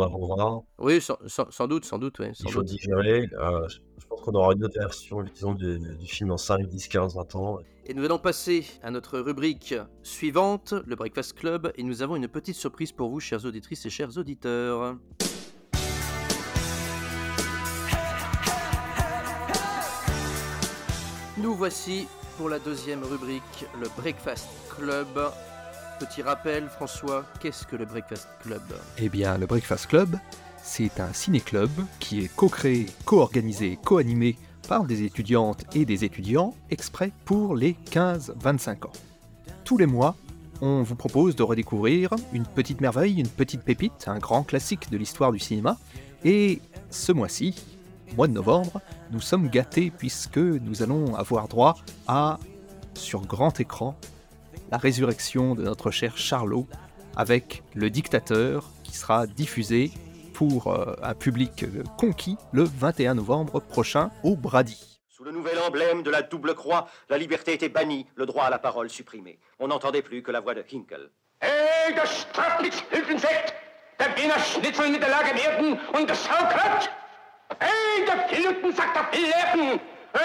revoir. 0.07 0.63
Oui, 0.79 1.01
sans, 1.01 1.17
sans- 1.27 1.51
sans 1.51 1.67
doute, 1.67 1.85
sans 1.85 1.99
doute, 1.99 2.19
ouais, 2.19 2.33
sans 2.35 2.45
Il 2.49 2.53
faut 2.53 2.61
doute. 2.63 2.69
digérer. 2.69 3.29
euh, 3.41 3.67
je, 3.69 4.07
pense 4.09 4.21
qu'on 4.21 4.33
aura 4.35 4.53
une 4.53 4.65
autre 4.65 4.79
version 4.79 5.23
disons, 5.23 5.55
du, 5.55 5.79
du 5.79 6.07
film 6.07 6.29
dans 6.31 6.37
5, 6.37 6.67
10, 6.69 6.89
15, 6.89 7.15
20 7.17 7.35
ans. 7.37 7.59
Et 7.87 7.95
nous 7.95 8.05
allons 8.05 8.19
passer 8.19 8.65
à 8.83 8.91
notre 8.91 9.19
rubrique 9.19 9.75
suivante, 10.03 10.75
le 10.87 10.97
Breakfast 10.97 11.35
Club, 11.35 11.73
et 11.77 11.83
nous 11.83 12.03
avons 12.03 12.17
une 12.17 12.29
petite 12.29 12.57
surprise 12.57 12.93
pour 12.93 13.11
vous, 13.11 13.21
chères 13.21 13.45
auditrices 13.45 13.85
et 13.87 13.91
chers 13.91 14.17
auditeurs. 14.17 14.97
Nous 21.45 21.55
voici 21.55 22.07
pour 22.39 22.49
la 22.49 22.59
deuxième 22.59 23.05
rubrique, 23.05 23.67
le 23.79 23.91
Breakfast 23.99 24.49
Club. 24.75 25.09
Petit 26.01 26.23
rappel, 26.23 26.71
François, 26.71 27.27
qu'est-ce 27.39 27.67
que 27.67 27.77
le 27.77 27.85
Breakfast 27.85 28.27
Club? 28.43 28.63
Eh 28.97 29.11
bien, 29.11 29.37
le 29.37 29.45
Breakfast 29.45 29.89
Club, 29.89 30.17
c'est 30.63 31.01
un 31.01 31.13
ciné-club 31.13 31.69
qui 32.01 32.25
est 32.25 32.35
co-créé, 32.35 32.87
co-organisé, 33.05 33.79
co-animé 33.85 34.39
par 34.69 34.85
des 34.85 35.03
étudiantes 35.03 35.67
et 35.75 35.85
des 35.85 36.07
étudiants 36.07 36.55
exprès 36.71 37.13
pour 37.27 37.55
les 37.57 37.77
15-25 37.91 38.87
ans. 38.87 38.93
Tous 39.65 39.77
les 39.77 39.85
mois, 39.85 40.17
on 40.63 40.83
vous 40.83 40.97
propose 40.97 41.37
de 41.37 41.43
redécouvrir 41.43 42.09
une 42.33 42.47
petite 42.47 42.81
merveille, 42.81 43.21
une 43.21 43.29
petite 43.29 43.65
pépite, 43.65 44.05
un 44.07 44.19
grand 44.19 44.45
classique 44.45 44.91
de 44.91 44.97
l'histoire 44.97 45.31
du 45.31 45.41
cinéma. 45.41 45.77
Et 46.25 46.63
ce 46.89 47.13
mois-ci, 47.13 47.74
mois 48.15 48.29
de 48.29 48.33
novembre, 48.33 48.81
nous 49.11 49.21
sommes 49.21 49.49
gâtés 49.49 49.91
puisque 49.91 50.39
nous 50.39 50.83
allons 50.83 51.15
avoir 51.17 51.49
droit 51.49 51.77
à, 52.07 52.39
sur 52.95 53.27
grand 53.27 53.59
écran, 53.61 53.97
la 54.71 54.79
résurrection 54.79 55.55
de 55.55 55.63
notre 55.63 55.91
cher 55.91 56.17
Charlot 56.17 56.67
avec 57.17 57.63
Le 57.75 57.91
Dictateur 57.91 58.71
qui 58.83 58.97
sera 58.97 59.27
diffusé 59.27 59.91
pour 60.33 60.69
euh, 60.69 60.95
un 61.03 61.15
public 61.15 61.65
conquis 61.99 62.37
le 62.53 62.65
21 62.65 63.15
novembre 63.15 63.61
prochain 63.61 64.11
au 64.23 64.37
Brady. 64.37 65.01
Sous 65.09 65.25
le 65.25 65.31
nouvel 65.31 65.59
emblème 65.61 66.03
de 66.03 66.11
la 66.11 66.23
double 66.23 66.55
croix, 66.55 66.89
la 67.09 67.19
liberté 67.19 67.53
était 67.53 67.69
bannie, 67.69 68.07
le 68.17 68.27
droit 68.27 68.45
à 68.45 68.51
la 68.51 68.59
parole 68.59 68.91
supprimé. 68.91 69.39
On 69.61 69.69
n'entendait 69.69 70.03
plus 70.03 70.23
que 70.23 70.33
la 70.33 70.41
voix 70.41 70.55
de 70.55 70.65
Hinkel. 70.73 71.11
Hey, 71.41 71.95
das 71.95 72.23
Straflichshilfensekt! 72.23 73.55
Der 74.01 74.17
Wiener 74.17 74.39
Schnitzel 74.41 74.91
mit 74.91 75.01
der 75.01 75.11
Lage 75.11 75.35
werden 75.37 75.79
und 75.95 76.11
das 76.11 76.25
Sauerkraut! 76.25 76.91
Der 77.61 77.69
der 78.07 78.15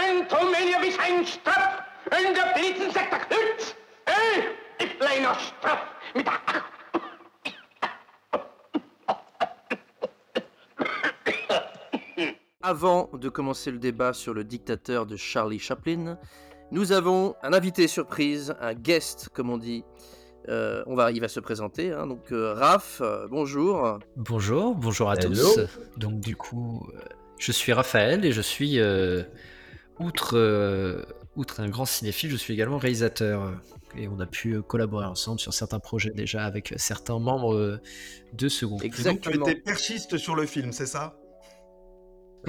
ein 0.09 0.35
der 1.43 1.53
der 2.45 2.57
ich 4.81 4.99
kleiner 4.99 5.37
mit 6.15 6.25
der... 6.25 6.63
Avant 12.61 13.09
de 13.13 13.29
commencer 13.29 13.71
le 13.71 13.79
débat 13.79 14.13
sur 14.13 14.33
le 14.33 14.43
dictateur 14.43 15.05
de 15.05 15.15
Charlie 15.15 15.59
Chaplin, 15.59 16.17
nous 16.71 16.91
avons 16.91 17.35
un 17.41 17.53
invité 17.53 17.87
surprise, 17.87 18.53
un 18.59 18.73
guest 18.73 19.29
comme 19.29 19.49
on 19.49 19.57
dit. 19.57 19.83
Euh, 20.47 20.83
on 20.87 20.95
va, 20.95 21.11
il 21.11 21.19
va 21.21 21.27
se 21.27 21.39
présenter. 21.39 21.91
hein. 21.93 22.07
Donc 22.07 22.31
euh, 22.31 22.53
Raph, 22.53 23.01
euh, 23.01 23.27
bonjour. 23.29 23.99
Bonjour, 24.15 24.73
bonjour 24.75 25.09
à 25.09 25.15
Hello. 25.15 25.33
tous. 25.35 25.59
Donc 25.97 26.19
du 26.21 26.35
coup, 26.35 26.87
euh, 26.95 26.99
je 27.39 27.51
suis 27.51 27.73
Raphaël 27.73 28.25
et 28.25 28.31
je 28.31 28.41
suis, 28.41 28.79
euh, 28.79 29.23
outre, 29.99 30.37
euh, 30.37 31.03
outre 31.35 31.61
un 31.61 31.69
grand 31.69 31.85
cinéphile, 31.85 32.29
je 32.29 32.35
suis 32.35 32.53
également 32.53 32.77
réalisateur. 32.77 33.59
Et 33.97 34.07
on 34.07 34.19
a 34.19 34.27
pu 34.27 34.53
euh, 34.53 34.61
collaborer 34.61 35.07
ensemble 35.07 35.39
sur 35.39 35.53
certains 35.53 35.79
projets 35.79 36.11
déjà 36.11 36.45
avec 36.45 36.75
certains 36.77 37.17
membres 37.17 37.79
de 38.33 38.47
ce 38.49 38.65
groupe. 38.65 38.83
Et 38.83 38.89
donc, 38.89 39.21
tu 39.21 39.35
étais 39.35 39.55
perchiste 39.55 40.17
sur 40.17 40.35
le 40.35 40.45
film, 40.45 40.71
c'est 40.71 40.85
ça? 40.85 41.15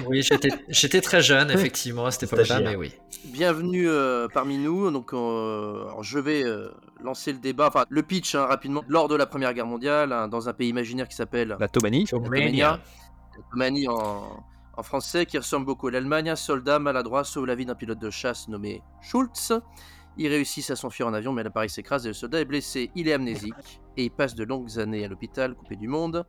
Oui, 0.07 0.21
j'étais 0.21 0.49
j'étais 0.69 1.01
très 1.01 1.21
jeune 1.21 1.51
effectivement 1.51 2.05
à 2.05 2.11
cette 2.11 2.31
époque-là, 2.31 2.61
mais 2.61 2.75
oui. 2.75 2.93
Bienvenue 3.25 3.89
euh, 3.89 4.27
parmi 4.33 4.57
nous. 4.57 4.89
Donc, 4.91 5.13
euh, 5.13 5.83
alors, 5.83 6.03
je 6.03 6.19
vais 6.19 6.43
euh, 6.43 6.69
lancer 7.03 7.33
le 7.33 7.39
débat, 7.39 7.67
enfin 7.67 7.85
le 7.89 8.01
pitch 8.01 8.35
hein, 8.35 8.45
rapidement. 8.45 8.83
Lors 8.87 9.07
de 9.07 9.15
la 9.15 9.25
Première 9.25 9.53
Guerre 9.53 9.65
mondiale, 9.65 10.13
hein, 10.13 10.27
dans 10.27 10.47
un 10.47 10.53
pays 10.53 10.69
imaginaire 10.69 11.07
qui 11.07 11.15
s'appelle 11.15 11.55
La 11.59 11.67
Tomanie. 11.67 12.05
La 12.11 12.19
Tomania. 12.19 12.79
La 13.35 13.43
Tomanie 13.51 13.87
en, 13.87 14.43
en 14.81 14.83
français, 14.83 15.27
qui 15.27 15.37
ressemble 15.37 15.67
beaucoup 15.67 15.89
à 15.89 15.91
l'Allemagne. 15.91 16.27
Un 16.27 16.35
soldat 16.35 16.79
maladroit 16.79 17.23
sauve 17.23 17.45
la 17.45 17.53
vie 17.53 17.67
d'un 17.67 17.75
pilote 17.75 17.99
de 17.99 18.09
chasse 18.09 18.47
nommé 18.47 18.81
Schultz. 18.99 19.53
Il 20.17 20.27
réussit 20.27 20.67
à 20.71 20.75
s'enfuir 20.75 21.05
en 21.05 21.13
avion, 21.13 21.33
mais 21.33 21.43
l'appareil 21.43 21.69
s'écrase 21.69 22.03
et 22.05 22.09
le 22.09 22.15
soldat 22.15 22.41
est 22.41 22.45
blessé. 22.45 22.89
Il 22.95 23.07
est 23.07 23.13
amnésique 23.13 23.79
et 23.95 24.05
il 24.05 24.09
passe 24.09 24.33
de 24.33 24.43
longues 24.43 24.79
années 24.79 25.05
à 25.05 25.07
l'hôpital, 25.07 25.53
coupé 25.53 25.75
du 25.75 25.87
monde. 25.87 26.25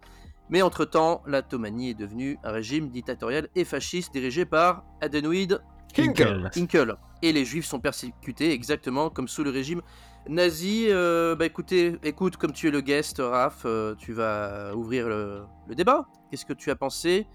Mais 0.51 0.61
entre-temps, 0.61 1.23
la 1.27 1.41
Tomanie 1.41 1.91
est 1.91 1.95
devenue 1.95 2.38
un 2.45 2.51
régime 2.51 2.91
dictatorial 2.91 3.49
et 3.55 3.65
fasciste 3.65 4.12
dirigé 4.12 4.45
par 4.45 4.85
Adenoid 5.01 5.62
Hinkel. 5.97 6.51
Hinkel. 6.55 6.97
Et 7.23 7.33
les 7.33 7.47
juifs 7.47 7.65
sont 7.65 7.81
persécutés 7.81 8.53
exactement 8.53 9.09
comme 9.09 9.29
sous 9.29 9.45
le 9.45 9.51
régime 9.51 9.81
nazi. 10.29 10.88
Euh, 10.91 11.37
bah 11.37 11.47
écoutez, 11.47 11.97
écoute, 12.03 12.37
comme 12.37 12.53
tu 12.53 12.69
es 12.69 12.71
le 12.71 12.83
guest, 12.83 13.17
Raph, 13.19 13.62
euh, 13.65 13.95
tu 13.95 14.12
vas 14.12 14.75
ouvrir 14.75 15.09
le, 15.09 15.45
le 15.69 15.75
débat. 15.75 16.07
Qu'est-ce 16.31 16.45
que 16.45 16.53
tu 16.53 16.71
as 16.71 16.77
pensé 16.77 17.27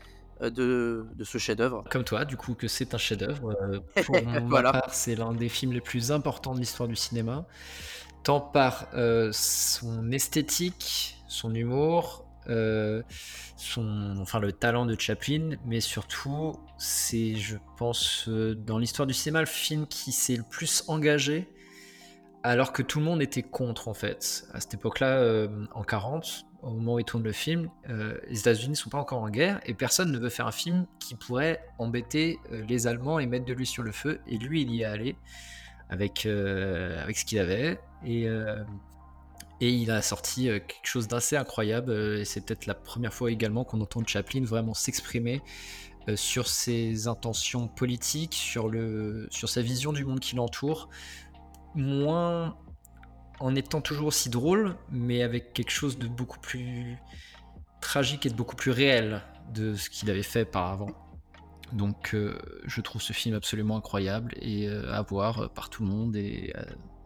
de, 0.41 1.05
de 1.15 1.23
ce 1.23 1.37
chef-d'œuvre 1.37 1.83
Comme 1.89 2.03
toi, 2.03 2.25
du 2.25 2.37
coup, 2.37 2.53
que 2.53 2.67
c'est 2.67 2.93
un 2.93 2.97
chef-d'œuvre. 2.97 3.55
Euh, 3.61 3.79
Pour 4.05 4.21
ma 4.23 4.39
Voilà. 4.41 4.71
part, 4.71 4.93
c'est 4.93 5.15
l'un 5.15 5.33
des 5.33 5.49
films 5.49 5.73
les 5.73 5.81
plus 5.81 6.11
importants 6.11 6.53
de 6.53 6.59
l'histoire 6.59 6.87
du 6.89 6.95
cinéma. 6.95 7.45
tant 8.23 8.41
par 8.41 8.87
euh, 8.93 9.29
son 9.33 10.11
esthétique, 10.11 11.17
son 11.27 11.53
humour, 11.55 12.25
euh, 12.49 13.03
son, 13.57 14.17
enfin 14.21 14.39
le 14.39 14.51
talent 14.53 14.85
de 14.85 14.99
Chaplin, 14.99 15.57
mais 15.65 15.81
surtout, 15.81 16.53
c'est, 16.77 17.35
je 17.35 17.57
pense, 17.77 18.25
euh, 18.29 18.55
dans 18.55 18.77
l'histoire 18.79 19.07
du 19.07 19.13
cinéma, 19.13 19.39
le 19.41 19.45
film 19.47 19.87
qui 19.87 20.11
s'est 20.11 20.35
le 20.37 20.43
plus 20.43 20.83
engagé, 20.87 21.49
alors 22.43 22.71
que 22.73 22.81
tout 22.83 22.99
le 22.99 23.05
monde 23.05 23.21
était 23.21 23.43
contre, 23.43 23.87
en 23.89 23.93
fait. 23.93 24.45
À 24.53 24.61
cette 24.61 24.75
époque-là, 24.75 25.17
euh, 25.19 25.65
en 25.73 25.83
40, 25.83 26.46
au 26.67 26.71
moment 26.71 26.95
où 26.95 26.99
il 26.99 27.05
tourne 27.05 27.23
le 27.23 27.31
film, 27.31 27.69
euh, 27.89 28.17
les 28.29 28.39
États-Unis 28.39 28.71
ne 28.71 28.75
sont 28.75 28.89
pas 28.89 28.99
encore 28.99 29.21
en 29.21 29.29
guerre 29.29 29.59
et 29.65 29.73
personne 29.73 30.11
ne 30.11 30.17
veut 30.17 30.29
faire 30.29 30.47
un 30.47 30.51
film 30.51 30.85
qui 30.99 31.15
pourrait 31.15 31.63
embêter 31.79 32.39
euh, 32.51 32.63
les 32.67 32.87
Allemands 32.87 33.19
et 33.19 33.25
mettre 33.25 33.45
de 33.45 33.53
l'huile 33.53 33.67
sur 33.67 33.83
le 33.83 33.91
feu. 33.91 34.19
Et 34.27 34.37
lui, 34.37 34.61
il 34.61 34.71
y 34.71 34.81
est 34.81 34.85
allé 34.85 35.15
avec, 35.89 36.25
euh, 36.25 37.01
avec 37.01 37.17
ce 37.17 37.25
qu'il 37.25 37.39
avait. 37.39 37.79
Et, 38.05 38.27
et 39.59 39.71
il 39.71 39.89
a 39.89 40.01
sorti 40.01 40.45
quelque 40.45 40.85
chose 40.85 41.07
d'assez 41.07 41.35
incroyable. 41.35 41.91
Et 41.91 42.25
c'est 42.25 42.45
peut-être 42.45 42.65
la 42.65 42.75
première 42.75 43.13
fois 43.13 43.31
également 43.31 43.63
qu'on 43.63 43.81
entend 43.81 44.05
Chaplin 44.05 44.43
vraiment 44.43 44.73
s'exprimer 44.73 45.41
sur 46.15 46.47
ses 46.47 47.07
intentions 47.07 47.67
politiques, 47.67 48.35
sur, 48.35 48.69
le, 48.69 49.27
sur 49.31 49.49
sa 49.49 49.61
vision 49.61 49.93
du 49.93 50.05
monde 50.05 50.19
qui 50.19 50.35
l'entoure. 50.35 50.89
Moins 51.73 52.55
en 53.39 53.55
étant 53.55 53.81
toujours 53.81 54.07
aussi 54.07 54.29
drôle, 54.29 54.75
mais 54.91 55.21
avec 55.21 55.53
quelque 55.53 55.71
chose 55.71 55.97
de 55.97 56.07
beaucoup 56.07 56.39
plus 56.39 56.97
tragique 57.81 58.25
et 58.25 58.29
de 58.29 58.35
beaucoup 58.35 58.55
plus 58.55 58.71
réel 58.71 59.21
de 59.53 59.75
ce 59.75 59.89
qu'il 59.89 60.09
avait 60.09 60.23
fait 60.23 60.45
par 60.45 60.67
avant. 60.71 60.89
Donc 61.73 62.13
euh, 62.13 62.37
je 62.65 62.81
trouve 62.81 63.01
ce 63.01 63.13
film 63.13 63.35
absolument 63.35 63.77
incroyable 63.77 64.33
et 64.41 64.67
euh, 64.67 64.93
à 64.93 65.01
voir 65.01 65.39
euh, 65.39 65.47
par 65.47 65.69
tout 65.69 65.83
le 65.83 65.89
monde 65.89 66.15
et 66.15 66.53
euh, 66.55 66.63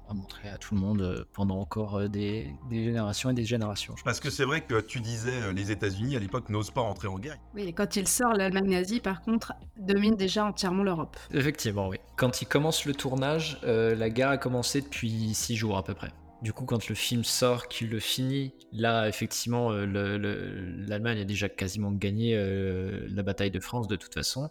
à 0.07 0.13
montrer 0.13 0.49
à 0.49 0.57
tout 0.57 0.75
le 0.75 0.81
monde 0.81 1.25
pendant 1.33 1.57
encore 1.59 2.09
des, 2.09 2.53
des 2.69 2.83
générations 2.83 3.29
et 3.29 3.33
des 3.33 3.45
générations. 3.45 3.95
Parce 4.03 4.19
que 4.19 4.29
c'est 4.29 4.43
vrai 4.43 4.59
que 4.61 4.81
tu 4.81 4.99
disais, 4.99 5.53
les 5.53 5.71
États-Unis 5.71 6.17
à 6.17 6.19
l'époque 6.19 6.49
n'osent 6.49 6.69
pas 6.69 6.81
entrer 6.81 7.07
en 7.07 7.17
guerre. 7.17 7.37
Oui, 7.55 7.63
et 7.63 7.71
quand 7.73 7.95
il 7.95 8.07
sort, 8.09 8.33
l'Allemagne 8.33 8.71
nazie, 8.71 8.99
par 8.99 9.21
contre, 9.21 9.53
domine 9.77 10.15
déjà 10.15 10.45
entièrement 10.45 10.83
l'Europe. 10.83 11.15
Effectivement, 11.33 11.87
oui. 11.87 11.97
Quand 12.17 12.41
il 12.41 12.45
commence 12.45 12.85
le 12.85 12.93
tournage, 12.93 13.57
euh, 13.63 13.95
la 13.95 14.09
guerre 14.09 14.31
a 14.31 14.37
commencé 14.37 14.81
depuis 14.81 15.33
six 15.33 15.55
jours 15.55 15.77
à 15.77 15.83
peu 15.83 15.93
près. 15.93 16.11
Du 16.41 16.53
coup, 16.53 16.65
quand 16.65 16.89
le 16.89 16.95
film 16.95 17.23
sort, 17.23 17.67
qu'il 17.67 17.89
le 17.91 17.99
finit, 17.99 18.53
là, 18.73 19.07
effectivement, 19.07 19.71
euh, 19.71 19.85
le- 19.85 20.17
le- 20.17 20.85
l'Allemagne 20.87 21.19
a 21.19 21.23
déjà 21.23 21.49
quasiment 21.49 21.91
gagné 21.91 22.35
euh, 22.35 23.05
la 23.09 23.21
bataille 23.21 23.51
de 23.51 23.59
France 23.59 23.87
de 23.87 23.95
toute 23.95 24.13
façon. 24.15 24.49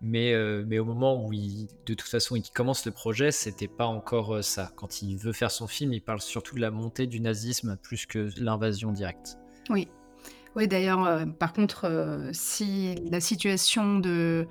Mais, 0.00 0.32
euh, 0.34 0.62
mais 0.68 0.78
au 0.78 0.84
moment 0.84 1.24
où 1.26 1.32
il, 1.32 1.66
de 1.86 1.94
toute 1.94 2.08
façon, 2.08 2.36
il 2.36 2.48
commence 2.54 2.86
le 2.86 2.92
projet, 2.92 3.32
c'était 3.32 3.66
pas 3.66 3.86
encore 3.86 4.44
ça. 4.44 4.70
Quand 4.76 5.02
il 5.02 5.16
veut 5.16 5.32
faire 5.32 5.50
son 5.50 5.66
film, 5.66 5.92
il 5.92 6.00
parle 6.02 6.20
surtout 6.20 6.54
de 6.54 6.60
la 6.60 6.70
montée 6.70 7.08
du 7.08 7.18
nazisme 7.18 7.76
plus 7.82 8.06
que 8.06 8.28
l'invasion 8.36 8.92
directe. 8.92 9.36
Oui. 9.70 9.88
Oui, 10.54 10.68
d'ailleurs, 10.68 11.26
par 11.38 11.52
contre, 11.52 12.30
si 12.32 12.94
la 13.10 13.20
situation 13.20 13.98
de, 13.98 14.46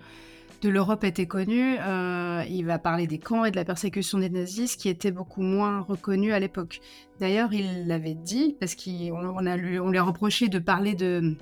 l'Europe 0.70 1.04
était 1.04 1.26
connue, 1.26 1.78
euh, 1.80 2.44
il 2.50 2.66
va 2.66 2.80
parler 2.80 3.08
des 3.08 3.18
camps 3.18 3.46
et 3.46 3.52
de 3.52 3.56
la 3.56 3.66
persécution 3.66 4.20
des 4.20 4.30
nazis, 4.30 4.76
qui 4.76 4.90
était 4.90 5.12
beaucoup 5.12 5.42
moins 5.42 5.82
reconnu 5.82 6.34
à 6.34 6.40
l'époque. 6.40 6.82
D'ailleurs, 7.20 7.54
il 7.54 7.88
l'avait 7.88 8.16
dit, 8.16 8.56
parce 8.60 8.76
qu'on 8.76 9.16
on 9.16 9.46
a 9.46 9.58
lui, 9.58 9.80
on 9.80 9.90
lui 9.90 9.98
a 9.98 10.04
reproché 10.04 10.48
de 10.48 10.60
parler 10.60 10.96
de 10.96 11.36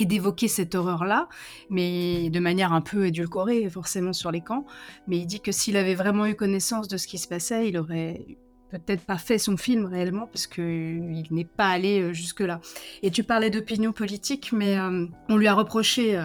et 0.00 0.06
d'évoquer 0.06 0.48
cette 0.48 0.74
horreur-là, 0.74 1.28
mais 1.70 2.30
de 2.30 2.38
manière 2.38 2.72
un 2.72 2.80
peu 2.80 3.06
édulcorée, 3.06 3.68
forcément, 3.68 4.12
sur 4.12 4.30
les 4.30 4.40
camps. 4.40 4.64
Mais 5.08 5.18
il 5.18 5.26
dit 5.26 5.40
que 5.40 5.50
s'il 5.50 5.76
avait 5.76 5.96
vraiment 5.96 6.26
eu 6.26 6.34
connaissance 6.34 6.88
de 6.88 6.96
ce 6.96 7.08
qui 7.08 7.18
se 7.18 7.26
passait, 7.26 7.68
il 7.68 7.76
aurait 7.76 8.24
peut-être 8.70 9.04
pas 9.04 9.18
fait 9.18 9.38
son 9.38 9.56
film 9.56 9.86
réellement 9.86 10.26
parce 10.26 10.46
qu'il 10.46 11.24
n'est 11.30 11.44
pas 11.44 11.68
allé 11.68 12.00
euh, 12.00 12.12
jusque-là. 12.12 12.60
Et 13.02 13.10
tu 13.10 13.24
parlais 13.24 13.50
d'opinion 13.50 13.92
politique, 13.92 14.52
mais 14.52 14.78
euh, 14.78 15.06
on 15.28 15.36
lui 15.36 15.46
a 15.46 15.54
reproché 15.54 16.18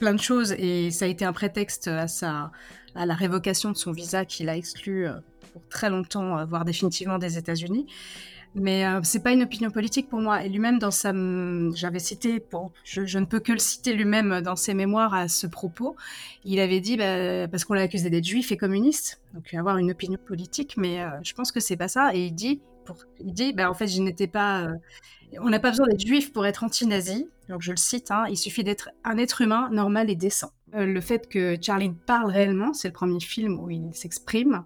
plein 0.00 0.14
de 0.14 0.20
choses 0.20 0.52
et 0.58 0.90
ça 0.90 1.04
a 1.04 1.08
été 1.08 1.24
un 1.24 1.32
prétexte 1.32 1.86
à, 1.86 2.08
sa, 2.08 2.50
à 2.96 3.06
la 3.06 3.14
révocation 3.14 3.70
de 3.70 3.76
son 3.76 3.92
visa 3.92 4.24
qu'il 4.24 4.48
a 4.48 4.56
exclu 4.56 5.06
euh, 5.06 5.12
pour 5.52 5.62
très 5.68 5.90
longtemps, 5.90 6.38
euh, 6.38 6.44
voire 6.44 6.64
définitivement 6.64 7.18
des 7.18 7.38
États-Unis. 7.38 7.86
Mais 8.54 8.84
euh, 8.84 9.00
c'est 9.04 9.22
pas 9.22 9.30
une 9.30 9.42
opinion 9.42 9.70
politique 9.70 10.08
pour 10.08 10.20
moi. 10.20 10.44
Et 10.44 10.48
lui-même, 10.48 10.78
dans 10.78 10.90
sa, 10.90 11.12
j'avais 11.74 12.00
cité, 12.00 12.40
pour, 12.40 12.72
je, 12.84 13.18
ne 13.18 13.24
peux 13.24 13.38
que 13.38 13.52
le 13.52 13.58
citer 13.58 13.94
lui-même 13.94 14.40
dans 14.40 14.56
ses 14.56 14.74
mémoires 14.74 15.14
à 15.14 15.28
ce 15.28 15.46
propos. 15.46 15.94
Il 16.44 16.58
avait 16.58 16.80
dit, 16.80 16.96
bah, 16.96 17.46
parce 17.48 17.64
qu'on 17.64 17.74
l'a 17.74 17.82
accusé 17.82 18.10
d'être 18.10 18.24
juif 18.24 18.50
et 18.50 18.56
communiste, 18.56 19.20
donc 19.34 19.54
avoir 19.54 19.76
une 19.76 19.92
opinion 19.92 20.18
politique, 20.26 20.74
mais 20.76 21.00
euh, 21.00 21.10
je 21.22 21.32
pense 21.34 21.52
que 21.52 21.60
c'est 21.60 21.76
pas 21.76 21.88
ça. 21.88 22.14
Et 22.14 22.26
il 22.26 22.32
dit, 22.32 22.60
il 23.20 23.32
dit, 23.32 23.52
bah, 23.52 23.70
en 23.70 23.74
fait, 23.74 23.86
je 23.86 24.00
n'étais 24.00 24.26
pas. 24.26 24.62
euh, 24.62 24.74
on 25.38 25.48
n'a 25.48 25.60
pas 25.60 25.70
besoin 25.70 25.86
d'être 25.86 26.04
juif 26.04 26.32
pour 26.32 26.46
être 26.46 26.64
anti-nazi. 26.64 27.28
Donc 27.48 27.62
je 27.62 27.70
le 27.70 27.76
cite, 27.76 28.10
hein, 28.10 28.24
il 28.28 28.36
suffit 28.36 28.64
d'être 28.64 28.90
un 29.04 29.16
être 29.18 29.40
humain 29.40 29.68
normal 29.72 30.10
et 30.10 30.16
décent. 30.16 30.52
Euh, 30.74 30.86
le 30.86 31.00
fait 31.00 31.28
que 31.28 31.56
Charlie 31.60 31.90
parle 32.06 32.30
réellement, 32.30 32.72
c'est 32.72 32.88
le 32.88 32.94
premier 32.94 33.20
film 33.20 33.58
où 33.58 33.70
il 33.70 33.92
s'exprime. 33.92 34.64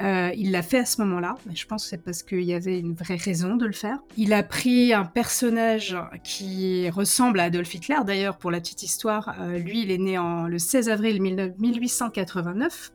Euh, 0.00 0.30
il 0.36 0.52
l'a 0.52 0.62
fait 0.62 0.78
à 0.78 0.84
ce 0.84 1.00
moment-là, 1.02 1.36
mais 1.46 1.56
je 1.56 1.66
pense 1.66 1.82
que 1.82 1.90
c'est 1.90 2.02
parce 2.02 2.22
qu'il 2.22 2.42
y 2.42 2.54
avait 2.54 2.78
une 2.78 2.94
vraie 2.94 3.16
raison 3.16 3.56
de 3.56 3.66
le 3.66 3.72
faire. 3.72 3.98
Il 4.16 4.32
a 4.32 4.42
pris 4.44 4.92
un 4.92 5.04
personnage 5.04 5.96
qui 6.22 6.88
ressemble 6.90 7.40
à 7.40 7.44
Adolf 7.44 7.74
Hitler, 7.74 7.98
d'ailleurs, 8.06 8.38
pour 8.38 8.52
la 8.52 8.60
petite 8.60 8.84
histoire. 8.84 9.34
lui, 9.56 9.82
il 9.82 9.90
est 9.90 9.98
né 9.98 10.16
le 10.16 10.58
16 10.58 10.88
avril 10.88 11.20
19- 11.20 11.54
1889 11.58 12.92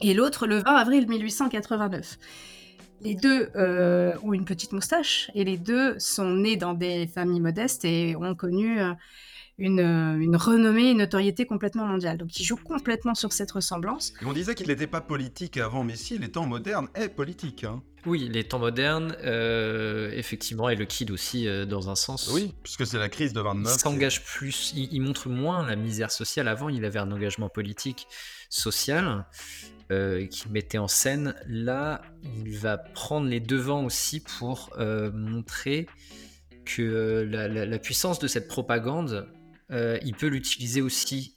et 0.00 0.14
l'autre 0.14 0.46
le 0.46 0.56
20 0.56 0.64
avril 0.74 1.06
1889. 1.08 2.18
Les 3.02 3.14
deux 3.14 3.48
euh, 3.56 4.14
ont 4.22 4.32
une 4.32 4.44
petite 4.44 4.72
moustache 4.72 5.30
et 5.34 5.44
les 5.44 5.56
deux 5.56 5.98
sont 5.98 6.30
nés 6.34 6.56
dans 6.56 6.74
des 6.74 7.06
familles 7.06 7.40
modestes 7.40 7.84
et 7.84 8.14
ont 8.16 8.34
connu 8.34 8.80
euh, 8.80 8.92
une, 9.60 9.80
euh, 9.80 10.18
une 10.18 10.36
renommée, 10.36 10.90
une 10.90 10.98
notoriété 10.98 11.46
complètement 11.46 11.86
mondiale. 11.86 12.16
Donc 12.16 12.38
ils 12.40 12.44
jouent 12.44 12.56
complètement 12.56 13.14
sur 13.14 13.32
cette 13.32 13.52
ressemblance. 13.52 14.14
Et 14.20 14.24
on 14.24 14.32
disait 14.32 14.54
qu'il 14.54 14.68
n'était 14.68 14.86
pas 14.86 15.00
politique 15.00 15.58
avant, 15.58 15.84
mais 15.84 15.96
si, 15.96 16.18
les 16.18 16.30
temps 16.30 16.46
modernes 16.46 16.88
est 16.94 17.10
politique. 17.10 17.64
Hein. 17.64 17.82
Oui, 18.06 18.30
les 18.32 18.44
temps 18.44 18.58
modernes, 18.58 19.14
euh, 19.22 20.10
effectivement, 20.14 20.70
et 20.70 20.76
le 20.76 20.86
Kid 20.86 21.10
aussi, 21.10 21.46
euh, 21.46 21.66
dans 21.66 21.90
un 21.90 21.94
sens. 21.94 22.30
Oui, 22.32 22.54
puisque 22.62 22.86
c'est 22.86 22.98
la 22.98 23.10
crise 23.10 23.34
de 23.34 23.40
29. 23.40 23.74
Il 23.74 23.78
s'engage 23.78 24.24
plus, 24.24 24.72
il, 24.74 24.88
il 24.92 25.02
montre 25.02 25.28
moins 25.28 25.66
la 25.66 25.76
misère 25.76 26.10
sociale. 26.10 26.48
Avant, 26.48 26.70
il 26.70 26.84
avait 26.86 26.98
un 26.98 27.12
engagement 27.12 27.50
politique, 27.50 28.06
social, 28.48 29.26
euh, 29.90 30.26
qu'il 30.26 30.52
mettait 30.52 30.78
en 30.78 30.88
scène. 30.88 31.34
Là, 31.46 32.02
il 32.22 32.56
va 32.56 32.78
prendre 32.78 33.26
les 33.26 33.40
devants 33.40 33.84
aussi 33.84 34.20
pour 34.20 34.70
euh, 34.78 35.10
montrer 35.12 35.86
que 36.64 36.82
euh, 36.82 37.66
la, 37.66 37.78
puissance 37.78 38.18
de 38.18 38.28
cette 38.28 38.48
propagande, 38.48 39.28
euh, 39.70 39.98
il 40.04 40.14
peut 40.14 40.28
l'utiliser 40.28 40.82
aussi 40.82 41.36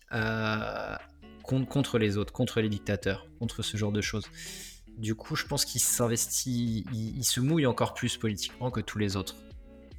contre, 1.43 1.97
les 1.97 2.17
autres, 2.17 2.33
contre 2.33 2.61
les 2.61 2.69
dictateurs, 2.69 3.27
contre 3.39 3.63
ce 3.63 3.77
genre 3.77 3.91
de 3.91 4.01
choses. 4.01 4.25
Du 4.97 5.15
coup, 5.15 5.35
je 5.35 5.45
pense 5.45 5.65
qu'il 5.65 5.81
s'investit, 5.81 6.85
il 6.93 7.23
se 7.23 7.39
mouille 7.39 7.65
encore 7.65 7.95
plus 7.95 8.17
politiquement 8.17 8.69
que 8.69 8.81
tous 8.81 8.99
les 8.99 9.15
autres. 9.15 9.35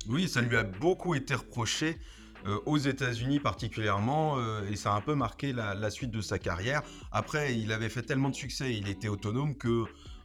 Oui, 0.07 0.29
ça 0.29 0.41
lui 0.41 0.57
a 0.57 0.63
beaucoup 0.63 1.15
été 1.15 1.35
reproché, 1.35 1.99
euh, 2.47 2.59
aux 2.67 2.77
États-Unis 2.77 3.41
particulièrement, 3.41 4.39
euh, 4.39 4.69
et 4.71 4.77
ça 4.77 4.93
a 4.93 4.97
un 4.97 5.01
peu 5.01 5.15
marqué 5.15 5.53
la, 5.53 5.91
suite 5.91 6.11
de 6.11 6.21
sa 6.21 6.39
carrière. 6.39 6.83
Après, 7.11 7.57
il 7.57 7.73
avait 7.73 7.89
fait 7.89 8.03
tellement 8.03 8.29
de 8.29 8.35
succès, 8.35 8.75
il 8.75 8.89
était 8.89 9.09
autonome 9.09 9.57
que, 9.57 9.85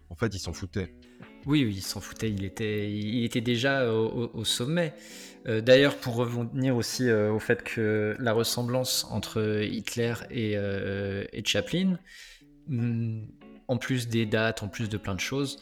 en 0.10 0.16
fait, 0.16 0.34
il 0.36 0.40
s'en 0.40 0.52
foutait. 0.52 0.94
Oui, 1.46 1.62
il 1.62 1.82
s'en 1.82 2.02
foutait, 2.02 2.30
il 2.30 2.44
était, 2.44 2.92
il 2.92 3.24
était 3.24 3.40
déjà 3.40 3.94
au, 3.94 4.44
sommet. 4.44 4.94
Euh, 5.48 5.62
D'ailleurs, 5.62 5.96
pour 5.96 6.16
revenir 6.16 6.76
aussi 6.76 7.10
au 7.10 7.40
fait 7.40 7.64
que 7.64 8.16
la 8.20 8.34
ressemblance 8.34 9.08
entre 9.12 9.64
Hitler 9.64 10.14
et, 10.30 11.44
Chaplin, 11.46 11.98
hum, 12.70 13.28
en 13.70 13.78
plus 13.78 14.10
des 14.10 14.26
dates, 14.26 14.62
en 14.62 14.68
plus 14.68 14.90
de 14.90 14.98
plein 14.98 15.16
de 15.16 15.22
choses, 15.22 15.60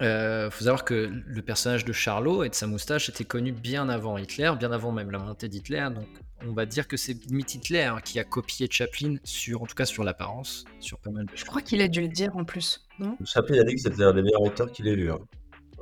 il 0.00 0.48
faut 0.50 0.64
savoir 0.64 0.84
que 0.84 1.10
le 1.26 1.42
personnage 1.42 1.84
de 1.84 1.92
Charlot 1.92 2.44
et 2.44 2.48
de 2.48 2.54
sa 2.54 2.66
moustache 2.66 3.08
était 3.08 3.24
connu 3.24 3.52
bien 3.52 3.88
avant 3.88 4.18
Hitler, 4.18 4.52
bien 4.58 4.72
avant 4.72 4.92
même 4.92 5.10
la 5.10 5.18
montée 5.18 5.48
d'Hitler, 5.48 5.88
donc 5.94 6.06
on 6.46 6.52
va 6.52 6.66
dire 6.66 6.86
que 6.86 6.96
c'est 6.96 7.14
limite 7.26 7.54
Hitler 7.54 7.82
hein, 7.82 8.00
qui 8.04 8.18
a 8.18 8.24
copié 8.24 8.68
Chaplin, 8.70 9.16
sur, 9.24 9.62
en 9.62 9.66
tout 9.66 9.74
cas 9.74 9.84
sur 9.84 10.04
l'apparence, 10.04 10.64
sur 10.80 10.98
pas 10.98 11.10
mal 11.10 11.26
de 11.26 11.30
Je 11.34 11.44
crois 11.44 11.62
qu'il 11.62 11.80
a 11.80 11.88
dû 11.88 12.00
le 12.00 12.08
dire 12.08 12.36
en 12.36 12.44
plus, 12.44 12.86
non? 12.98 13.16
Chaplin 13.24 13.60
a 13.60 13.64
dit 13.64 13.74
que 13.74 13.80
c'était 13.80 14.04
un 14.04 14.14
des 14.14 14.22
meilleurs 14.22 14.42
auteurs 14.42 14.70
qu'il 14.70 14.86
ait 14.86 14.94
lu. 14.94 15.10
Hein. 15.10 15.18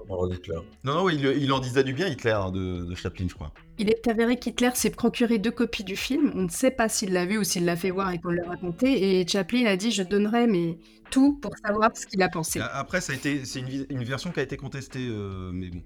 Non, 0.09 0.94
non, 0.94 1.09
il, 1.09 1.25
il 1.25 1.52
en 1.52 1.59
disait 1.59 1.83
du 1.85 1.92
bien, 1.92 2.07
Hitler, 2.09 2.31
hein, 2.31 2.50
de, 2.50 2.85
de 2.85 2.94
Chaplin, 2.94 3.27
je 3.29 3.35
crois. 3.35 3.52
Il 3.79 3.90
est 3.90 4.07
avéré 4.09 4.38
qu'Hitler 4.38 4.71
s'est 4.75 4.90
procuré 4.90 5.38
deux 5.38 5.50
copies 5.50 5.85
du 5.85 5.96
film. 5.96 6.33
On 6.35 6.42
ne 6.42 6.48
sait 6.48 6.71
pas 6.71 6.88
s'il 6.88 7.13
l'a 7.13 7.27
vu 7.27 7.38
ou 7.38 7.44
s'il 7.44 7.65
l'a 7.65 7.77
fait 7.77 7.90
voir 7.90 8.13
et 8.13 8.19
qu'on 8.21 8.31
l'a 8.31 8.46
raconté. 8.48 9.21
Et 9.21 9.27
Chaplin 9.27 9.67
a 9.67 9.77
dit 9.77 9.90
Je 9.90 10.02
donnerai 10.02 10.46
mais 10.46 10.79
tout 11.11 11.38
pour 11.40 11.52
savoir 11.65 11.90
ce 11.96 12.07
qu'il 12.07 12.23
a 12.23 12.29
pensé. 12.29 12.61
A- 12.61 12.67
Après, 12.79 13.00
ça 13.00 13.13
a 13.13 13.17
été, 13.17 13.44
c'est 13.44 13.61
une, 13.61 14.04
version 14.04 14.31
qui 14.31 14.40
a 14.40 14.42
été 14.44 14.57
contestée, 14.57 15.07
euh, 15.09 15.50
mais 15.52 15.71
bon. 15.71 15.83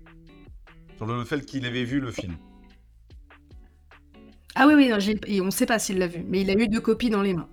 Sur 0.99 1.07
le 1.07 1.25
fait 1.25 1.45
qu'il 1.47 1.65
avait 1.67 1.85
vu 1.85 1.99
le 2.01 2.11
film. 2.13 2.37
Ah 4.55 4.67
oui, 4.67 4.75
oui, 4.75 4.89
non, 4.89 4.99
j'ai- 4.99 5.19
et 5.27 5.41
on 5.41 5.47
ne 5.47 5.51
sait 5.51 5.67
pas 5.67 5.79
s'il 5.79 5.99
l'a 5.99 6.09
vu, 6.09 6.25
mais 6.27 6.43
il 6.43 6.51
a 6.51 6.55
eu 6.55 6.69
deux 6.69 6.81
copies 6.81 7.09
dans 7.11 7.23
les 7.23 7.35
mains. 7.35 7.49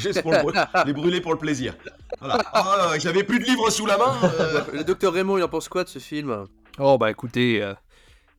Juste 0.00 0.22
pour 0.22 0.32
le 0.32 0.38
les 0.86 0.92
brûler 0.92 1.20
pour 1.20 1.32
le 1.32 1.38
plaisir. 1.38 1.74
Voilà. 2.18 2.38
Ah, 2.52 2.92
J'avais 2.98 3.22
plus 3.24 3.38
de 3.38 3.44
livres 3.44 3.70
sous 3.70 3.86
la 3.86 3.96
main. 3.98 4.14
euh, 4.24 4.60
Le 4.72 4.84
docteur 4.84 5.12
Raymond, 5.12 5.38
il 5.38 5.44
en 5.44 5.48
pense 5.48 5.68
quoi 5.68 5.84
de 5.84 5.88
ce 5.88 5.98
film? 5.98 6.46
Oh 6.78 6.98
bah 6.98 7.10
écoutez, 7.10 7.62
euh, 7.62 7.74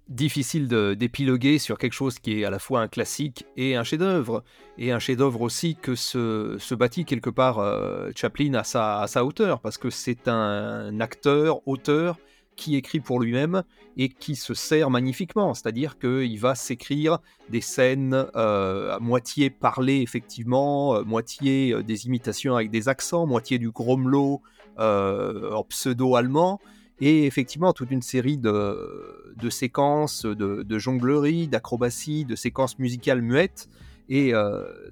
difficile 0.08 0.68
d'épiloguer 0.68 1.58
sur 1.60 1.78
quelque 1.78 1.94
chose 1.94 2.20
qui 2.20 2.42
est 2.42 2.46
à 2.46 2.50
la 2.50 2.60
fois 2.60 2.82
un 2.82 2.88
classique 2.88 3.46
et 3.56 3.76
un 3.76 3.84
chef-d'œuvre. 3.84 4.44
Et 4.78 4.92
un 4.92 5.00
chef-d'œuvre 5.00 5.42
aussi 5.42 5.76
que 5.76 5.96
se, 5.96 6.58
se 6.60 6.76
bâtit 6.76 7.06
quelque 7.06 7.30
part 7.30 7.60
euh, 7.60 8.10
Chaplin 8.16 8.54
à 8.56 8.64
sa, 8.64 9.02
à 9.02 9.08
sa 9.08 9.24
hauteur, 9.24 9.60
parce 9.62 9.78
que 9.78 9.90
c'est 9.90 10.28
un 10.28 11.00
acteur, 11.00 11.66
auteur, 11.68 12.18
qui 12.56 12.76
écrit 12.76 13.00
pour 13.00 13.20
lui-même 13.20 13.64
et 13.98 14.10
qui 14.10 14.36
se 14.36 14.54
sert 14.54 14.90
magnifiquement. 14.90 15.54
C'est-à-dire 15.54 15.98
qu'il 15.98 16.40
va 16.40 16.56
s'écrire 16.56 17.20
des 17.50 17.62
scènes 17.62 18.28
euh, 18.36 18.96
à 18.96 19.00
moitié 19.00 19.50
parlées, 19.50 20.02
effectivement, 20.02 20.96
euh, 20.96 21.04
moitié 21.04 21.74
euh, 21.74 21.84
des 21.84 22.06
imitations 22.06 22.56
avec 22.56 22.70
des 22.70 22.90
accents, 22.90 23.26
moitié 23.26 23.58
du 23.58 23.72
gromelot 23.72 24.42
en 24.78 25.64
pseudo-allemand 25.70 26.60
et 27.02 27.26
effectivement 27.28 27.72
toute 27.74 27.92
une 27.92 28.02
série 28.02 28.38
de, 28.38 29.50
séquences 29.50 30.26
de, 30.26 30.64
de 30.64 30.80
jonglerie, 30.80 31.48
d'acrobatie, 31.48 32.26
de 32.26 32.36
séquences 32.36 32.80
musicales 32.80 33.22
muettes, 33.22 33.70
et 34.10 34.34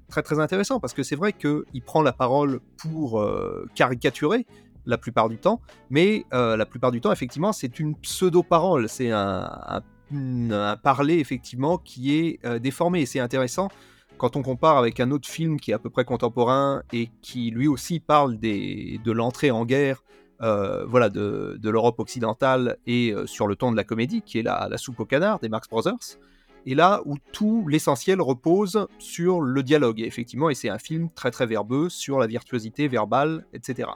très 0.08 0.22
très 0.22 0.38
intéressant 0.38 0.78
parce 0.78 0.92
que 0.92 1.02
c'est 1.02 1.16
vrai 1.16 1.32
qu'il 1.32 1.82
prend 1.84 2.02
la 2.02 2.12
parole 2.12 2.60
pour 2.76 3.26
caricaturer 3.74 4.46
la 4.86 4.98
plupart 4.98 5.28
du 5.28 5.38
temps, 5.38 5.60
mais 5.90 6.24
euh, 6.32 6.56
la 6.56 6.66
plupart 6.66 6.90
du 6.90 7.00
temps 7.00 7.12
effectivement 7.12 7.52
c'est 7.52 7.78
une 7.78 7.94
pseudo-parole, 7.96 8.88
c'est 8.88 9.10
un, 9.10 9.82
parler 10.82 11.18
effectivement 11.18 11.78
qui 11.78 12.16
est 12.16 12.40
euh, 12.44 12.58
déformé, 12.58 13.02
et 13.02 13.06
c'est 13.06 13.20
intéressant 13.20 13.68
quand 14.18 14.36
on 14.36 14.42
compare 14.42 14.76
avec 14.76 15.00
un 15.00 15.10
autre 15.12 15.28
film 15.28 15.58
qui 15.58 15.70
est 15.70 15.74
à 15.74 15.78
peu 15.78 15.88
près 15.88 16.04
contemporain 16.04 16.82
et 16.92 17.10
qui 17.22 17.50
lui 17.50 17.68
aussi 17.68 18.00
parle 18.00 18.38
de 18.38 19.12
l'entrée 19.12 19.50
en 19.50 19.64
guerre 19.64 20.02
euh, 20.42 20.84
voilà, 20.84 21.08
de, 21.08 21.58
l'Europe 21.62 21.98
occidentale 22.00 22.76
et 22.86 23.14
sur 23.24 23.46
le 23.46 23.56
ton 23.56 23.72
de 23.72 23.76
la 23.76 23.84
comédie, 23.84 24.20
qui 24.20 24.38
est 24.38 24.42
la, 24.42 24.68
la 24.70 24.76
soupe 24.76 25.00
au 25.00 25.06
canard 25.06 25.38
des 25.38 25.48
Marx 25.48 25.68
Brothers. 25.70 26.18
Et 26.66 26.74
là 26.74 27.00
où 27.06 27.16
tout 27.32 27.66
l'essentiel 27.68 28.20
repose 28.20 28.86
sur 28.98 29.40
le 29.40 29.62
dialogue, 29.62 30.00
effectivement, 30.00 30.50
et 30.50 30.54
c'est 30.54 30.68
un 30.68 30.78
film 30.78 31.08
très 31.14 31.30
très 31.30 31.46
verbeux 31.46 31.88
sur 31.88 32.18
la 32.18 32.26
virtuosité 32.26 32.88
verbale, 32.88 33.46
etc. 33.52 33.88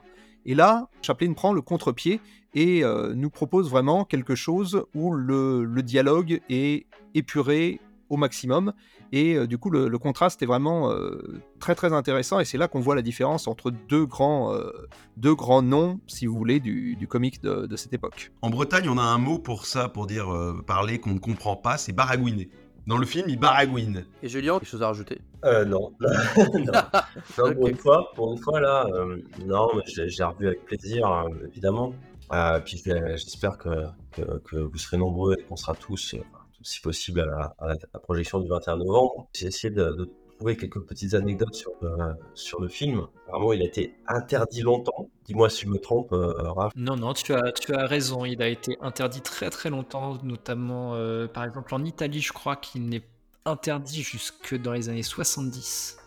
Et 0.47 0.55
là, 0.55 0.89
Chaplin 1.03 1.33
prend 1.33 1.53
le 1.53 1.63
contre-pied 1.63 2.21
et 2.55 2.85
euh, 2.85 3.15
nous 3.15 3.31
propose 3.31 3.71
vraiment 3.71 4.05
quelque 4.05 4.35
chose 4.35 4.85
où 4.95 5.13
le, 5.13 5.83
dialogue 5.83 6.41
est 6.49 6.87
épuré 7.15 7.81
au 8.11 8.17
maximum. 8.17 8.73
Et 9.13 9.35
euh, 9.35 9.47
du 9.47 9.59
coup, 9.59 9.71
le, 9.71 9.99
contraste 9.99 10.43
est 10.43 10.47
vraiment 10.47 10.91
euh, 10.91 11.43
très 11.61 11.75
très 11.75 11.93
intéressant. 11.93 12.41
Et 12.41 12.45
c'est 12.45 12.59
là 12.59 12.69
qu'on 12.69 12.81
voit 12.81 12.95
la 12.95 13.03
différence 13.03 13.49
entre 13.49 13.71
deux 13.71 14.07
grands, 14.07 14.55
deux 15.17 15.35
grands 15.35 15.63
noms, 15.63 16.01
si 16.07 16.27
vous 16.27 16.37
voulez, 16.37 16.61
du, 16.61 16.97
du 16.97 17.09
comique 17.09 17.43
de, 17.43 17.67
de 17.67 17.77
cette 17.77 17.93
époque. 17.93 18.33
En 18.43 18.51
Bretagne, 18.51 18.89
on 18.89 18.99
a 18.99 19.03
un 19.03 19.19
mot 19.19 19.39
pour 19.39 19.67
ça, 19.67 19.89
pour 19.89 20.07
dire 20.07 20.27
parler 20.67 20.99
qu'on 20.99 21.15
ne 21.15 21.19
comprend 21.19 21.57
pas, 21.57 21.79
c'est 21.79 21.93
baragouiner. 21.93 22.49
Dans 22.87 22.99
le 22.99 23.07
film, 23.07 23.27
il 23.29 23.39
baragouine. 23.39 24.05
Et 24.23 24.29
Julien, 24.29 24.59
quelque 24.59 24.69
chose 24.69 24.83
à 24.83 24.89
rajouter 24.89 25.19
Euh, 25.45 25.65
non. 25.65 25.93
non. 26.01 26.09
Non, 27.39 27.55
pour 27.55 27.69
une 27.69 27.77
fois, 27.77 28.11
pour 28.15 28.33
une 28.33 28.39
fois 28.39 28.61
là, 28.61 28.87
euh, 28.93 29.17
non, 29.47 29.69
mais 29.75 29.83
j'ai 29.87 30.25
revu 30.25 30.47
avec 30.49 30.65
plaisir, 30.67 31.11
euh, 31.11 31.29
évidemment. 31.49 31.95
Euh, 32.33 32.61
puis 32.61 32.83
j'espère 32.85 33.57
que, 33.59 33.69
que, 34.13 34.39
que 34.41 34.57
vous 34.57 34.77
serez 34.79 34.97
nombreux 34.99 35.37
et 35.39 35.43
qu'on 35.45 35.57
sera 35.57 35.75
tous, 35.75 36.15
euh, 36.15 36.19
si 36.63 36.81
possible, 36.81 37.21
à 37.21 37.27
la, 37.27 37.55
à 37.59 37.67
la- 37.69 37.73
à 37.75 37.77
la 37.95 38.01
projection 38.01 38.41
du 38.41 38.49
21 38.49 38.77
novembre. 38.77 39.29
J'ai 39.35 39.47
essayé 39.47 39.73
de, 39.73 39.85
de 39.93 40.11
quelques 40.43 40.81
petites 40.81 41.15
anecdotes 41.15 41.55
sur 41.55 41.73
le, 41.81 41.91
sur 42.35 42.61
le 42.61 42.69
film. 42.69 43.07
Apparemment, 43.27 43.53
il 43.53 43.63
a 43.63 43.65
été 43.65 43.95
interdit 44.07 44.63
longtemps. 44.63 45.09
Dis-moi 45.25 45.49
si 45.49 45.65
je 45.65 45.71
me 45.71 45.79
trompe, 45.79 46.13
euh, 46.13 46.35
Raph. 46.53 46.73
Non, 46.77 46.97
non, 46.97 47.15
tu 47.15 47.33
as, 47.33 47.53
tu 47.53 47.75
as 47.75 47.87
raison. 47.87 48.25
Il 48.25 48.43
a 48.43 48.49
été 48.49 48.77
interdit 48.81 49.23
très 49.23 49.51
très 49.51 49.71
longtemps, 49.71 50.19
notamment 50.23 50.95
euh, 50.95 51.27
par 51.27 51.45
exemple 51.45 51.75
en 51.75 51.85
Italie, 51.85 52.21
je 52.21 52.33
crois 52.33 52.57
qu'il 52.57 52.87
n'est 52.87 53.03
interdit 53.47 54.03
jusque 54.03 54.55
dans 54.61 54.73
les 54.73 54.89
années 54.89 55.03
70. 55.03 55.99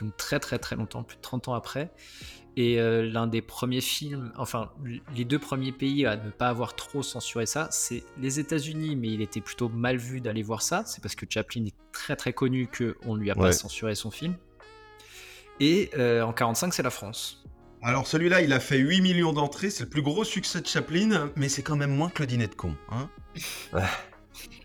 Donc 0.00 0.16
très 0.16 0.40
très 0.40 0.58
très 0.58 0.76
longtemps, 0.76 1.02
plus 1.02 1.16
de 1.16 1.22
30 1.22 1.48
ans 1.48 1.54
après. 1.54 1.90
Et 2.56 2.78
euh, 2.78 3.02
l'un 3.02 3.26
des 3.26 3.40
premiers 3.40 3.80
films, 3.80 4.30
enfin 4.36 4.70
les 5.16 5.24
deux 5.24 5.38
premiers 5.38 5.72
pays 5.72 6.04
à 6.04 6.16
ne 6.16 6.30
pas 6.30 6.48
avoir 6.48 6.76
trop 6.76 7.02
censuré 7.02 7.46
ça, 7.46 7.68
c'est 7.70 8.04
les 8.18 8.40
États-Unis, 8.40 8.94
mais 8.94 9.08
il 9.08 9.22
était 9.22 9.40
plutôt 9.40 9.70
mal 9.70 9.96
vu 9.96 10.20
d'aller 10.20 10.42
voir 10.42 10.60
ça. 10.60 10.82
C'est 10.86 11.02
parce 11.02 11.14
que 11.14 11.24
Chaplin 11.28 11.64
est 11.64 11.74
très 11.92 12.14
très 12.14 12.32
connu 12.32 12.68
qu'on 12.68 13.14
lui 13.14 13.30
a 13.30 13.34
pas 13.34 13.52
censuré 13.52 13.94
son 13.94 14.10
film. 14.10 14.34
Et 15.60 15.90
euh, 15.96 16.22
en 16.22 16.32
45, 16.32 16.74
c'est 16.74 16.82
la 16.82 16.90
France. 16.90 17.44
Alors 17.82 18.06
celui-là, 18.06 18.42
il 18.42 18.52
a 18.52 18.60
fait 18.60 18.78
8 18.78 19.00
millions 19.00 19.32
d'entrées, 19.32 19.70
c'est 19.70 19.84
le 19.84 19.90
plus 19.90 20.02
gros 20.02 20.24
succès 20.24 20.60
de 20.60 20.66
Chaplin, 20.66 21.30
mais 21.36 21.48
c'est 21.48 21.62
quand 21.62 21.76
même 21.76 21.94
moins 21.94 22.10
que 22.10 22.22
le 22.22 22.26
dîner 22.26 22.46
de 22.46 22.54
con. 22.54 22.76
Hein 22.90 23.08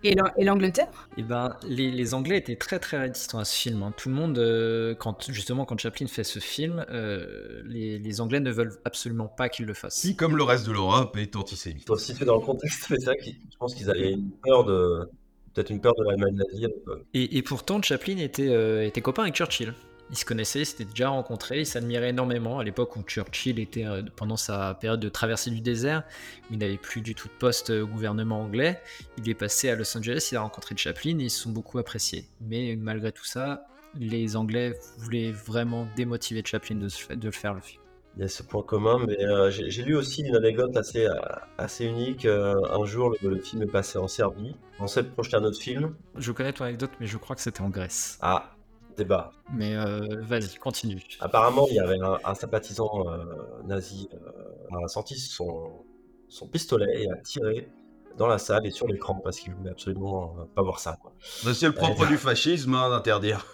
Et 0.03 0.15
l'An- 0.15 0.32
et 0.38 0.43
l'Angleterre? 0.43 0.88
Eh 1.17 1.23
ben, 1.23 1.57
les, 1.67 1.91
les 1.91 2.13
Anglais 2.13 2.38
étaient 2.38 2.55
très 2.55 2.80
très 2.80 2.97
réticents 2.99 3.39
à 3.39 3.45
ce 3.45 3.55
film. 3.55 3.84
hein. 3.84 3.93
Tout 3.97 4.09
le 4.09 4.15
monde, 4.15 4.38
euh, 4.38 4.95
quand 4.95 5.32
justement 5.32 5.65
quand 5.65 5.80
Chaplin 5.80 6.07
fait 6.07 6.23
ce 6.23 6.39
film, 6.39 6.86
euh, 6.89 7.61
les, 7.65 7.99
les 7.99 8.21
Anglais 8.21 8.39
ne 8.39 8.51
veulent 8.51 8.78
absolument 8.86 9.28
pas 9.28 9.49
qu'il 9.49 9.65
le 9.65 9.73
fasse. 9.73 10.01
Qui, 10.01 10.15
comme 10.15 10.38
le 10.38 10.43
reste 10.43 10.67
de 10.67 10.71
l'Europe, 10.71 11.17
est 11.17 11.36
antisémite. 11.36 11.84
Il 11.84 11.88
faut 11.88 11.97
situer 11.97 12.25
dans 12.25 12.36
le 12.36 12.45
contexte, 12.45 12.89
mais 12.89 12.97
c'est 12.99 13.05
vrai 13.05 13.17
que 13.17 13.25
je 13.25 13.57
pense 13.59 13.75
qu'ils 13.75 13.89
avaient 13.89 14.11
une 14.11 14.32
peur 14.43 14.63
de. 14.65 15.09
Peut-être 15.53 15.71
une 15.71 15.82
peur 15.82 15.95
de 15.95 16.03
l'Allemagne 16.03 16.36
nazie. 16.36 16.67
Et, 17.15 17.38
et 17.38 17.41
pourtant, 17.41 17.82
Chaplin 17.82 18.17
était, 18.17 18.47
euh, 18.49 18.86
était 18.86 19.01
copain 19.01 19.23
avec 19.23 19.34
Churchill. 19.34 19.73
Ils 20.10 20.18
se 20.18 20.24
connaissaient, 20.26 20.62
ils 20.62 20.66
s'étaient 20.66 20.86
déjà 20.86 21.10
rencontrés, 21.10 21.60
ils 21.60 21.66
s'admiraient 21.66 22.10
énormément 22.10 22.60
à 22.60 22.64
l'époque 22.64 22.95
où 22.95 23.01
Churchill 23.03 23.60
était 23.60 23.86
euh, 23.86 24.01
pendant 24.16 24.38
sa 24.38 24.74
période 24.76 24.99
de 25.01 25.10
traversée 25.10 25.49
du 25.51 25.60
désert, 25.62 26.03
où 26.49 26.53
il 26.53 26.60
n'avait 26.60 26.78
plus 26.78 27.01
du 27.01 27.14
tout 27.14 27.28
de 27.28 27.34
poste 27.34 27.70
au 27.72 27.86
gouvernement 27.88 28.41
anglais. 28.41 28.82
Il 29.18 29.30
est 29.30 29.34
passé 29.34 29.70
à 29.70 29.76
Los 29.76 29.97
Angeles, 29.97 30.30
il 30.32 30.36
a 30.38 30.41
rencontré 30.41 30.76
Chaplin 30.78 31.20
et 31.20 31.24
ils 31.24 31.30
se 31.30 31.41
sont 31.41 31.51
beaucoup 31.51 31.78
appréciés. 31.78 32.26
Mais 32.41 32.76
malgré 32.80 33.12
tout 33.12 33.26
ça, 33.26 33.68
les 33.99 34.36
Anglais 34.36 34.80
voulaient 34.97 35.32
vraiment 35.32 35.88
démotiver 35.95 36.41
Chaplin 36.45 36.76
de, 36.76 36.88
se- 36.88 37.14
de 37.14 37.26
le 37.26 37.32
faire 37.32 37.53
le 37.53 37.62
film. 37.62 37.82
Il 38.16 38.22
y 38.22 38.26
a 38.26 38.28
ce 38.30 38.41
point 38.43 38.64
commun, 38.64 38.99
mais 39.05 39.24
euh, 39.24 39.51
j'ai 39.51 39.84
lu 39.84 39.95
aussi 39.95 40.22
une 40.24 40.36
anecdote 40.36 40.76
assez, 40.76 41.05
euh, 41.05 41.14
assez 41.60 41.86
unique. 41.86 42.26
Euh, 42.26 42.55
un 42.72 42.84
jour, 42.86 43.14
le, 43.22 43.30
le 43.30 43.39
film 43.39 43.62
est 43.62 43.68
passé 43.68 43.99
en 43.99 44.08
Serbie. 44.08 44.55
On 44.80 44.88
sait 44.88 45.03
projeter 45.03 45.38
un 45.38 45.43
autre 45.43 45.60
film. 45.60 45.93
Je 46.16 46.32
connais 46.32 46.51
ton 46.51 46.64
anecdote, 46.66 46.91
mais 46.99 47.05
je 47.08 47.18
crois 47.18 47.36
que 47.36 47.41
c'était 47.43 47.62
en 47.62 47.70
Grèce. 47.70 48.18
Ah, 48.22 48.55
débat. 48.97 49.31
Mais 49.53 49.75
euh, 49.75 50.07
vas-y, 50.21 50.55
continue. 50.59 51.01
Apparemment, 51.19 51.67
il 51.69 51.75
y 51.75 51.79
avait 51.79 51.99
un, 51.99 52.17
un 52.23 52.33
sympathisant 52.35 53.07
euh, 53.07 53.23
nazi 53.65 54.09
euh, 54.13 54.83
a 54.83 54.87
sorti 54.87 55.17
son, 55.17 55.85
son 56.27 56.47
pistolet 56.47 57.03
et 57.03 57.09
a 57.11 57.15
tiré 57.17 57.69
dans 58.17 58.27
la 58.27 58.37
salle 58.39 58.65
et 58.65 58.71
sur 58.71 58.87
l'écran 58.87 59.15
parce 59.23 59.39
qu'il 59.39 59.53
voulait 59.53 59.71
absolument 59.71 60.35
euh, 60.39 60.43
pas 60.55 60.61
voir 60.63 60.79
ça. 60.79 60.97
quoi. 61.01 61.13
C'est 61.21 61.67
le 61.67 61.73
propre 61.73 62.03
Euh, 62.03 62.07
du 62.07 62.17
fascisme 62.17 62.73
hein, 62.73 62.89
d'interdire. 62.89 63.45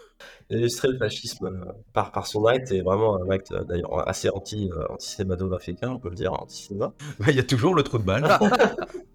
illustrer 0.50 0.88
le 0.90 0.98
fascisme 0.98 1.48
euh, 1.48 1.72
par, 1.94 2.12
par 2.12 2.28
son 2.28 2.46
acte 2.46 2.72
est 2.72 2.82
vraiment 2.82 3.22
un 3.22 3.30
acte 3.30 3.54
d'ailleurs 3.68 4.08
assez 4.08 4.30
anti, 4.30 4.70
euh, 4.72 4.86
anti-cinématographique, 4.90 5.80
hein, 5.84 5.92
on 5.96 6.00
peut 6.00 6.10
le 6.10 6.16
dire, 6.16 6.34
anti-cinéma. 6.34 6.94
Bah, 7.20 7.26
Il 7.30 7.36
y 7.36 7.40
a 7.40 7.44
toujours 7.44 7.76
le 7.76 7.84
trou 7.84 7.98
de 7.98 8.04
balle. 8.04 8.26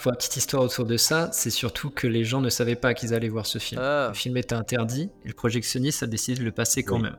Pour 0.00 0.10
la 0.10 0.16
petite 0.16 0.36
histoire 0.36 0.62
autour 0.62 0.84
de 0.86 0.96
ça, 0.96 1.30
c'est 1.32 1.50
surtout 1.50 1.90
que 1.90 2.06
les 2.06 2.24
gens 2.24 2.40
ne 2.40 2.48
savaient 2.50 2.76
pas 2.76 2.94
qu'ils 2.94 3.14
allaient 3.14 3.28
voir 3.28 3.46
ce 3.46 3.58
film. 3.58 3.80
Le 3.80 4.12
film 4.14 4.36
était 4.36 4.54
interdit 4.54 5.10
et 5.24 5.28
le 5.28 5.34
projectionniste 5.34 6.02
a 6.02 6.06
décidé 6.06 6.38
de 6.40 6.44
le 6.44 6.52
passer 6.52 6.82
quand 6.82 6.96
Oui. 6.96 7.02
même. 7.02 7.16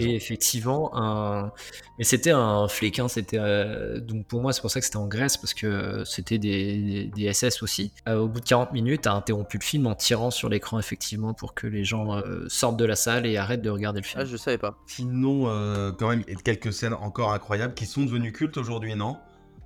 Et 0.00 0.14
effectivement, 0.14 0.90
un... 0.94 1.50
mais 1.96 2.04
c'était 2.04 2.32
un 2.32 2.68
flic, 2.68 2.98
hein, 2.98 3.08
c'était 3.08 3.38
euh, 3.40 4.00
donc 4.00 4.26
pour 4.26 4.42
moi 4.42 4.52
c'est 4.52 4.60
pour 4.60 4.70
ça 4.70 4.80
que 4.80 4.84
c'était 4.84 4.98
en 4.98 5.06
Grèce 5.06 5.38
parce 5.38 5.54
que 5.54 6.04
c'était 6.04 6.36
des, 6.36 7.10
des 7.16 7.32
SS 7.32 7.62
aussi. 7.62 7.94
Euh, 8.06 8.18
au 8.18 8.28
bout 8.28 8.40
de 8.40 8.44
40 8.44 8.72
minutes, 8.72 9.06
a 9.06 9.14
interrompu 9.14 9.56
le 9.56 9.64
film 9.64 9.86
en 9.86 9.94
tirant 9.94 10.30
sur 10.30 10.50
l'écran 10.50 10.78
effectivement 10.78 11.32
pour 11.32 11.54
que 11.54 11.66
les 11.66 11.84
gens 11.84 12.18
euh, 12.18 12.44
sortent 12.48 12.76
de 12.76 12.84
la 12.84 12.96
salle 12.96 13.24
et 13.24 13.38
arrêtent 13.38 13.62
de 13.62 13.70
regarder 13.70 14.00
le 14.00 14.04
film. 14.06 14.20
Ah, 14.20 14.26
je 14.26 14.36
savais 14.36 14.58
pas. 14.58 14.76
Sinon, 14.86 15.48
euh, 15.48 15.90
quand 15.92 16.10
même, 16.10 16.22
il 16.28 16.34
y 16.34 16.36
a 16.36 16.40
quelques 16.42 16.74
scènes 16.74 16.92
encore 16.92 17.32
incroyables 17.32 17.72
qui 17.72 17.86
sont 17.86 18.02
devenues 18.04 18.32
cultes 18.32 18.58
aujourd'hui, 18.58 18.94
non? 18.94 19.16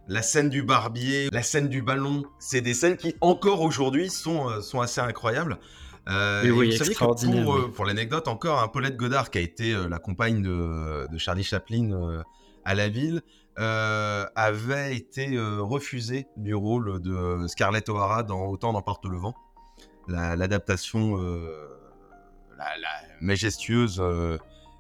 La 0.09 0.23
scène 0.23 0.49
du 0.51 0.63
barbier, 0.63 1.29
la 1.33 1.43
scène 1.43 1.69
du 1.69 1.81
ballon, 1.81 2.25
c'est 2.39 2.61
des 2.61 2.75
scènes 2.75 2.97
qui 2.97 3.15
encore 3.21 3.61
aujourd'hui 3.63 4.11
sont, 4.11 4.49
euh, 4.51 4.61
sont 4.61 4.81
assez 4.81 5.01
incroyables. 5.01 5.59
Euh, 6.09 6.43
Oui, 6.43 6.49
et 6.49 6.51
oui, 6.51 6.67
vous 6.67 6.73
savez 6.73 6.85
que 6.87 6.91
extraordinaire, 6.91 7.45
pour, 7.45 7.55
euh, 7.55 7.65
oui. 7.67 7.73
pour 7.73 7.85
l'anecdote, 7.85 8.27
encore 8.29 8.61
un 8.61 8.69
Paulette 8.69 8.97
Godard 8.97 9.31
qui 9.31 9.39
a 9.39 9.41
été 9.41 9.73
la 9.89 9.99
compagne 10.01 10.43
de, 10.43 11.07
de 11.11 11.19
Charlie 11.19 11.45
Chaplin 11.45 12.23
à 12.65 12.75
la 12.75 12.89
ville, 12.89 13.23
avait 13.57 14.97
été 14.97 15.39
refusée 15.61 16.27
du 16.37 16.55
rôle 16.55 17.01
de 17.01 17.47
Scarlett 17.47 17.89
O'Hara 17.89 18.25
dans 18.25 18.47
Autant 18.47 18.73
d'emporte 18.73 19.05
le 19.07 19.17
vent, 19.17 19.35
La- 20.09 20.35
l'adaptation 20.35 21.17
la, 22.59 22.65
la 22.81 22.89
majestueuse. 23.21 24.03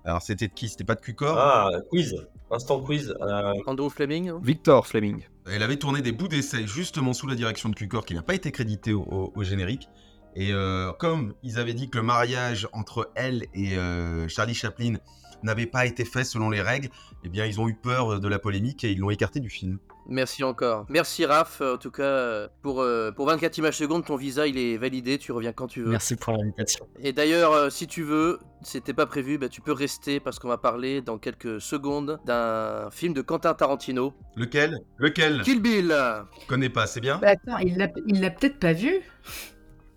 Alors 0.05 0.23
c'était 0.23 0.49
de 0.49 0.53
qui? 0.53 0.69
C'était 0.69 0.85
pas 0.85 0.95
de 0.95 1.01
Cucor? 1.01 1.37
Ah, 1.39 1.71
quiz, 1.91 2.15
instant 2.51 2.81
quiz. 2.81 3.15
euh, 3.21 3.53
Andrew 3.67 3.89
Fleming 3.89 4.33
Victor 4.43 4.87
Fleming. 4.87 5.23
Elle 5.47 5.63
avait 5.63 5.77
tourné 5.77 6.03
des 6.03 6.13
bouts 6.13 6.29
d'essai 6.29 6.67
justement 6.67 7.13
sous 7.13 7.27
la 7.27 7.35
direction 7.35 7.69
de 7.69 7.75
Cucor 7.75 8.05
qui 8.05 8.15
n'a 8.15 8.23
pas 8.23 8.35
été 8.35 8.53
crédité 8.53 8.93
au, 8.93 9.03
au- 9.03 9.33
au 9.35 9.43
générique. 9.45 9.89
Et 10.35 10.53
euh, 10.53 10.93
comme 10.93 11.35
ils 11.43 11.59
avaient 11.59 11.75
dit 11.75 11.91
que 11.91 11.99
le 11.99 12.05
mariage 12.05 12.69
entre 12.73 13.11
elle 13.15 13.45
et 13.55 13.77
euh, 13.77 14.29
Charlie 14.29 14.55
Chaplin 14.55 14.95
n'avait 15.43 15.67
pas 15.67 15.85
été 15.87 16.05
fait 16.05 16.25
selon 16.25 16.49
les 16.51 16.63
règles, 16.63 16.89
eh 17.25 17.29
bien 17.29 17.45
ils 17.45 17.61
ont 17.61 17.69
eu 17.69 17.75
peur 17.75 18.19
de 18.21 18.29
la 18.29 18.39
polémique 18.39 18.85
et 18.85 18.93
ils 18.93 18.99
l'ont 18.99 19.11
écarté 19.11 19.41
du 19.41 19.51
film. 19.51 19.79
Merci 20.09 20.43
encore. 20.45 20.87
Merci 20.89 21.25
Raph, 21.25 21.61
en 21.61 21.77
tout 21.77 21.91
cas, 21.91 22.03
euh, 22.03 22.49
pour, 22.63 22.81
euh, 22.81 23.13
pour 23.13 23.27
24 23.27 23.59
images 23.59 23.77
secondes, 23.79 24.05
ton 24.05 24.17
visa 24.17 24.47
il 24.47 24.59
est 24.59 24.77
validé, 24.77 25.19
tu 25.19 25.33
reviens 25.33 25.53
quand 25.53 25.69
tu 25.69 25.83
veux. 25.83 25.91
Merci 25.91 26.17
pour 26.17 26.33
l'invitation. 26.37 26.87
Et 27.01 27.13
d'ailleurs, 27.13 27.53
euh, 27.53 27.71
si 27.71 27.87
tu 27.87 28.03
veux, 28.03 28.39
c'était 28.63 28.93
pas 28.93 29.07
prévu, 29.07 29.39
bah, 29.39 29.49
tu 29.49 29.61
peux 29.61 29.73
rester 29.73 30.21
parce 30.21 30.39
qu'on 30.39 30.49
va 30.49 30.59
parler 30.59 31.03
dans 31.03 31.19
quelques 31.19 31.61
secondes 31.61 32.19
d'un 32.27 32.91
film 32.91 33.15
de 33.15 33.23
Quentin 33.23 33.55
Tarantino. 33.55 34.15
Lequel? 34.37 34.79
Lequel? 34.99 35.43
Kill 35.43 35.61
Bill 35.63 35.95
Je 36.41 36.47
connais 36.47 36.69
pas, 36.69 36.87
c'est 36.87 37.01
bien? 37.01 37.19
Bah 37.19 37.31
attends, 37.31 37.59
il 37.59 37.77
l'a 37.77 37.89
il 38.07 38.21
l'a 38.21 38.31
peut-être 38.31 38.59
pas 38.59 38.73
vu 38.73 39.01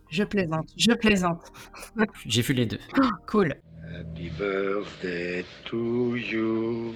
Je 0.09 0.23
plaisante, 0.23 0.69
je 0.77 0.91
plaisante. 0.93 1.51
J'ai 2.25 2.41
vu 2.41 2.53
les 2.53 2.65
deux. 2.65 2.79
Oh, 3.01 3.07
cool. 3.27 3.55
Happy 3.97 4.29
birthday 4.29 5.45
to 5.65 6.15
you. 6.15 6.93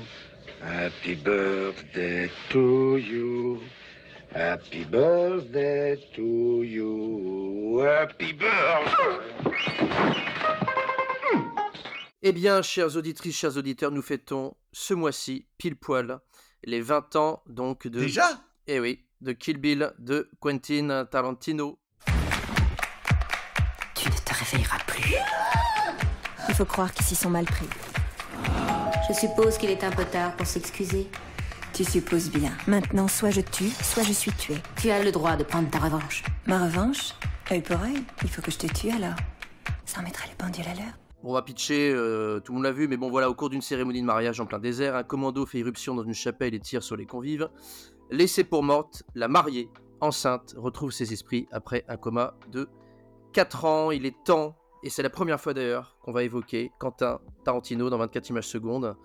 Happy 0.61 1.15
birthday 1.15 2.29
to 2.49 2.97
you. 2.97 3.61
Happy 4.33 4.83
birthday 4.83 5.95
to 6.15 6.63
you. 6.63 7.79
Happy 7.81 8.33
birthday. 8.33 9.49
Eh 12.21 12.33
bien, 12.33 12.61
chères 12.61 12.97
auditrices, 12.97 13.37
chers 13.37 13.55
auditeurs, 13.55 13.91
nous 13.91 14.01
fêtons 14.01 14.55
ce 14.73 14.93
mois-ci, 14.93 15.47
pile 15.57 15.77
poil, 15.77 16.19
les 16.63 16.81
20 16.81 17.15
ans 17.15 17.41
donc 17.47 17.87
de... 17.87 18.01
Déjà? 18.01 18.27
Eh 18.67 18.81
oui, 18.81 19.05
de 19.21 19.31
Kill 19.31 19.57
Bill 19.57 19.93
de 19.99 20.29
Quentin 20.41 21.05
Tarantino. 21.09 21.79
Tu 23.95 24.09
ne 24.09 24.13
te 24.13 24.33
réveilleras 24.33 24.79
plus. 24.85 25.15
Il 26.49 26.55
faut 26.55 26.65
croire 26.65 26.93
qu'ils 26.93 27.05
s'y 27.05 27.15
sont 27.15 27.29
mal 27.29 27.45
pris. 27.45 27.67
Je 29.09 29.15
suppose 29.15 29.57
qu'il 29.57 29.71
est 29.71 29.83
un 29.83 29.89
peu 29.89 30.05
tard 30.05 30.35
pour 30.35 30.45
s'excuser. 30.45 31.07
Tu 31.73 31.83
supposes 31.83 32.29
bien. 32.29 32.51
Maintenant, 32.67 33.07
soit 33.07 33.31
je 33.31 33.41
tue, 33.41 33.71
soit 33.81 34.03
je 34.03 34.13
suis 34.13 34.31
tuée. 34.31 34.61
Tu 34.79 34.91
as 34.91 35.03
le 35.03 35.11
droit 35.11 35.35
de 35.35 35.43
prendre 35.43 35.67
ta 35.67 35.79
revanche. 35.79 36.23
Ma 36.45 36.63
revanche 36.63 37.15
Œil 37.51 37.63
pour 37.63 37.81
œil 37.81 38.03
Il 38.21 38.29
faut 38.29 38.43
que 38.43 38.51
je 38.51 38.59
te 38.59 38.67
tue 38.67 38.91
alors. 38.91 39.15
Ça 39.83 40.01
remettra 40.01 40.27
les 40.27 40.35
pendules 40.35 40.67
à 40.67 40.75
l'heure. 40.75 40.93
On 41.23 41.33
va 41.33 41.41
pitcher, 41.41 41.91
euh, 41.91 42.39
tout 42.39 42.51
le 42.51 42.57
monde 42.57 42.65
l'a 42.65 42.71
vu, 42.71 42.87
mais 42.87 42.97
bon 42.97 43.09
voilà, 43.09 43.31
au 43.31 43.33
cours 43.33 43.49
d'une 43.49 43.63
cérémonie 43.63 44.01
de 44.01 44.05
mariage 44.05 44.39
en 44.39 44.45
plein 44.45 44.59
désert, 44.59 44.95
un 44.95 45.03
commando 45.03 45.43
fait 45.47 45.57
irruption 45.57 45.95
dans 45.95 46.03
une 46.03 46.13
chapelle 46.13 46.53
et 46.53 46.59
tire 46.59 46.83
sur 46.83 46.95
les 46.95 47.07
convives. 47.07 47.49
Laissée 48.11 48.43
pour 48.43 48.61
morte, 48.61 49.01
la 49.15 49.27
mariée, 49.27 49.71
enceinte, 50.01 50.53
retrouve 50.55 50.91
ses 50.91 51.13
esprits 51.13 51.47
après 51.51 51.83
un 51.87 51.97
coma 51.97 52.35
de 52.51 52.69
4 53.33 53.65
ans. 53.65 53.89
Il 53.89 54.05
est 54.05 54.23
temps, 54.23 54.55
et 54.83 54.89
c'est 54.89 55.03
la 55.03 55.09
première 55.09 55.39
fois 55.39 55.53
d'ailleurs 55.53 55.97
qu'on 56.01 56.11
va 56.11 56.23
évoquer 56.23 56.71
Quentin 56.79 57.19
Tarantino 57.43 57.89
dans 57.89 57.97
24 57.97 58.29
images 58.29 58.47
secondes. 58.47 58.95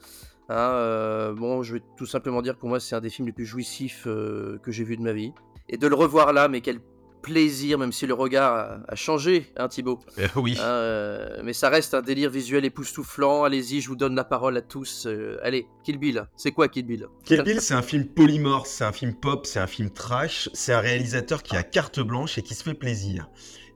Hein, 0.49 0.55
euh, 0.57 1.33
bon, 1.33 1.63
je 1.63 1.75
vais 1.75 1.83
tout 1.97 2.07
simplement 2.07 2.43
dire 2.43 2.55
que 2.55 2.61
pour 2.61 2.69
moi 2.69 2.81
c'est 2.81 2.95
un 2.95 3.01
des 3.01 3.11
films 3.11 3.27
les 3.27 3.33
plus 3.33 3.47
jouissifs 3.47 4.05
euh, 4.07 4.59
que 4.63 4.71
j'ai 4.71 4.85
vu 4.85 4.97
de 4.97 5.03
ma 5.03 5.13
vie. 5.13 5.33
Et 5.69 5.79
de 5.79 5.87
le 5.87 5.95
revoir 5.95 6.33
là, 6.33 6.49
mais 6.49 6.61
quel 6.61 6.81
plaisir, 7.25 7.79
même 7.79 7.91
si 7.91 8.07
le 8.07 8.13
regard 8.13 8.55
a, 8.55 8.81
a 8.87 8.95
changé, 8.95 9.51
hein 9.57 9.69
Thibaut. 9.69 9.99
Eh 10.19 10.27
oui. 10.37 10.57
Hein, 10.61 10.65
euh, 10.65 11.41
mais 11.43 11.55
ça 11.55 11.71
reste 11.71 11.95
un 11.95 12.03
délire 12.03 12.31
visuel 12.31 12.65
époustouflant. 12.65 13.45
Allez-y, 13.45 13.81
je 13.81 13.89
vous 13.89 13.97
donne 13.97 14.15
la 14.15 14.25
parole 14.25 14.57
à 14.59 14.61
tous. 14.61 15.07
Euh, 15.07 15.39
allez, 15.43 15.67
Kill 15.83 15.99
Bill. 15.99 16.27
C'est 16.37 16.53
quoi 16.53 16.69
Kill 16.69 16.87
Bill? 16.87 17.07
Kill 17.25 17.43
Bill, 17.43 17.61
c'est 17.61 17.75
un 17.75 17.83
film 17.83 18.05
polymorphe, 18.05 18.69
c'est 18.69 18.85
un 18.85 18.93
film 18.93 19.15
pop, 19.15 19.47
c'est 19.47 19.59
un 19.59 19.67
film 19.67 19.91
trash, 19.91 20.51
c'est 20.53 20.75
un 20.75 20.81
réalisateur 20.81 21.43
qui 21.43 21.57
a 21.57 21.63
carte 21.63 21.99
blanche 22.01 22.37
et 22.37 22.43
qui 22.43 22.55
se 22.55 22.63
fait 22.63 22.75
plaisir. 22.75 23.29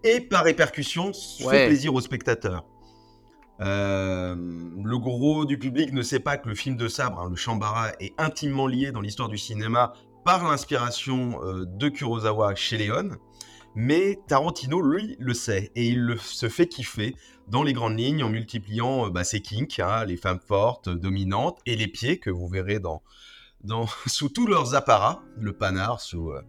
Et 0.05 0.21
par 0.21 0.45
répercussion, 0.45 1.13
Ouais. 1.45 1.51
fait 1.51 1.67
plaisir 1.67 1.95
aux 1.95 2.01
spectateurs. 2.01 2.65
Euh, 3.61 4.37
le 4.37 4.99
gros 4.99 5.45
du 5.45 5.59
public 5.59 5.93
ne 5.93 6.03
sait 6.03 6.21
pas 6.21 6.37
que 6.37 6.49
le 6.49 6.55
film 6.55 6.77
de 6.77 6.87
sabre, 6.87 7.21
hein, 7.21 7.29
le 7.29 7.37
Shambara, 7.37 7.91
est 7.99 8.15
intimement 8.19 8.69
lié 8.69 8.93
dans 8.93 9.01
l'histoire 9.01 9.29
du 9.29 9.39
cinéma 9.39 9.93
par 10.25 10.49
l'inspiration 10.49 11.43
euh, 11.43 11.65
de 11.67 11.89
Kurosawa 11.89 12.55
chez 12.55 12.79
Léon. 12.79 13.17
Mais 13.75 14.19
Tarantino, 14.29 14.81
lui, 14.81 15.17
le 15.19 15.35
sait 15.35 15.71
et 15.75 15.89
il 15.89 16.01
le, 16.01 16.17
se 16.19 16.49
fait 16.49 16.67
kiffer 16.69 17.15
dans 17.49 17.63
les 17.63 17.73
grandes 17.73 17.99
lignes 17.99 18.23
en 18.23 18.29
multipliant 18.29 19.07
euh, 19.07 19.11
bah, 19.11 19.25
ses 19.25 19.41
kinks, 19.41 19.79
hein, 19.81 20.05
les 20.05 20.17
femmes 20.17 20.41
fortes, 20.41 20.89
dominantes 20.89 21.59
et 21.67 21.77
les 21.77 21.89
pieds 21.89 22.19
que 22.19 22.31
vous 22.31 22.49
verrez 22.49 22.79
dans, 22.79 23.03
dans, 23.65 23.87
sous 24.07 24.29
tous 24.29 24.47
leurs 24.47 24.75
apparats, 24.75 25.23
le 25.37 25.53
panard 25.53 26.01
sous 26.01 26.31
euh, 26.31 26.43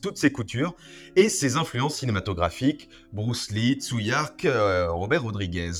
toutes 0.00 0.18
ses 0.18 0.30
coutures 0.30 0.74
et 1.16 1.28
ses 1.28 1.56
influences 1.56 1.98
cinématographiques, 1.98 2.88
Bruce 3.12 3.50
Lee, 3.50 3.74
Tsuyark, 3.80 4.44
euh, 4.44 4.90
Robert 4.90 5.22
Rodriguez. 5.22 5.72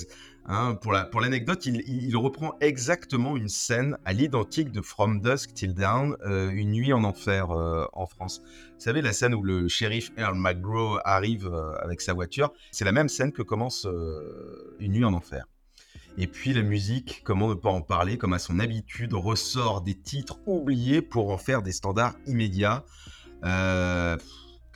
Hein, 0.48 0.76
pour 0.80 0.92
la- 0.92 1.04
pour 1.04 1.20
l'anecdote, 1.20 1.66
il, 1.66 2.16
reprend 2.16 2.54
exactement 2.60 3.36
une 3.36 3.48
scène 3.48 3.98
à 4.04 4.12
l'identique 4.12 4.70
de 4.70 4.80
From 4.80 5.20
Dusk 5.20 5.54
Till 5.54 5.74
Dawn, 5.74 6.16
euh, 6.24 6.50
une 6.50 6.70
nuit 6.70 6.92
en 6.92 7.02
enfer 7.02 7.50
euh, 7.50 7.84
en 7.92 8.06
France. 8.06 8.42
Vous 8.44 8.80
savez, 8.84 9.02
la 9.02 9.12
scène 9.12 9.34
où 9.34 9.42
le 9.42 9.66
shérif 9.66 10.12
Earl 10.16 10.38
McGraw 10.38 11.00
arrive 11.04 11.50
avec 11.80 12.00
sa 12.00 12.12
voiture, 12.12 12.52
c'est 12.70 12.84
la 12.84 12.92
même 12.92 13.08
scène 13.08 13.32
que 13.32 13.42
commence 13.42 13.88
Une 14.78 14.92
nuit 14.92 15.04
en 15.04 15.14
enfer. 15.14 15.46
Et 16.18 16.26
puis 16.26 16.54
la 16.54 16.62
musique, 16.62 17.20
comment 17.24 17.48
ne 17.48 17.54
pas 17.54 17.68
en 17.68 17.82
parler, 17.82 18.16
comme 18.16 18.32
à 18.32 18.38
son 18.38 18.58
habitude, 18.58 19.12
ressort 19.12 19.82
des 19.82 19.94
titres 19.94 20.38
oubliés 20.46 21.02
pour 21.02 21.30
en 21.30 21.36
faire 21.36 21.60
des 21.60 21.72
standards 21.72 22.14
immédiats. 22.26 22.84
Euh, 23.46 24.16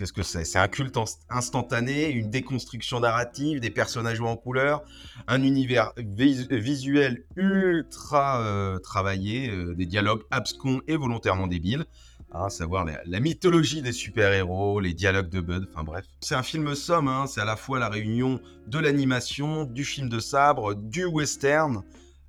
Qu'est-ce 0.01 0.15
que 0.15 0.23
c'est? 0.23 0.47
C'est 0.47 0.59
un 0.59 0.67
culte 0.67 0.97
ins- 0.97 1.19
instantané, 1.29 2.09
une 2.09 2.31
déconstruction 2.31 3.01
narrative, 3.01 3.61
des 3.61 3.69
personnages 3.69 4.17
joués 4.17 4.31
en 4.31 4.37
couleur, 4.39 4.83
un 5.29 5.43
univers 5.43 5.93
vis- 5.99 6.49
visuel 6.51 7.27
ultra 7.37 8.41
euh, 8.41 8.79
travaillé, 8.79 9.51
euh, 9.51 9.75
des 9.75 9.85
dialogues 9.85 10.23
abscons 10.31 10.81
et 10.89 10.97
volontairement 10.97 11.47
débiles, 11.47 11.85
hein, 12.33 12.47
à 12.47 12.49
savoir 12.49 12.87
la, 12.87 13.21
mythologie 13.21 13.83
des 13.83 13.93
super-héros, 13.93 14.81
les 14.81 14.95
dialogues 14.95 15.29
de 15.29 15.43
Bud, 15.43 15.69
enfin 15.71 15.85
bref. 15.85 16.07
C'est 16.23 16.35
un 16.35 16.43
film 16.43 16.75
somme, 16.75 17.07
hein, 17.09 17.27
c'est 17.27 17.43
à 17.43 17.45
la 17.45 17.57
fois 17.57 17.79
la 17.79 17.91
réunion 17.91 18.41
de 18.69 18.79
l'animation, 18.79 19.65
du 19.65 19.85
film 19.85 20.09
de 20.09 20.19
sabre, 20.19 20.75
du 20.75 21.05
western, 21.05 21.83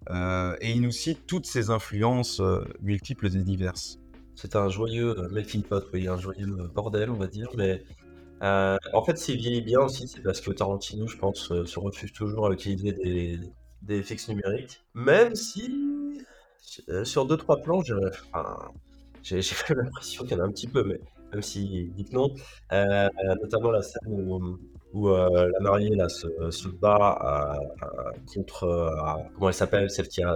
et 0.09 0.71
il 0.71 0.81
nous 0.81 0.91
cite 0.91 1.25
toutes 1.25 1.45
ces 1.45 1.69
influences 1.69 2.41
multiples 2.81 3.27
et 3.27 3.43
diverses. 3.43 4.00
C'est 4.41 4.55
un 4.55 4.69
joyeux 4.69 5.19
euh, 5.19 5.29
melting 5.29 5.61
pot, 5.61 5.83
oui, 5.93 6.07
un 6.07 6.17
joyeux 6.17 6.47
euh, 6.59 6.67
bordel, 6.67 7.11
on 7.11 7.15
va 7.15 7.27
dire. 7.27 7.49
Mais 7.55 7.83
euh, 8.41 8.75
en 8.91 9.03
fait, 9.03 9.15
s'il 9.15 9.37
vieillit 9.37 9.61
bien 9.61 9.81
aussi, 9.81 10.07
c'est 10.07 10.23
parce 10.23 10.41
que 10.41 10.49
Tarantino, 10.49 11.05
je 11.05 11.15
pense, 11.15 11.53
se 11.63 11.79
refuse 11.79 12.11
toujours 12.11 12.47
à 12.47 12.51
utiliser 12.51 12.91
des, 13.83 14.01
FX 14.01 14.29
numériques. 14.29 14.81
Même 14.95 15.35
si, 15.35 16.17
sur 17.03 17.27
deux 17.27 17.37
trois 17.37 17.57
plans, 17.57 17.83
j'ai 17.83 17.93
l'impression 19.69 20.23
qu'il 20.23 20.35
y 20.35 20.41
en 20.41 20.43
a 20.43 20.47
un 20.47 20.51
petit 20.51 20.67
peu, 20.67 20.83
mais 20.85 20.99
même 21.31 21.43
s'il 21.43 21.93
dit 21.93 22.05
que 22.05 22.15
non. 22.15 22.33
Euh, 22.71 23.09
notamment 23.43 23.69
la 23.69 23.83
scène 23.83 24.07
où, 24.07 24.57
où, 24.93 25.07
la 25.07 25.59
mariée 25.59 25.95
là, 25.95 26.09
se, 26.09 26.67
bat 26.67 27.59
contre. 28.33 29.29
comment 29.35 29.49
elle 29.49 29.53
s'appelle 29.53 29.91
Celle 29.91 30.07
qui 30.07 30.23
a. 30.23 30.35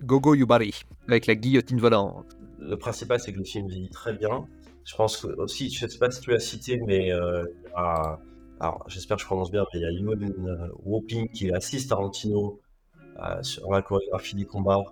Gogo 0.00 0.36
Yubari, 0.36 0.84
avec 1.08 1.26
la 1.26 1.34
guillotine 1.34 1.80
volante. 1.80 2.36
Le 2.68 2.76
principal, 2.76 3.20
c'est 3.20 3.32
que 3.32 3.38
le 3.38 3.44
film 3.44 3.68
vieillit 3.68 3.90
très 3.90 4.14
bien. 4.14 4.46
Je 4.84 4.94
pense 4.96 5.16
que 5.16 5.28
aussi, 5.38 5.70
je 5.70 5.86
sais 5.86 5.98
pas 5.98 6.10
si 6.10 6.20
tu 6.20 6.30
l'as 6.30 6.40
cité, 6.40 6.78
mais 6.86 7.12
euh, 7.12 7.44
alors 8.60 8.84
j'espère 8.88 9.16
que 9.16 9.22
je 9.22 9.26
prononce 9.26 9.50
bien, 9.50 9.64
mais 9.72 9.80
il 9.80 9.82
y 9.82 9.86
a 9.86 9.90
Ewan 9.90 10.22
euh, 10.24 10.68
Woping 10.84 11.28
qui 11.30 11.50
assiste 11.52 11.88
Tarantino 11.90 12.60
euh, 13.22 13.42
sur 13.42 13.70
la 13.70 13.82
chorégraphie 13.82 14.36
des 14.36 14.44
combats 14.44 14.82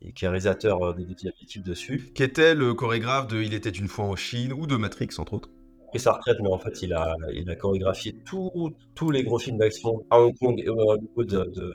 et 0.00 0.12
qui 0.12 0.24
est 0.24 0.28
réalisateur 0.28 0.82
euh, 0.82 0.92
des 0.94 1.04
deux 1.04 1.14
diapositives 1.14 1.62
dessus. 1.62 2.12
Qui 2.14 2.22
était 2.24 2.54
le 2.54 2.74
chorégraphe 2.74 3.28
de 3.28 3.42
Il 3.42 3.54
était 3.54 3.70
une 3.70 3.88
fois 3.88 4.06
en 4.06 4.16
Chine 4.16 4.52
ou 4.52 4.66
de 4.66 4.76
Matrix, 4.76 5.08
entre 5.18 5.34
autres. 5.34 5.50
Et 5.94 5.98
sa 5.98 6.12
retraite, 6.14 6.38
mais 6.42 6.48
en 6.48 6.58
fait, 6.58 6.80
il 6.82 6.94
a, 6.94 7.14
il 7.34 7.48
a 7.50 7.54
chorégraphié 7.54 8.14
tous 8.24 8.72
tous 8.94 9.10
les 9.10 9.24
gros 9.24 9.38
films 9.38 9.58
d'action 9.58 10.04
à 10.10 10.20
Hong 10.20 10.34
Kong 10.38 10.58
et 10.58 10.68
au 10.70 10.78
Hollywood 10.90 11.26
de, 11.28 11.44
de- 11.44 11.74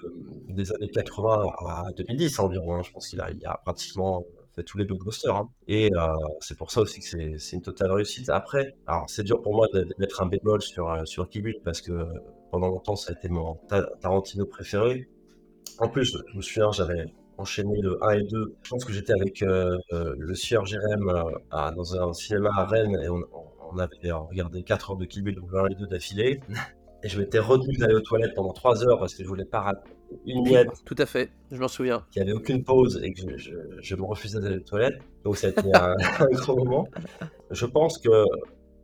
des 0.50 0.72
années 0.74 0.90
80 0.90 1.46
à 1.68 1.86
2010 1.96 2.40
environ. 2.40 2.76
hein. 2.76 2.82
Je 2.84 2.92
pense 2.92 3.08
qu'il 3.10 3.22
a, 3.22 3.30
il 3.30 3.46
a 3.46 3.62
pratiquement 3.64 4.26
tous 4.64 4.78
les 4.78 4.86
blockbusters. 4.86 5.36
hein. 5.36 5.50
Et 5.68 5.90
euh, 5.96 6.08
c'est 6.40 6.58
pour 6.58 6.72
ça 6.72 6.82
aussi 6.82 7.00
que 7.02 7.38
c'est 7.38 7.56
une 7.56 7.62
totale 7.62 7.92
réussite. 7.92 8.30
Après, 8.30 8.76
alors 8.88 9.06
c'est 9.10 9.24
dur 9.24 9.42
pour 9.42 9.56
moi 9.56 9.68
de, 9.74 9.88
mettre 9.98 10.22
un 10.22 10.28
bémol 10.28 10.62
sur, 10.62 10.90
euh, 10.92 11.06
sur 11.06 11.30
Kill 11.30 11.56
parce 11.64 11.82
que 11.82 11.92
pendant 12.52 12.68
longtemps, 12.70 12.96
ça 12.96 13.14
a 13.14 13.16
été 13.16 13.30
mon 13.30 13.56
Ta- 13.68 13.90
Tarantino 14.02 14.46
préféré. 14.46 15.10
En 15.80 15.90
plus, 15.90 16.18
je 16.32 16.38
me 16.38 16.42
souviens, 16.42 16.72
j'avais 16.72 17.06
enchaîné 17.38 17.80
le 17.82 18.04
1 18.04 18.12
et 18.12 18.24
2. 18.24 18.56
Je 18.64 18.70
pense 18.70 18.86
que 18.86 18.94
j'étais 18.94 19.14
avec 19.14 19.42
euh, 19.44 19.78
le 19.92 20.36
sieur 20.36 20.66
Jérém 20.66 21.06
dans 21.52 21.96
un 22.02 22.14
cinéma 22.14 22.50
à 22.56 22.66
Rennes 22.66 22.98
et 23.04 23.10
on, 23.10 23.78
avait 23.78 24.12
regardé 24.12 24.64
4 24.64 24.92
heures 24.92 24.98
de 24.98 25.06
Kill 25.06 25.24
donc 25.36 25.52
le 25.52 25.60
1 25.60 25.68
et 25.68 25.76
2 25.76 25.88
d'affilée. 25.88 26.40
Et 27.04 27.10
je 27.10 27.20
m'étais 27.20 27.40
retenu 27.40 27.78
d'aller 27.78 27.94
aux 27.96 28.02
toilettes 28.02 28.34
pendant 28.36 28.54
3 28.54 28.84
heures 28.86 29.00
parce 29.00 29.14
que 29.14 29.24
je 29.24 29.28
voulais 29.28 29.46
pas 29.46 29.62
rater 29.62 29.92
une 30.26 30.44
miette. 30.44 30.70
Tout 30.86 30.96
à 30.98 31.06
fait, 31.06 31.30
je 31.52 31.58
m'en 31.58 31.68
souviens. 31.68 32.06
Qu'il 32.12 32.24
n'y 32.24 32.30
avait 32.30 32.38
aucune 32.38 32.64
pause 32.64 33.00
et 33.04 33.14
que 33.14 33.22
je, 33.22 33.38
je- 33.38 33.52
je 33.82 33.96
me 33.96 34.04
refusais 34.04 34.40
d'aller 34.40 34.58
aux 34.58 34.62
toilettes. 34.62 35.00
Donc 35.24 35.38
ça 35.38 35.48
a 35.48 35.50
été 35.52 35.62
un, 35.76 35.96
un 36.20 36.26
gros 36.32 36.56
moment. 36.58 36.88
Je 37.52 37.66
pense 37.66 37.98
que 37.98 38.10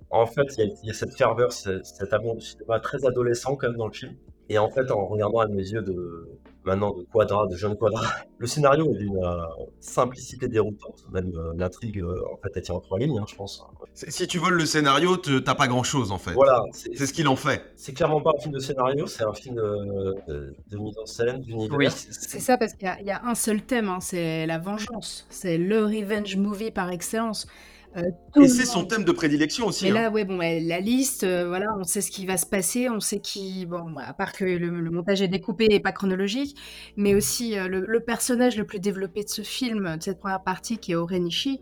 En 0.10 0.28
fait, 0.28 0.44
il 0.60 0.76
y, 0.84 0.88
y 0.88 0.90
a 0.92 0.94
cette 0.94 1.16
ferveur, 1.16 1.52
ce- 1.52 1.82
cet 1.84 2.14
amour 2.14 2.36
du 2.36 2.46
cinéma 2.46 2.80
très 2.80 3.04
adolescent 3.06 3.56
quand 3.56 3.68
même 3.68 3.78
dans 3.78 3.88
le 3.88 3.94
film. 3.94 4.14
Et 4.50 4.58
en 4.60 4.70
fait, 4.70 4.92
en 4.92 5.06
regardant 5.08 5.40
à 5.40 5.48
mes 5.48 5.64
yeux 5.72 5.82
de 5.82 6.30
maintenant 6.66 6.92
de 6.94 7.04
Quadra, 7.12 7.48
de 7.48 7.56
jeune 7.56 7.76
Quadra, 7.78 8.02
le 8.38 8.48
scénario 8.48 8.94
est 8.94 8.98
d'une 8.98 9.18
euh, 9.18 9.46
simplicité 9.80 10.48
déroutante. 10.48 11.06
Même 11.12 11.32
euh, 11.36 11.54
l'intrigue, 11.56 12.00
euh, 12.00 12.22
en 12.34 12.38
fait, 12.38 12.50
elle 12.56 12.62
tient 12.62 12.76
en 12.76 12.80
trois 12.80 13.00
lignes, 13.00 13.18
hein, 13.20 13.26
je 13.30 13.36
pense. 13.36 13.64
Si 13.94 14.28
tu 14.28 14.38
voles 14.40 14.56
le 14.56 14.66
scénario, 14.66 15.18
t'as 15.18 15.56
pas 15.56 15.68
grand 15.68 15.84
chose 15.84 16.12
en 16.12 16.18
fait. 16.18 16.34
Voilà, 16.34 16.62
C'est 16.72 17.06
ce 17.06 17.14
qu'il 17.14 17.28
en 17.28 17.36
fait. 17.36 17.62
C'est 17.76 17.94
clairement 17.94 18.22
pas 18.22 18.32
un 18.38 18.42
film 18.42 18.54
de 18.54 18.60
scénario, 18.60 19.06
c'est 19.08 19.24
un 19.24 19.34
film 19.34 19.56
de, 19.56 20.16
de- 20.28 20.56
de 20.72 20.78
mise 20.78 20.98
en 20.98 21.06
scène, 21.06 21.42
d'univers. 21.42 21.92
C'est 21.92 22.40
ça 22.40 22.58
parce 22.58 22.74
qu'il 22.74 22.88
y 22.88 22.90
a- 22.90 23.00
il 23.00 23.06
y, 23.08 23.12
a 23.12 23.22
un 23.26 23.36
seul 23.36 23.62
thème, 23.62 23.90
hein, 23.90 24.00
c'est 24.02 24.46
la 24.46 24.58
vengeance. 24.58 25.28
C'est 25.30 25.58
le 25.58 25.84
revenge 25.86 26.36
movie 26.38 26.72
par 26.72 26.90
excellence. 26.92 27.48
Euh, 27.98 28.42
Et 28.42 28.48
c'est 28.48 28.66
son 28.66 28.86
thème 28.86 29.04
de 29.04 29.12
prédilection 29.12 29.68
aussi. 29.68 29.86
Mais 29.86 29.92
hein. 29.92 30.04
là, 30.04 30.10
ouais, 30.10 30.26
bon, 30.26 30.40
ouais, 30.40 30.60
la 30.60 30.80
liste, 30.80 31.24
euh, 31.24 31.48
voilà, 31.48 31.68
on 31.80 31.84
sait 31.84 32.02
ce 32.02 32.10
qui 32.12 32.26
va 32.26 32.38
se 32.38 32.46
passer, 32.46 32.90
on 32.90 33.00
sait 33.00 33.20
qui, 33.20 33.66
bon, 33.66 33.96
à 33.98 34.14
part 34.14 34.34
que 34.34 34.46
le, 34.46 34.70
le 34.82 34.92
montage 34.92 35.22
est 35.22 35.28
découpé 35.28 35.68
et 35.70 35.80
pas 35.80 35.92
chronologique, 35.92 36.58
mais 36.98 37.14
aussi 37.14 37.58
euh, 37.58 37.68
le, 37.68 37.86
le 37.88 38.00
personnage 38.00 38.58
le 38.58 38.66
plus 38.66 38.80
développé 38.80 39.24
de 39.24 39.30
ce 39.30 39.42
film, 39.44 39.98
de 39.98 40.04
cette 40.04 40.20
première 40.20 40.44
partie, 40.44 40.78
qui 40.78 40.94
est 40.94 40.96
Orenishi, 40.96 41.60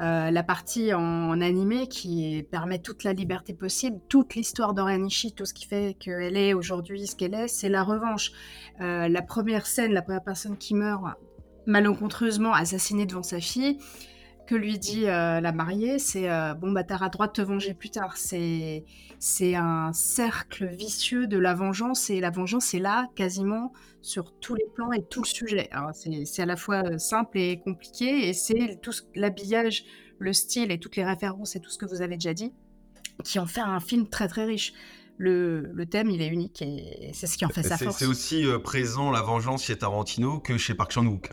euh, 0.00 0.30
la 0.30 0.42
partie 0.42 0.94
en, 0.94 1.40
animé 1.42 1.86
qui 1.86 2.46
permet 2.50 2.78
toute 2.78 3.04
la 3.04 3.12
liberté 3.12 3.52
possible, 3.52 3.98
toute 4.08 4.34
l'histoire 4.34 4.72
d'Orenishi, 4.72 5.32
tout 5.32 5.44
ce 5.44 5.52
qui 5.52 5.66
fait 5.66 5.96
qu'elle 6.00 6.36
est 6.36 6.54
aujourd'hui 6.54 7.06
ce 7.06 7.14
qu'elle 7.14 7.34
est, 7.34 7.48
c'est 7.48 7.68
la 7.68 7.84
revanche. 7.84 8.32
Euh, 8.80 9.08
la 9.08 9.22
première 9.22 9.66
scène, 9.66 9.92
la 9.92 10.00
première 10.00 10.24
personne 10.24 10.56
qui 10.56 10.74
meurt 10.74 11.02
malencontreusement 11.66 12.54
assassinée 12.54 13.04
devant 13.04 13.22
sa 13.22 13.38
fille, 13.38 13.78
que 14.52 14.56
lui 14.58 14.78
dit 14.78 15.06
euh, 15.06 15.40
la 15.40 15.50
mariée, 15.52 15.98
c'est 15.98 16.30
euh, 16.30 16.52
bon 16.52 16.72
bah 16.72 16.84
t'auras 16.84 17.08
droit 17.08 17.26
de 17.26 17.32
te 17.32 17.40
venger 17.40 17.72
plus 17.72 17.88
tard. 17.88 18.18
C'est 18.18 18.84
c'est 19.18 19.54
un 19.54 19.94
cercle 19.94 20.66
vicieux 20.66 21.26
de 21.26 21.38
la 21.38 21.54
vengeance 21.54 22.10
et 22.10 22.20
la 22.20 22.28
vengeance 22.28 22.74
est 22.74 22.78
là 22.78 23.08
quasiment 23.14 23.72
sur 24.02 24.38
tous 24.40 24.54
les 24.54 24.66
plans 24.74 24.92
et 24.92 25.02
tout 25.08 25.22
le 25.22 25.26
sujet. 25.26 25.70
C'est 25.94 26.42
à 26.42 26.46
la 26.46 26.56
fois 26.56 26.84
euh, 26.84 26.98
simple 26.98 27.38
et 27.38 27.60
compliqué 27.60 28.28
et 28.28 28.34
c'est 28.34 28.78
tout 28.82 28.92
l'habillage, 29.14 29.84
le 30.18 30.34
style 30.34 30.70
et 30.70 30.78
toutes 30.78 30.96
les 30.96 31.04
références 31.04 31.56
et 31.56 31.60
tout 31.60 31.70
ce 31.70 31.78
que 31.78 31.86
vous 31.86 32.02
avez 32.02 32.16
déjà 32.16 32.34
dit 32.34 32.52
qui 33.24 33.38
en 33.38 33.46
fait 33.46 33.60
un 33.60 33.80
film 33.80 34.06
très 34.06 34.28
très 34.28 34.44
riche. 34.44 34.74
Le, 35.16 35.70
le 35.72 35.86
thème 35.86 36.10
il 36.10 36.20
est 36.20 36.28
unique 36.28 36.60
et 36.60 37.10
c'est 37.14 37.26
ce 37.26 37.38
qui 37.38 37.46
en 37.46 37.48
fait 37.48 37.62
sa 37.62 37.78
force. 37.78 37.96
c'est 37.96 38.06
aussi 38.06 38.44
euh, 38.44 38.58
présent 38.58 39.10
la 39.10 39.22
vengeance 39.22 39.64
chez 39.64 39.78
Tarantino 39.78 40.40
que 40.40 40.58
chez 40.58 40.74
Park 40.74 40.90
Chan-wook. 40.90 41.32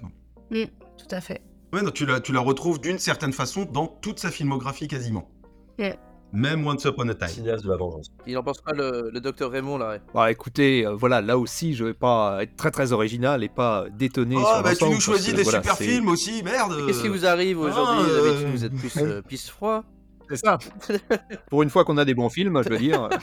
Mm, 0.51 0.65
tout 0.97 1.07
à 1.11 1.19
fait. 1.19 1.41
Ouais, 1.73 1.81
non, 1.81 1.91
tu 1.91 2.05
la, 2.05 2.19
tu 2.19 2.31
la 2.33 2.39
retrouves 2.39 2.79
d'une 2.79 2.99
certaine 2.99 3.33
façon 3.33 3.65
dans 3.71 3.87
toute 3.87 4.19
sa 4.19 4.31
filmographie 4.31 4.87
quasiment. 4.87 5.29
Yeah. 5.77 5.95
Même 6.31 6.65
Once 6.67 6.83
Upon 6.85 7.09
a 7.09 7.15
Time. 7.15 7.27
Cinéaste 7.27 7.63
de 7.65 7.69
la 7.69 7.77
vengeance. 7.77 8.11
Il 8.27 8.37
en 8.37 8.43
pense 8.43 8.61
pas 8.61 8.73
le, 8.73 9.09
le 9.11 9.19
docteur 9.19 9.49
Raymond 9.49 9.77
là 9.79 9.89
ouais? 9.89 10.01
Bah 10.13 10.29
écoutez, 10.31 10.85
euh, 10.85 10.93
voilà, 10.93 11.21
là 11.21 11.37
aussi, 11.39 11.73
je 11.73 11.85
vais 11.85 11.93
pas 11.95 12.43
être 12.43 12.55
très 12.55 12.69
très 12.69 12.91
original 12.91 13.43
et 13.43 13.49
pas 13.49 13.85
détonner 13.97 14.35
Oh, 14.37 14.45
sur 14.45 14.61
bah 14.63 14.75
tu 14.75 14.85
nous 14.85 14.99
choisis 14.99 15.31
que, 15.31 15.37
des 15.37 15.43
voilà, 15.43 15.61
super 15.63 15.77
films 15.77 16.07
aussi, 16.07 16.43
merde 16.43 16.85
Qu'est-ce 16.85 17.01
qui 17.01 17.07
vous 17.07 17.25
arrive 17.25 17.59
aujourd'hui 17.59 18.05
Ah, 18.07 18.11
euh, 18.11 18.45
vous 18.51 18.63
êtes 18.65 18.75
plus 18.75 18.95
euh, 18.97 19.21
pisse 19.23 19.49
froid? 19.49 19.83
C'est 20.29 20.37
ça. 20.37 20.57
Pour 21.49 21.63
une 21.63 21.69
fois 21.69 21.83
qu'on 21.85 21.97
a 21.97 22.05
des 22.05 22.13
bons 22.13 22.29
films, 22.29 22.61
je 22.63 22.69
veux 22.69 22.77
dire. 22.77 23.09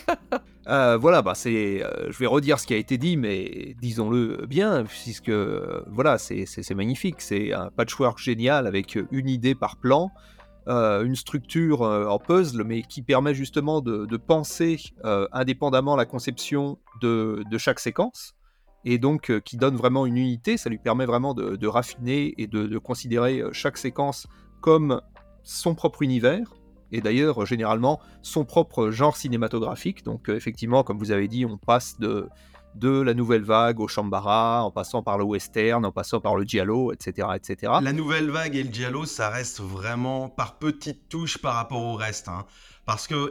Euh, 0.68 0.96
voilà, 0.96 1.22
bah 1.22 1.36
c'est, 1.36 1.80
euh, 1.84 2.10
je 2.10 2.18
vais 2.18 2.26
redire 2.26 2.58
ce 2.58 2.66
qui 2.66 2.74
a 2.74 2.76
été 2.76 2.98
dit, 2.98 3.16
mais 3.16 3.76
disons-le 3.80 4.46
bien, 4.48 4.82
puisque 4.82 5.28
euh, 5.28 5.84
voilà, 5.86 6.18
c'est 6.18 6.44
c'est- 6.44 6.64
c'est 6.64 6.74
magnifique. 6.74 7.20
C'est 7.20 7.52
un 7.52 7.70
patchwork 7.70 8.18
génial 8.18 8.66
avec 8.66 8.98
une 9.12 9.28
idée 9.28 9.54
par 9.54 9.76
plan, 9.76 10.10
euh, 10.66 11.04
une 11.04 11.14
structure 11.14 11.82
en 11.82 12.18
puzzle, 12.18 12.64
mais 12.64 12.82
qui 12.82 13.02
permet 13.02 13.32
justement 13.32 13.80
de, 13.80 14.06
de 14.06 14.16
penser 14.16 14.80
indépendamment 15.30 15.94
la 15.94 16.04
conception 16.04 16.78
de, 17.00 17.44
de 17.48 17.58
chaque 17.58 17.78
séquence. 17.78 18.34
Et 18.84 18.98
donc, 18.98 19.32
qui 19.44 19.56
donne 19.56 19.76
vraiment 19.76 20.04
une 20.04 20.16
unité, 20.16 20.56
ça 20.56 20.68
lui 20.68 20.78
permet 20.78 21.06
vraiment 21.06 21.32
de, 21.32 21.54
de 21.54 21.66
raffiner 21.68 22.34
et 22.38 22.48
de, 22.48 22.76
considérer 22.78 23.40
chaque 23.52 23.78
séquence 23.78 24.26
comme 24.60 25.00
son 25.44 25.76
propre 25.76 26.02
univers, 26.02 26.52
et 26.92 27.00
d'ailleurs 27.00 27.44
généralement 27.46 28.00
son 28.22 28.44
propre 28.44 28.90
genre 28.90 29.16
cinématographique. 29.16 30.04
Donc 30.04 30.28
euh, 30.28 30.36
effectivement, 30.36 30.82
comme 30.82 30.98
vous 30.98 31.10
avez 31.10 31.28
dit, 31.28 31.44
on 31.44 31.56
passe 31.58 31.98
de, 31.98 32.28
de 32.74 33.00
la 33.00 33.14
nouvelle 33.14 33.42
vague 33.42 33.80
au 33.80 33.88
Shambara, 33.88 34.62
en 34.62 34.70
passant 34.70 35.02
par 35.02 35.18
le 35.18 35.24
western, 35.24 35.84
en 35.84 35.92
passant 35.92 36.20
par 36.20 36.36
le 36.36 36.44
giallo, 36.44 36.92
etc. 36.92 37.28
etc. 37.34 37.72
La 37.82 37.92
nouvelle 37.92 38.30
vague 38.30 38.54
et 38.56 38.62
le 38.62 38.72
giallo, 38.72 39.04
ça 39.04 39.30
reste 39.30 39.60
vraiment 39.60 40.28
par 40.28 40.58
petites 40.58 41.08
touches 41.08 41.38
par 41.38 41.54
rapport 41.54 41.82
au 41.82 41.94
reste. 41.94 42.28
hein. 42.28 42.44
Parce 42.86 43.08
que 43.08 43.30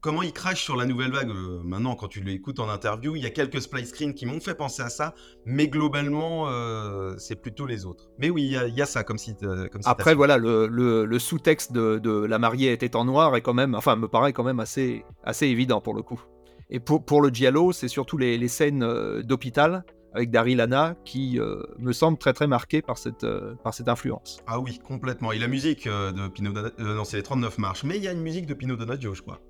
comment 0.00 0.22
il 0.22 0.32
crache 0.32 0.64
sur 0.64 0.74
la 0.74 0.84
nouvelle 0.84 1.12
vague, 1.12 1.30
euh, 1.30 1.62
maintenant 1.62 1.94
quand 1.94 2.08
tu 2.08 2.20
l'écoutes 2.20 2.58
en 2.58 2.68
interview, 2.68 3.14
il 3.14 3.22
y 3.22 3.26
a 3.26 3.30
quelques 3.30 3.62
splice 3.62 3.90
screens 3.90 4.14
qui 4.14 4.26
m'ont 4.26 4.40
fait 4.40 4.56
penser 4.56 4.82
à 4.82 4.88
ça, 4.88 5.14
mais 5.44 5.68
globalement, 5.68 6.48
euh, 6.48 7.14
c'est 7.16 7.40
plutôt 7.40 7.66
les 7.66 7.86
autres. 7.86 8.10
Mais 8.18 8.30
oui, 8.30 8.42
il 8.42 8.74
y, 8.74 8.82
a- 8.82 8.86
ça 8.86 9.04
comme, 9.04 9.18
euh, 9.44 9.68
comme 9.68 9.80
Après, 9.84 10.16
voilà, 10.16 10.38
le, 10.38 11.18
sous-texte 11.20 11.72
de, 11.72 12.24
La 12.26 12.40
mariée 12.40 12.72
était 12.72 12.96
en 12.96 13.04
noir 13.04 13.36
est 13.36 13.42
quand 13.42 13.54
même, 13.54 13.76
enfin, 13.76 13.94
me 13.94 14.08
paraît 14.08 14.32
quand 14.32 14.44
même 14.44 14.58
assez, 14.58 15.04
assez 15.22 15.46
évident 15.46 15.80
pour 15.80 15.94
le 15.94 16.02
coup. 16.02 16.20
Et 16.68 16.80
pour, 16.80 17.22
le 17.22 17.28
Giallo, 17.28 17.70
c'est 17.70 17.86
surtout 17.86 18.18
les, 18.18 18.36
les 18.36 18.48
scènes 18.48 18.82
euh, 18.82 19.22
d'hôpital 19.22 19.84
avec 20.16 20.30
Daryl 20.30 20.60
Hannah 20.60 20.96
qui 21.04 21.38
euh, 21.38 21.62
me 21.78 21.92
semblent 21.92 22.18
très 22.18 22.32
très 22.32 22.46
marquées 22.46 22.80
par 22.82 22.96
cette, 22.98 23.22
euh, 23.24 23.54
par 23.62 23.74
cette 23.74 23.88
influence. 23.88 24.38
Ah 24.46 24.58
oui, 24.58 24.78
complètement. 24.82 25.30
Et 25.30 25.38
la 25.38 25.46
musique 25.46 25.86
euh, 25.86 26.10
de 26.10 26.26
Pino 26.28 26.50
Donaggio, 26.52 26.74
euh, 26.80 26.94
non, 26.94 27.04
c'est 27.04 27.18
les 27.18 27.22
39 27.22 27.58
marches, 27.58 27.84
mais 27.84 27.96
il 27.98 28.02
y 28.02 28.08
a 28.08 28.12
une 28.12 28.22
musique 28.22 28.46
de 28.46 28.54
Pino 28.54 28.76
Donaggio, 28.76 29.14
je 29.14 29.22
crois. 29.22 29.40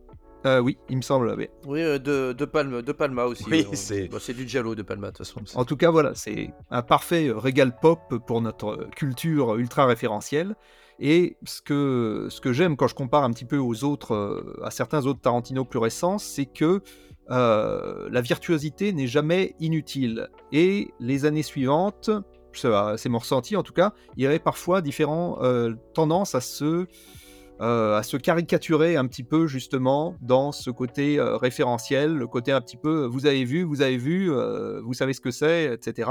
Euh, 0.44 0.60
oui, 0.60 0.76
il 0.88 0.96
me 0.96 1.02
semble, 1.02 1.34
oui. 1.38 1.48
Oui, 1.66 1.80
euh, 1.82 1.98
de, 1.98 2.32
de, 2.32 2.44
Palma, 2.44 2.82
de 2.82 2.92
Palma 2.92 3.24
aussi. 3.24 3.44
Oui, 3.50 3.66
c'est- 3.72 4.08
bah, 4.08 4.18
c'est 4.20 4.34
du 4.34 4.46
Giallo 4.46 4.74
de 4.74 4.82
Palma 4.82 5.10
de 5.10 5.16
toute 5.16 5.26
façon. 5.26 5.40
En 5.58 5.64
tout 5.64 5.76
cas, 5.76 5.90
voilà, 5.90 6.14
c'est 6.14 6.50
un 6.70 6.82
parfait 6.82 7.32
régal 7.34 7.76
pop 7.80 8.00
pour 8.26 8.40
notre 8.42 8.88
culture 8.96 9.54
ultra 9.56 9.86
référentielle. 9.86 10.54
Et 10.98 11.36
ce 11.44 11.60
que, 11.62 12.26
ce 12.30 12.40
que 12.40 12.52
j'aime 12.52 12.76
quand 12.76 12.88
je 12.88 12.94
compare 12.94 13.22
un 13.24 13.30
petit 13.30 13.44
peu 13.44 13.58
aux 13.58 13.84
autres, 13.84 14.56
à 14.62 14.70
certains 14.70 15.04
autres 15.06 15.20
Tarantino 15.20 15.64
plus 15.64 15.78
récents, 15.78 16.18
c'est 16.18 16.46
que 16.46 16.80
euh, 17.30 18.08
la 18.10 18.20
virtuosité 18.20 18.92
n'est 18.92 19.06
jamais 19.06 19.54
inutile. 19.60 20.28
Et 20.52 20.88
les 21.00 21.24
années 21.24 21.42
suivantes, 21.42 22.10
ça, 22.52 22.94
c'est 22.96 23.08
mon 23.08 23.18
ressenti 23.18 23.56
en 23.56 23.62
tout 23.62 23.72
cas, 23.72 23.92
il 24.16 24.22
y 24.22 24.26
avait 24.26 24.38
parfois 24.38 24.80
différentes 24.80 25.38
euh, 25.42 25.74
tendances 25.92 26.34
à 26.34 26.40
se, 26.40 26.86
euh, 27.60 27.96
à 27.96 28.02
se 28.02 28.16
caricaturer 28.16 28.96
un 28.96 29.06
petit 29.06 29.24
peu 29.24 29.46
justement 29.46 30.16
dans 30.22 30.52
ce 30.52 30.70
côté 30.70 31.20
référentiel, 31.20 32.14
le 32.14 32.26
côté 32.26 32.52
un 32.52 32.60
petit 32.60 32.78
peu 32.78 33.04
vous 33.04 33.26
avez 33.26 33.44
vu, 33.44 33.62
vous 33.62 33.82
avez 33.82 33.98
vu, 33.98 34.30
vous 34.82 34.94
savez 34.94 35.12
ce 35.12 35.20
que 35.20 35.30
c'est, 35.30 35.74
etc. 35.74 36.10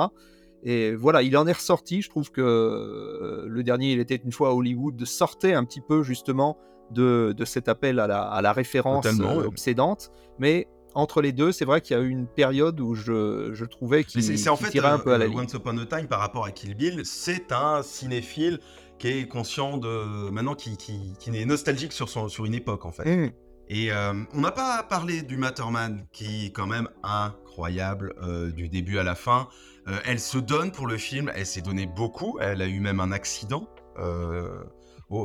Et 0.68 0.96
voilà, 0.96 1.22
il 1.22 1.38
en 1.38 1.46
est 1.46 1.54
ressorti. 1.54 2.02
Je 2.02 2.10
trouve 2.10 2.32
que 2.32 3.46
le 3.48 3.64
dernier, 3.64 3.94
il 3.94 4.00
était 4.00 4.16
une 4.16 4.32
fois 4.32 4.50
à 4.50 4.52
Hollywood, 4.52 5.04
sortait 5.06 5.54
un 5.54 5.64
petit 5.64 5.82
peu 5.82 6.02
justement 6.02 6.58
de, 6.92 7.34
de 7.36 7.46
cet 7.46 7.68
appel 7.68 8.00
à 8.00 8.08
la, 8.08 8.22
à 8.22 8.42
la 8.42 8.54
référence 8.54 9.06
euh, 9.06 9.44
obsédante. 9.44 10.12
Mais 10.40 10.68
entre 10.96 11.22
les 11.22 11.32
deux, 11.32 11.52
c'est 11.52 11.66
vrai 11.66 11.82
qu'il 11.82 11.96
y 11.96 12.00
a 12.00 12.04
eu 12.04 12.10
une 12.10 12.28
période 12.28 12.80
où 12.80 12.96
je, 12.96 13.52
je 13.54 13.66
trouvais 13.66 14.04
qu'il 14.04 14.24
c'est 14.24 14.50
en 14.50 14.56
fait 14.56 14.70
tirait 14.70 14.88
un 14.88 14.96
euh, 14.96 15.04
peu 15.04 15.14
à 15.14 15.18
la 15.18 15.26
euh, 15.26 15.28
ligne. 15.28 15.40
Once 15.40 15.54
Upon 15.54 15.78
a 15.78 15.86
Time 15.86 16.08
par 16.08 16.20
rapport 16.20 16.46
à 16.46 16.52
Kill 16.52 16.76
Bill, 16.76 17.02
c'est 17.04 17.52
un 17.52 17.84
cinéphile 17.84 18.60
qui 18.98 19.10
est 19.10 19.28
conscient 19.28 19.78
de 19.78 20.30
maintenant 20.30 20.56
qui, 20.56 20.78
qui, 20.78 21.14
qui 21.20 21.36
est 21.38 21.46
nostalgique 21.46 21.92
sur 21.92 22.10
son 22.10 22.30
sur 22.30 22.46
une 22.46 22.56
époque 22.56 22.86
en 22.86 22.92
fait. 22.92 23.28
Mm. 23.28 23.32
Et 23.68 23.92
euh, 23.92 24.14
on 24.34 24.42
n'a 24.42 24.52
pas 24.52 24.84
parlé 24.84 25.24
du 25.24 25.38
Matterman 25.38 26.06
qui 26.12 26.48
est 26.48 26.52
quand 26.52 26.68
même 26.68 26.88
incroyable 27.04 28.14
euh, 28.22 28.52
du 28.52 28.70
début 28.70 29.00
à 29.00 29.04
la 29.04 29.16
fin. 29.16 29.48
Euh, 29.88 29.98
elle 30.06 30.20
se 30.20 30.38
donne 30.38 30.72
pour 30.72 30.88
le 30.88 30.98
film, 30.98 31.32
elle 31.36 31.46
s'est 31.46 31.62
donné 31.62 31.88
beaucoup. 31.88 32.38
Elle 32.40 32.62
a 32.62 32.68
eu 32.68 32.80
même 32.80 33.00
un 33.00 33.12
accident 33.12 33.68
euh, 33.98 34.64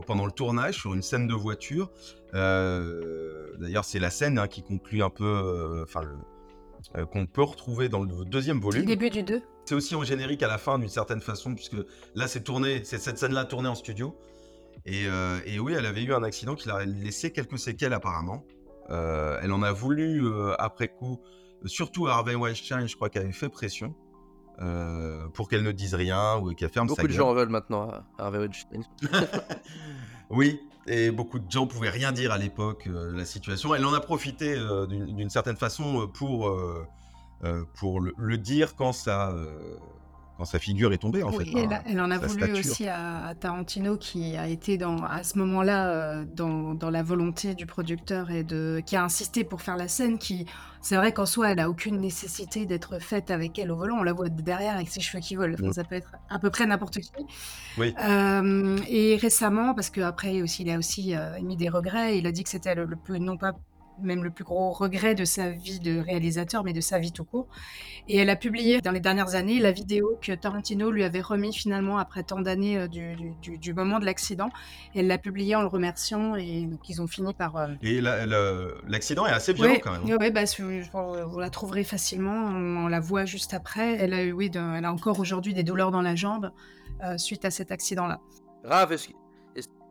pendant 0.07 0.25
le 0.25 0.33
tournage 0.33 0.77
sur 0.77 0.95
une 0.95 1.03
scène 1.03 1.27
de 1.27 1.35
voiture. 1.35 1.91
Euh, 2.35 3.57
D'ailleurs, 3.59 3.85
c'est 3.85 3.99
la 3.99 4.11
scène 4.11 4.39
hein, 4.39 4.49
qui 4.49 4.63
conclut 4.63 5.03
un 5.03 5.11
peu, 5.11 5.25
euh, 5.27 5.83
enfin 5.83 6.03
le- 6.03 6.17
euh, 6.97 7.05
qu'on 7.05 7.27
peut 7.27 7.43
retrouver 7.43 7.89
dans 7.91 8.03
le 8.03 8.25
deuxième 8.25 8.57
C'est 8.59 8.63
volume. 8.63 8.81
le 8.83 8.87
début 8.87 9.11
du 9.11 9.23
2. 9.23 9.43
C'est 9.67 9.75
aussi 9.75 9.95
en 9.95 10.03
générique 10.03 10.43
à 10.43 10.49
la 10.49 10.57
fin 10.57 10.79
d'une 10.79 10.89
certaine 10.89 11.21
façon, 11.21 11.55
puisque 11.55 11.77
là 12.15 12.27
c'est 12.27 12.41
tourné, 12.43 12.83
c'est 12.85 12.99
cette 12.99 13.19
scène-là 13.19 13.45
tournée 13.45 13.69
en 13.69 13.75
studio. 13.75 14.17
Et, 14.87 15.07
euh, 15.07 15.39
et 15.45 15.59
oui, 15.61 15.75
elle 15.77 15.85
avait 15.85 16.03
eu 16.03 16.15
un 16.15 16.23
accident 16.23 16.55
qui 16.55 16.69
l'a 16.69 16.87
laissé 16.87 17.33
quelques 17.33 17.59
séquelles 17.59 17.93
apparemment. 17.93 18.45
Euh, 18.89 19.39
elle 19.43 19.53
en 19.53 19.63
a 19.63 19.73
voulu 19.73 20.25
euh, 20.27 20.55
après 20.59 20.89
coup, 20.89 21.21
surtout 21.67 22.07
à 22.07 22.13
Harvey 22.15 22.35
Weinstein, 22.35 22.87
je 22.89 22.97
crois 22.97 23.11
qu'elle 23.11 23.25
avait 23.25 23.33
fait 23.33 23.51
pression 23.51 23.95
euh, 24.63 25.29
pour 25.35 25.49
qu'elle 25.51 25.63
ne 25.63 25.73
dise 25.73 25.95
rien 25.95 26.39
ou 26.39 26.55
qu'elle 26.55 26.71
ferme 26.71 26.87
Beaucoup 26.87 26.97
sa 26.97 27.03
de 27.03 27.09
gueule. 27.09 27.17
gens 27.19 27.29
en 27.29 27.35
veulent 27.35 27.51
maintenant 27.51 27.91
à 27.91 28.05
Harvey 28.19 28.39
Weinstein. 28.39 28.83
Oui, 30.31 30.61
et 30.87 31.11
beaucoup 31.11 31.39
de 31.39 31.51
gens 31.51 31.67
pouvaient 31.67 31.91
rien 31.91 32.13
dire 32.13 32.33
à 32.33 32.39
l'époque 32.39 32.87
euh, 32.87 33.13
la 33.13 33.25
situation. 33.25 33.75
Elle 33.75 33.85
en 33.85 33.93
a 33.93 34.01
profité 34.01 34.55
euh, 34.55 34.87
d'une 34.87 35.29
certaine 35.31 35.57
façon 35.57 36.03
euh, 36.03 36.07
pour, 37.75 38.01
le, 38.01 38.39
dire 38.39 38.77
quand 38.77 38.93
ça, 38.93 39.35
quand 40.41 40.47
sa 40.47 40.59
figure 40.59 40.91
est 40.95 40.99
tombée 40.99 41.23
en 41.23 41.31
Oui, 41.35 41.53
fait. 41.53 41.69
elle, 41.87 41.99
hein, 42.01 42.05
en 42.07 42.11
a 42.11 42.17
voulu 42.17 42.31
stature. 42.45 42.59
aussi 42.59 42.89
à, 42.89 43.27
à 43.27 43.35
Tarantino 43.35 43.99
qui 43.99 44.39
a 44.39 44.49
été 44.49 44.79
dans, 44.79 44.97
à 45.05 45.23
ce 45.23 45.37
moment-là 45.39 45.91
euh, 45.91 46.25
dans, 46.35 46.73
dans 46.73 46.89
la 46.89 47.03
volonté 47.03 47.55
du 47.55 47.67
producteur 47.67 48.31
et 48.31 48.43
de, 48.43 48.81
qui 48.87 48.97
a 48.97 49.05
insisté 49.05 49.45
pour 49.45 49.61
faire 49.61 49.77
la 49.77 49.87
scène 49.87 50.17
qui, 50.17 50.47
c'est 50.81 50.97
vrai 50.97 51.13
qu'en 51.13 51.27
soi, 51.27 51.51
elle 51.51 51.61
a 51.61 51.69
aucune 51.69 52.01
nécessité 52.01 52.65
d'être 52.65 52.99
faite 53.03 53.31
avec 53.31 53.59
elle 53.59 53.71
au 53.71 53.77
volant. 53.77 53.99
On 53.99 54.03
la 54.03 54.15
voit 54.15 54.31
de 54.31 54.41
derrière 54.41 54.77
avec 54.77 54.89
ses 54.89 55.01
cheveux 55.03 55.21
qui 55.21 55.37
volent. 55.37 55.53
Enfin, 55.61 55.69
Mm. 55.69 55.73
Ça 55.75 55.85
peut 55.85 55.97
être 55.97 56.13
à 56.31 56.39
peu 56.39 56.49
près 56.49 56.65
n'importe 56.65 57.01
qui. 57.01 57.11
Oui. 57.77 57.95
Euh, 58.03 58.79
et 58.89 59.17
récemment, 59.17 59.75
parce 59.75 59.91
qu'après 59.91 60.41
aussi, 60.41 60.63
il 60.63 60.71
a 60.71 60.79
aussi 60.79 61.15
euh, 61.15 61.35
émis 61.37 61.59
des 61.59 61.69
regrets, 61.69 62.17
il 62.17 62.27
a 62.27 62.33
dit 62.33 62.45
que 62.45 62.49
c'était 62.49 62.75
le, 62.75 62.87
le 62.87 62.97
plus, 62.97 63.21
non 63.21 63.37
pas 63.37 63.53
même 64.03 64.23
le 64.25 64.31
plus 64.31 64.45
gros 64.45 64.73
regret 64.73 65.15
de 65.15 65.25
sa 65.25 65.51
vie 65.51 65.81
de 65.81 65.99
réalisateur, 65.99 66.65
mais 66.65 66.73
de 66.73 66.81
sa 66.81 66.99
vie 66.99 67.13
tout 67.13 67.25
court. 67.25 67.47
Et 68.09 68.17
elle 68.17 68.31
a 68.31 68.37
publié 68.37 68.81
dans 68.81 68.91
les 68.91 69.01
dernières 69.01 69.35
années 69.35 69.59
la 69.61 69.73
vidéo 69.73 70.19
que 70.21 70.33
Tarantino 70.33 70.91
lui 70.91 71.05
avait 71.05 71.21
remis 71.21 71.53
finalement 71.53 71.99
après 71.99 72.23
tant 72.23 72.41
d'années 72.41 72.79
euh, 72.79 72.89
du, 72.89 73.15
du- 73.17 73.35
du- 73.43 73.59
du 73.59 73.75
moment 73.75 73.99
de 73.99 74.05
l'accident. 74.05 74.51
Elle 74.95 75.07
l'a 75.07 75.19
publié 75.19 75.55
en 75.57 75.61
le 75.63 75.67
remerciant 75.69 76.35
et 76.35 76.67
donc 76.67 76.89
ils 76.89 77.01
ont 77.03 77.07
fini 77.07 77.35
par... 77.35 77.57
euh, 77.57 77.69
Et 77.83 78.01
la- 78.01 78.27
l'accident 78.89 79.27
est 79.27 79.31
assez 79.33 79.53
violent 79.53 79.73
Ouais, 79.73 79.81
quand 79.81 79.93
même. 79.93 80.05
ouais, 80.05 80.17
ouais, 80.17 80.31
bah, 80.31 80.47
si 80.47 80.63
vous, 80.63 80.71
vous 81.29 81.39
la 81.39 81.51
trouverez 81.51 81.85
facilement. 81.85 82.35
On, 82.35 82.85
on 82.85 82.89
la 82.89 83.01
voit 83.01 83.25
juste 83.25 83.55
après. 83.55 83.97
Elle 83.97 84.15
a 84.15 84.23
eu, 84.25 84.33
oui, 84.33 84.51
de- 84.51 84.59
elle 84.77 84.85
a 84.85 84.93
encore 84.93 85.21
aujourd'hui 85.21 85.55
des 85.55 85.63
douleurs 85.63 85.91
dans 85.91 86.03
la 86.03 86.15
jambe 86.17 86.51
euh, 87.05 87.17
suite 87.19 87.45
à 87.45 87.51
cet 87.51 87.71
accident-là. 87.73 88.21
Rav, 88.65 88.93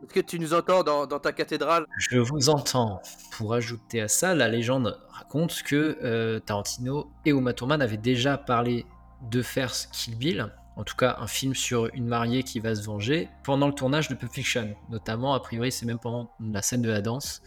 est-ce 0.02 0.14
que 0.14 0.20
tu 0.20 0.38
nous 0.38 0.54
entends 0.54 0.82
dans, 0.82 1.06
dans 1.06 1.18
ta 1.18 1.32
cathédrale? 1.32 1.84
Je 1.98 2.18
vous 2.18 2.48
entends. 2.48 3.00
Pour 3.32 3.54
ajouter 3.54 4.00
à 4.00 4.08
ça, 4.08 4.34
la 4.34 4.48
légende 4.48 4.98
raconte 5.10 5.62
que 5.62 5.98
euh, 6.02 6.40
Tarantino 6.40 7.10
et 7.24 7.30
Uma 7.30 7.52
Thurman 7.52 7.82
avaient 7.82 7.96
déjà 7.96 8.38
parlé 8.38 8.86
de 9.30 9.42
faire 9.42 9.72
Kill 9.92 10.16
Bill, 10.16 10.52
en 10.76 10.84
tout 10.84 10.96
cas 10.96 11.16
un 11.20 11.26
film 11.26 11.54
sur 11.54 11.90
une 11.94 12.06
mariée 12.06 12.42
qui 12.42 12.58
va 12.58 12.74
se 12.74 12.82
venger, 12.82 13.28
pendant 13.44 13.66
le 13.66 13.74
tournage 13.74 14.08
de 14.08 14.14
Pulp 14.14 14.32
Fiction. 14.32 14.74
Notamment, 14.88 15.34
a 15.34 15.40
priori, 15.40 15.70
c'est 15.70 15.84
même 15.84 15.98
pendant 15.98 16.30
la 16.40 16.62
scène 16.62 16.80
de 16.80 16.88
la 16.88 17.02
danse, 17.02 17.42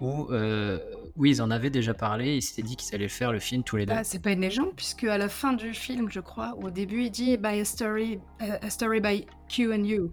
où, 0.00 0.26
euh, 0.30 0.78
où 1.16 1.24
ils 1.24 1.40
en 1.40 1.50
avaient 1.50 1.70
déjà 1.70 1.94
parlé, 1.94 2.26
et 2.26 2.36
ils 2.36 2.42
s'étaient 2.42 2.62
dit 2.62 2.76
qu'ils 2.76 2.94
allaient 2.94 3.08
faire 3.08 3.32
le 3.32 3.38
film 3.38 3.62
tous 3.62 3.76
les 3.76 3.86
deux. 3.86 3.94
Bah, 3.94 4.04
c'est 4.04 4.18
pas 4.20 4.32
une 4.32 4.42
légende, 4.42 4.74
puisque 4.76 5.04
à 5.04 5.16
la 5.16 5.30
fin 5.30 5.54
du 5.54 5.72
film, 5.72 6.10
je 6.10 6.20
crois, 6.20 6.54
au 6.60 6.70
début, 6.70 7.04
il 7.04 7.10
dit 7.10 7.38
by 7.38 7.60
a 7.60 7.64
story, 7.64 8.20
a 8.40 8.68
story 8.68 9.00
by 9.00 9.26
Q 9.48 9.72
and 9.72 9.84
You. 9.84 10.12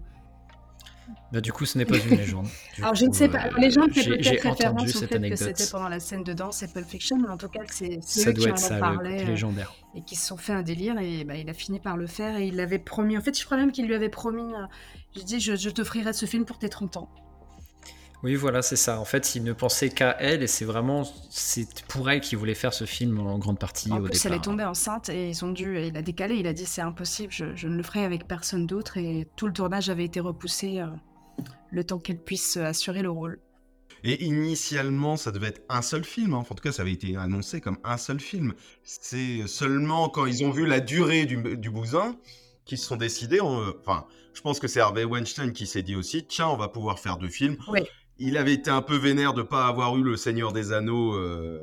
Bah, 1.32 1.40
du 1.40 1.52
coup, 1.52 1.64
ce 1.64 1.78
n'est 1.78 1.84
pas 1.84 1.96
une 1.96 2.16
légende. 2.16 2.46
Du 2.76 2.82
Alors 2.82 2.94
je 2.94 3.06
ne 3.06 3.12
sais 3.12 3.28
pas, 3.28 3.46
euh, 3.46 3.50
la 3.52 3.58
légende 3.58 3.92
fait 3.92 4.02
j'ai- 4.02 4.10
peut-être 4.10 4.42
référence 4.42 4.60
entendu 4.80 4.88
au 4.90 4.92
cette 4.92 5.00
fait 5.00 5.08
que 5.08 5.14
anecdote. 5.16 5.38
c'était 5.56 5.70
pendant 5.70 5.88
la 5.88 6.00
scène 6.00 6.24
de 6.24 6.32
danse 6.32 6.62
et 6.62 6.68
Pulp 6.68 6.86
Fiction, 6.86 7.16
mais 7.18 7.28
en 7.28 7.36
tout 7.38 7.48
cas 7.48 7.64
que 7.64 7.74
c'est 7.74 7.94
eux 8.28 8.32
qui 8.32 8.50
en 8.50 8.56
ça, 8.56 8.72
ont 8.72 8.74
le 8.74 8.80
parlé 8.80 9.10
côté 9.12 9.22
euh, 9.22 9.26
légendaire. 9.26 9.74
et 9.94 10.02
qui 10.02 10.16
se 10.16 10.26
sont 10.26 10.36
fait 10.36 10.52
un 10.52 10.62
délire 10.62 10.98
et 10.98 11.24
bah, 11.24 11.36
il 11.36 11.48
a 11.48 11.54
fini 11.54 11.80
par 11.80 11.96
le 11.96 12.06
faire 12.06 12.36
et 12.36 12.46
il 12.46 12.56
l'avait 12.56 12.78
promis. 12.78 13.16
En 13.16 13.20
fait, 13.22 13.38
je 13.38 13.44
crois 13.44 13.56
même 13.56 13.72
qu'il 13.72 13.86
lui 13.86 13.94
avait 13.94 14.08
promis, 14.10 14.42
euh, 14.54 14.66
je 15.16 15.22
dis 15.22 15.40
je, 15.40 15.56
je 15.56 15.70
t'offrirai 15.70 16.12
ce 16.12 16.26
film 16.26 16.44
pour 16.44 16.58
tes 16.58 16.68
30 16.68 16.96
ans. 16.98 17.08
Oui, 18.22 18.36
voilà, 18.36 18.62
c'est 18.62 18.76
ça. 18.76 19.00
En 19.00 19.04
fait, 19.04 19.34
il 19.34 19.42
ne 19.42 19.52
pensait 19.52 19.88
qu'à 19.90 20.16
elle 20.20 20.42
et 20.44 20.46
c'est 20.46 20.64
vraiment 20.64 21.02
c'est 21.30 21.66
pour 21.88 22.08
elle 22.08 22.20
qu'il 22.20 22.38
voulait 22.38 22.54
faire 22.54 22.72
ce 22.72 22.84
film 22.84 23.18
en 23.18 23.36
grande 23.38 23.58
partie 23.58 23.90
En 23.90 23.98
au 23.98 24.02
plus, 24.02 24.12
départ. 24.12 24.26
elle 24.32 24.38
est 24.38 24.42
tombée 24.42 24.64
enceinte 24.64 25.08
et 25.08 25.30
ils 25.30 25.44
ont 25.44 25.50
dû, 25.50 25.76
et 25.76 25.88
il 25.88 25.96
a 25.96 26.02
décalé, 26.02 26.36
il 26.36 26.46
a 26.46 26.52
dit 26.52 26.64
c'est 26.64 26.82
impossible, 26.82 27.32
je, 27.32 27.56
je 27.56 27.66
ne 27.66 27.76
le 27.76 27.82
ferai 27.82 28.04
avec 28.04 28.28
personne 28.28 28.66
d'autre 28.66 28.96
et 28.96 29.26
tout 29.34 29.48
le 29.48 29.52
tournage 29.52 29.90
avait 29.90 30.04
été 30.04 30.20
repoussé 30.20 30.78
euh, 30.78 30.86
le 31.72 31.82
temps 31.84 31.98
qu'elle 31.98 32.18
puisse 32.22 32.56
euh, 32.58 32.64
assurer 32.66 33.02
le 33.02 33.10
rôle. 33.10 33.40
Et 34.04 34.24
initialement, 34.24 35.16
ça 35.16 35.30
devait 35.32 35.48
être 35.48 35.62
un 35.68 35.82
seul 35.82 36.04
film. 36.04 36.34
hein. 36.34 36.38
Enfin, 36.38 36.52
en 36.52 36.54
tout 36.56 36.62
cas, 36.62 36.72
ça 36.72 36.82
avait 36.82 36.92
été 36.92 37.16
annoncé 37.16 37.60
comme 37.60 37.78
un 37.84 37.96
seul 37.96 38.18
film. 38.20 38.52
C'est 38.82 39.46
seulement 39.46 40.08
quand 40.08 40.26
ils 40.26 40.44
ont 40.44 40.50
vu 40.50 40.66
la 40.66 40.80
durée 40.80 41.24
du, 41.24 41.36
du 41.56 41.70
bousin 41.70 42.16
qu'ils 42.64 42.78
se 42.78 42.86
sont 42.86 42.96
décidés. 42.96 43.40
on- 43.40 43.72
Enfin, 43.80 44.06
je 44.34 44.40
pense 44.40 44.58
que 44.58 44.66
c'est 44.66 44.80
Harvey 44.80 45.04
Weinstein 45.04 45.52
qui 45.52 45.66
s'est 45.66 45.82
dit 45.82 45.94
aussi 45.94 46.24
tiens, 46.26 46.48
on 46.48 46.56
va 46.56 46.68
pouvoir 46.68 46.98
faire 46.98 47.16
deux 47.16 47.28
films. 47.28 47.56
Oui. 47.68 47.80
Il 48.24 48.36
avait 48.36 48.54
été 48.54 48.70
un 48.70 48.82
peu 48.82 48.94
vénère 48.96 49.34
de 49.34 49.42
ne 49.42 49.46
pas 49.46 49.66
avoir 49.66 49.96
eu 49.96 50.02
Le 50.04 50.16
Seigneur 50.16 50.52
des 50.52 50.72
Anneaux, 50.72 51.14
euh, 51.16 51.58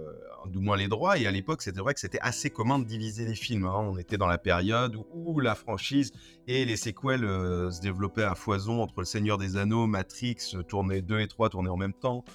du 0.47 0.59
moins 0.59 0.75
les 0.75 0.89
droits. 0.89 1.17
Et 1.17 1.25
à 1.25 1.31
l'époque, 1.31 1.61
c'était 1.61 1.79
vrai 1.79 1.93
que 1.93 2.01
c'était 2.01 2.19
assez 2.19 2.49
commun 2.49 2.79
de 2.79 2.83
diviser 2.83 3.25
les 3.25 3.33
films. 3.33 3.63
hein. 3.63 3.77
On 3.77 3.97
était 3.97 4.17
dans 4.17 4.27
la 4.27 4.37
période 4.37 4.97
où, 5.13 5.39
la 5.39 5.55
franchise 5.55 6.11
et 6.47 6.65
les 6.65 6.75
séquelles 6.75 7.23
euh, 7.23 7.71
se 7.71 7.79
développaient 7.79 8.25
à 8.25 8.35
foison 8.35 8.81
entre 8.81 8.95
Le 8.97 9.05
Seigneur 9.05 9.37
des 9.37 9.55
Anneaux, 9.55 9.87
Matrix, 9.87 10.35
tournait 10.67 11.01
2 11.01 11.21
et 11.21 11.27
3 11.29 11.47
tournaient 11.47 11.69
en 11.69 11.77
même 11.77 11.93
temps. 11.93 12.25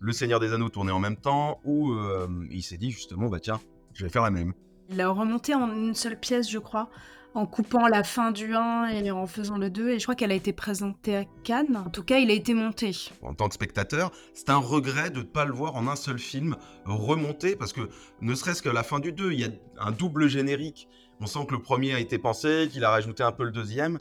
Le 0.00 0.10
Seigneur 0.12 0.40
des 0.40 0.52
Anneaux 0.52 0.70
tournait 0.70 0.90
en 0.90 0.98
même 0.98 1.16
temps, 1.16 1.60
où 1.62 1.92
euh, 1.92 2.26
il 2.50 2.64
s'est 2.64 2.78
dit 2.78 2.90
justement, 2.90 3.28
bah 3.28 3.38
tiens, 3.38 3.60
je 3.94 4.02
vais 4.02 4.10
faire 4.10 4.22
la 4.22 4.32
même. 4.32 4.54
Il 4.88 4.96
l'a 4.96 5.08
remonté 5.08 5.54
en 5.54 5.72
une 5.72 5.94
seule 5.94 6.18
pièce, 6.18 6.50
je 6.50 6.58
crois, 6.58 6.90
en 7.34 7.46
coupant 7.46 7.86
la 7.86 8.04
fin 8.04 8.30
du 8.30 8.54
1 8.54 8.88
et 8.88 9.10
en 9.10 9.26
faisant 9.26 9.58
le 9.58 9.70
2. 9.70 9.90
Et 9.90 9.98
je 9.98 10.04
crois 10.04 10.14
qu'elle 10.14 10.32
a 10.32 10.34
été 10.34 10.52
présentée 10.52 11.16
à 11.16 11.24
Cannes. 11.44 11.76
En 11.76 11.90
tout 11.90 12.02
cas, 12.02 12.18
il 12.18 12.30
a 12.30 12.34
été 12.34 12.54
monté. 12.54 12.96
En 13.22 13.34
tant 13.34 13.48
que 13.48 13.54
spectateur, 13.54 14.10
c'est 14.34 14.50
un 14.50 14.58
regret 14.58 15.10
de 15.10 15.18
ne 15.18 15.24
pas 15.24 15.44
le 15.44 15.52
voir 15.52 15.76
en 15.76 15.88
un 15.88 15.96
seul 15.96 16.18
film 16.18 16.56
remonter, 16.84 17.56
parce 17.56 17.72
que 17.72 17.88
ne 18.20 18.34
serait-ce 18.34 18.62
que 18.62 18.68
la 18.68 18.82
fin 18.82 19.00
du 19.00 19.12
2, 19.12 19.32
il 19.32 19.40
y 19.40 19.44
a 19.44 19.50
un 19.78 19.92
double 19.92 20.28
générique. 20.28 20.88
On 21.20 21.26
sent 21.26 21.46
que 21.46 21.54
le 21.54 21.62
premier 21.62 21.94
a 21.94 22.00
été 22.00 22.18
pensé, 22.18 22.68
qu'il 22.70 22.84
a 22.84 22.90
rajouté 22.90 23.22
un 23.22 23.32
peu 23.32 23.44
le 23.44 23.50
deuxième. 23.52 23.98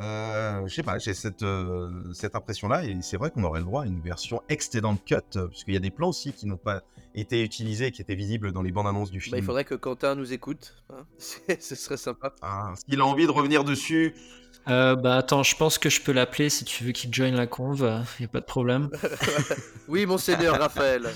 Euh, 0.00 0.66
je 0.66 0.74
sais 0.74 0.82
pas, 0.82 0.98
j'ai 0.98 1.14
cette, 1.14 1.42
euh, 1.42 2.12
cette 2.12 2.34
impression-là, 2.34 2.84
et 2.84 2.98
c'est 3.00 3.16
vrai 3.16 3.30
qu'on 3.30 3.44
aurait 3.44 3.60
le 3.60 3.66
droit 3.66 3.84
à 3.84 3.86
une 3.86 4.00
version 4.00 4.42
extended 4.48 4.98
cut, 5.04 5.16
parce 5.32 5.62
qu'il 5.62 5.74
y 5.74 5.76
a 5.76 5.80
des 5.80 5.90
plans 5.90 6.08
aussi 6.08 6.32
qui 6.32 6.46
n'ont 6.46 6.56
pas 6.56 6.82
été 7.14 7.42
utilisés, 7.42 7.90
qui 7.92 8.02
étaient 8.02 8.14
visibles 8.14 8.52
dans 8.52 8.62
les 8.62 8.72
bandes 8.72 8.86
annonces 8.86 9.10
du 9.10 9.20
film. 9.20 9.32
Bah, 9.32 9.38
il 9.38 9.44
faudrait 9.44 9.64
que 9.64 9.74
Quentin 9.74 10.14
nous 10.14 10.32
écoute. 10.32 10.74
hein. 10.90 11.04
Ce 11.60 11.74
serait 11.74 11.96
sympa. 11.96 12.34
Ah, 12.42 12.72
S'il 12.88 13.00
a 13.00 13.06
envie 13.06 13.26
de 13.26 13.30
revenir 13.32 13.64
dessus, 13.64 14.14
Euh, 14.66 14.96
bah 14.96 15.16
attends, 15.16 15.42
je 15.42 15.54
pense 15.56 15.76
que 15.76 15.90
je 15.90 16.00
peux 16.00 16.12
l'appeler 16.12 16.48
si 16.48 16.64
tu 16.64 16.84
veux 16.84 16.92
qu'il 16.92 17.12
join 17.12 17.30
la 17.32 17.46
conve, 17.46 17.80
il 18.18 18.22
n'y 18.22 18.26
a 18.26 18.28
pas 18.28 18.40
de 18.40 18.46
problème. 18.46 18.88
oui, 19.88 20.06
monseigneur 20.06 20.58
Raphaël. 20.58 21.10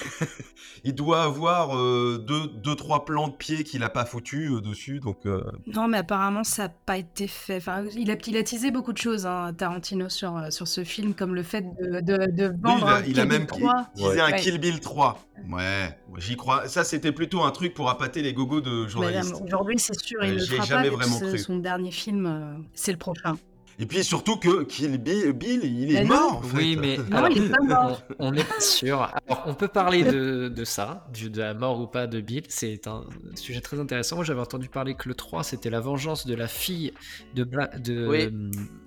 Il 0.86 0.94
doit 0.94 1.22
avoir 1.22 1.78
euh, 1.78 2.22
deux, 2.28 2.46
deux, 2.46 2.74
trois 2.74 3.06
plans 3.06 3.28
de 3.28 3.32
pied 3.34 3.64
qu'il 3.64 3.82
a 3.82 3.88
pas 3.88 4.04
foutu 4.04 4.48
euh, 4.50 4.60
dessus, 4.60 5.00
donc 5.00 5.24
euh, 5.24 5.42
Non, 5.66 5.88
mais 5.88 5.96
apparemment, 5.98 6.44
ça 6.44 6.64
n'a 6.64 6.68
pas 6.68 6.98
été 6.98 7.26
fait. 7.26 7.56
Enfin, 7.56 7.84
il 7.96 8.10
a, 8.10 8.16
il 8.26 8.36
a 8.36 8.42
teasé 8.42 8.70
beaucoup 8.70 8.92
de 8.92 8.98
choses, 8.98 9.24
hein, 9.24 9.54
Tarantino, 9.56 10.10
sur, 10.10 10.36
euh, 10.36 10.50
sur 10.50 10.68
ce 10.68 10.84
film, 10.84 11.14
comme 11.14 11.34
le 11.34 11.42
fait 11.42 11.62
de, 11.80 12.00
de, 12.00 12.30
de 12.30 12.48
lui, 12.48 12.56
vendre 12.62 12.86
il 12.86 12.90
a, 12.90 12.96
un 12.96 13.02
il 13.04 13.20
a 13.20 13.24
même 13.24 13.46
Bill 13.46 13.46
3. 13.46 13.86
teasé 13.96 14.20
un 14.20 14.30
Ouais. 14.30 14.36
Kill 14.38 14.58
Bill 14.58 14.80
3. 14.80 15.18
Ouais, 15.50 15.98
j'y 16.18 16.36
crois. 16.36 16.68
Ça, 16.68 16.84
c'était 16.84 17.12
plutôt 17.12 17.42
un 17.42 17.50
truc 17.50 17.72
pour 17.72 17.88
appâter 17.88 18.20
les 18.20 18.34
gogos 18.34 18.60
de 18.60 18.86
journalistes. 18.86 19.36
Aujourd'hui, 19.42 19.78
c'est 19.78 19.98
sûr, 19.98 20.22
il 20.22 20.34
ne 20.34 20.38
fera 20.40 20.66
jamais 20.66 20.90
pas. 20.90 20.96
vraiment 20.96 21.18
cru. 21.18 21.38
Son 21.38 21.56
dernier 21.56 21.92
film, 21.92 22.62
c'est 22.74 22.92
le 22.92 22.98
prochain. 22.98 23.36
Et 23.78 23.86
puis 23.86 24.04
surtout 24.04 24.36
que 24.36 24.62
Kill 24.64 24.98
Bill, 24.98 25.32
Bill 25.32 25.60
il 25.64 25.90
est 25.96 26.02
Mais 26.02 26.04
non. 26.04 26.14
mort 26.14 26.36
en 26.38 26.42
fait. 26.42 26.56
Oui, 26.56 26.76
mais 26.80 26.96
Non, 27.10 27.16
alors, 27.16 27.30
il 27.30 27.44
est 27.44 27.48
pas 27.48 27.62
mort. 27.64 28.02
on 28.18 28.30
n'est 28.32 28.44
pas 28.44 28.60
sûr. 28.60 29.00
Alors, 29.02 29.42
on 29.46 29.54
peut 29.54 29.68
parler 29.68 30.04
de, 30.04 30.48
de 30.48 30.64
ça, 30.64 31.06
du- 31.12 31.28
de 31.30 31.40
la 31.40 31.54
mort 31.54 31.80
ou 31.80 31.86
pas 31.86 32.06
de 32.06 32.20
Bill. 32.20 32.44
C'est 32.48 32.86
un 32.86 33.04
sujet 33.34 33.60
très 33.60 33.80
intéressant. 33.80 34.16
Moi, 34.16 34.24
j'avais 34.24 34.40
entendu 34.40 34.68
parler 34.68 34.94
que 34.94 35.08
le 35.08 35.14
3, 35.14 35.42
c'était 35.42 35.70
la 35.70 35.80
vengeance 35.80 36.26
de 36.26 36.34
la 36.34 36.46
fille 36.46 36.92
de, 37.34 37.42
Bla- 37.44 37.66
de, 37.78 38.06
Oui. 38.06 38.28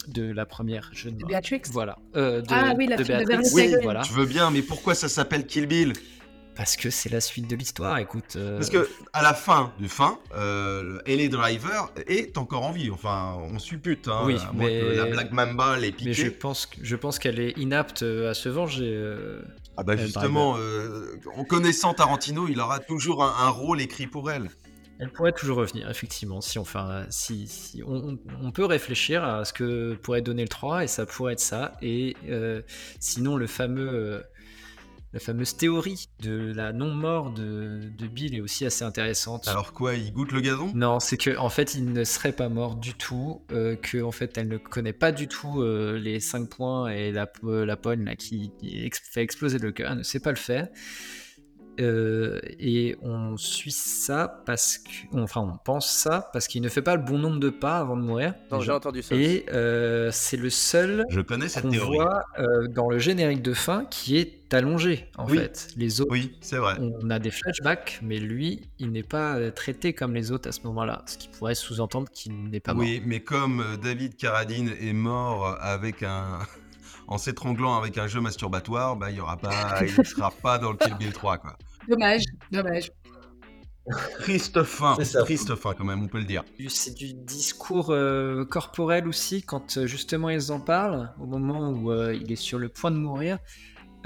de 0.07 0.31
la 0.31 0.45
première 0.45 0.89
jeune. 0.93 1.17
De 1.17 1.25
Beatrix 1.25 1.61
Voilà. 1.71 1.97
Euh, 2.15 2.41
de, 2.41 2.47
Ah 2.49 2.73
oui, 2.77 2.87
la 2.87 2.95
de 2.95 3.03
fille 3.03 3.13
de 3.13 3.17
Béatrix. 3.25 3.25
Bernice 3.27 3.53
Oui, 3.53 3.75
voilà. 3.83 4.01
je 4.03 4.13
veux 4.13 4.25
bien, 4.25 4.51
mais 4.51 4.61
pourquoi 4.61 4.95
ça 4.95 5.09
s'appelle 5.09 5.45
Kill 5.45 5.65
Bill? 5.67 5.93
Parce 6.57 6.75
que 6.75 6.89
c'est 6.89 7.09
la 7.09 7.21
suite 7.21 7.47
de 7.47 7.55
l'histoire, 7.55 7.97
écoute. 7.99 8.33
euh, 8.35 8.57
Parce 8.57 8.71
que 8.71 8.89
à 9.13 9.21
la 9.21 9.33
fin 9.35 9.71
du 9.79 9.87
fin, 9.87 10.17
euh, 10.35 10.99
Ellie 11.05 11.29
Driver 11.29 11.91
est 12.07 12.37
encore 12.37 12.63
en 12.65 12.71
vie. 12.71 12.89
Enfin, 12.89 13.37
on 13.39 13.59
suppute. 13.59 14.07
Hein, 14.07 14.23
oui, 14.25 14.37
mais 14.55 14.95
la 14.95 15.05
Black 15.05 15.31
Mamba 15.31 15.77
l'ait 15.77 15.91
piqué. 15.91 16.05
Mais 16.09 16.13
je 16.13 16.27
pense, 16.29 16.67
je 16.81 16.95
pense 16.95 17.19
qu'elle 17.19 17.39
est 17.39 17.55
inapte 17.59 18.01
euh, 18.01 18.31
à 18.31 18.33
se 18.33 18.49
venger. 18.49 18.91
euh, 18.91 19.41
Ah 19.77 19.83
bah 19.83 19.95
justement, 19.95 20.57
en 21.35 21.43
connaissant 21.43 21.93
Tarantino, 21.93 22.47
il 22.49 22.59
aura 22.59 22.79
toujours 22.79 23.23
un, 23.23 23.45
un 23.45 23.49
rôle 23.49 23.79
écrit 23.79 24.07
pour 24.07 24.31
elle. 24.31 24.49
Elle 24.99 25.11
pourrait 25.11 25.33
toujours 25.33 25.57
revenir, 25.59 25.87
effectivement, 25.91 26.41
si 26.41 26.57
on, 26.57 26.65
fait 26.65 26.79
un- 26.79 27.05
si, 27.11 27.47
si- 27.47 27.83
on, 27.85 28.17
on- 28.41 28.51
peut 28.51 28.65
réfléchir 28.65 29.23
à 29.23 29.45
ce 29.45 29.53
que 29.53 29.93
pourrait 29.93 30.23
donner 30.23 30.41
le 30.41 30.47
3, 30.49 30.83
et 30.85 30.87
ça 30.87 31.05
pourrait 31.05 31.33
être 31.33 31.39
ça. 31.39 31.73
Et 31.83 32.15
sinon, 32.99 33.35
le 33.37 33.45
fameux, 33.45 34.23
la 35.13 35.19
fameuse 35.19 35.55
théorie 35.55 36.09
de 36.19 36.51
la 36.53 36.73
non-mort 36.73 37.31
de, 37.31 37.79
de 37.97 38.07
Bill 38.07 38.35
est 38.35 38.41
aussi 38.41 38.65
assez 38.65 38.83
intéressante. 38.83 39.47
Alors 39.47 39.71
quoi, 39.73 39.95
il 39.95 40.11
goûte 40.11 40.31
le 40.31 40.41
gazon? 40.41 40.71
Non, 40.75 40.99
c'est 40.99 41.17
que 41.17 41.37
en 41.37 41.49
fait, 41.49 41.75
il 41.75 41.91
ne 41.93 42.03
serait 42.03 42.33
pas 42.33 42.49
mort 42.49 42.75
du 42.75 42.93
tout, 42.93 43.41
euh, 43.51 43.75
que 43.75 44.01
en 44.01 44.11
fait, 44.11 44.37
elle 44.37 44.49
ne 44.49 44.57
connaît 44.57 44.93
pas 44.93 45.11
du 45.11 45.27
tout 45.27 45.61
euh, 45.61 45.97
les 45.97 46.19
5 46.19 46.49
points 46.49 46.89
et 46.89 47.11
la, 47.11 47.31
euh, 47.45 47.65
la 47.65 47.77
pogne 47.77 48.03
là, 48.03 48.15
qui, 48.15 48.51
qui 48.59 48.83
ex- 48.83 49.01
fait 49.01 49.21
exploser 49.23 49.59
le 49.59 49.71
cœur, 49.71 49.91
elle 49.91 49.97
ne 49.99 50.03
sait 50.03 50.19
pas 50.19 50.31
le 50.31 50.35
faire. 50.37 50.67
Euh, 51.79 52.39
et 52.59 52.97
on 53.01 53.37
suit 53.37 53.71
ça 53.71 54.41
parce 54.45 54.77
que, 54.77 55.17
enfin, 55.19 55.41
on 55.41 55.57
pense 55.57 55.89
ça 55.91 56.29
parce 56.33 56.47
qu'il 56.47 56.61
ne 56.61 56.69
fait 56.69 56.81
pas 56.81 56.95
le 56.95 57.01
bon 57.01 57.17
nombre 57.17 57.39
de 57.39 57.49
pas 57.49 57.77
avant 57.77 57.95
de 57.97 58.01
mourir. 58.01 58.33
Non, 58.51 58.59
j'ai 58.61 58.71
entendu 58.71 59.01
ça 59.01 59.15
Et 59.15 59.45
euh, 59.51 60.09
c'est 60.11 60.37
le 60.37 60.49
seul 60.49 61.05
Je 61.09 61.21
connais 61.21 61.47
cette 61.47 61.63
qu'on 61.63 61.69
théorie. 61.71 61.97
voit 61.97 62.23
euh, 62.39 62.67
dans 62.67 62.89
le 62.89 62.99
générique 62.99 63.41
de 63.41 63.53
fin 63.53 63.85
qui 63.85 64.17
est 64.17 64.53
allongé 64.53 65.07
en 65.17 65.27
Oui. 65.29 65.37
fait. 65.37 65.69
Les 65.77 66.01
autres, 66.01 66.11
Oui, 66.11 66.35
c'est 66.41 66.57
vrai. 66.57 66.75
on 66.79 67.09
a 67.09 67.19
des 67.19 67.31
flashbacks, 67.31 67.99
mais 68.01 68.19
lui, 68.19 68.61
il 68.79 68.91
n'est 68.91 69.03
pas 69.03 69.51
traité 69.51 69.93
comme 69.93 70.13
les 70.13 70.31
autres 70.31 70.49
à 70.49 70.51
ce 70.51 70.61
moment-là, 70.63 71.03
ce 71.05 71.17
qui 71.17 71.27
pourrait 71.27 71.55
sous-entendre 71.55 72.09
qu'il 72.11 72.49
n'est 72.49 72.59
pas 72.59 72.73
mort. 72.73 72.83
Oui, 72.83 73.01
mais 73.05 73.19
comme 73.19 73.63
David 73.83 74.15
Carradine 74.15 74.71
est 74.81 74.93
mort 74.93 75.57
avec 75.61 76.03
un. 76.03 76.39
en 77.09 77.17
s'étranglant 77.17 77.77
avec 77.77 77.97
un 77.97 78.07
jeu 78.07 78.19
masturbatoire, 78.19 78.97
bah, 78.97 79.09
il 79.11 79.15
y 79.15 79.21
aura 79.21 79.37
pas, 79.37 79.79
il 79.81 80.05
sera 80.05 80.29
pas 80.29 80.57
dans 80.57 80.71
le 80.71 80.77
Kill 80.77 80.93
Bill 80.95 81.13
3, 81.13 81.37
quoi. 81.37 81.57
Dommage, 81.87 82.23
dommage. 82.51 82.91
Triste 84.19 84.63
fin, 84.63 84.95
C'est 84.99 85.05
ça. 85.05 85.23
triste 85.23 85.55
fin 85.55 85.73
quand 85.73 85.85
même, 85.85 86.03
on 86.03 86.07
peut 86.07 86.17
le 86.17 86.25
dire. 86.25 86.43
C'est 86.67 86.93
du 86.93 87.13
discours 87.13 87.91
euh, 87.91 88.43
corporel 88.43 89.07
aussi, 89.07 89.43
quand 89.43 89.77
euh, 89.77 89.87
justement 89.87 90.29
ils 90.29 90.51
en 90.51 90.59
parlent, 90.59 91.13
au 91.21 91.25
moment 91.25 91.69
où 91.69 91.91
euh, 91.91 92.13
il 92.13 92.29
est 92.31 92.35
sur 92.35 92.59
le 92.59 92.67
point 92.67 92.91
de 92.91 92.97
mourir, 92.97 93.37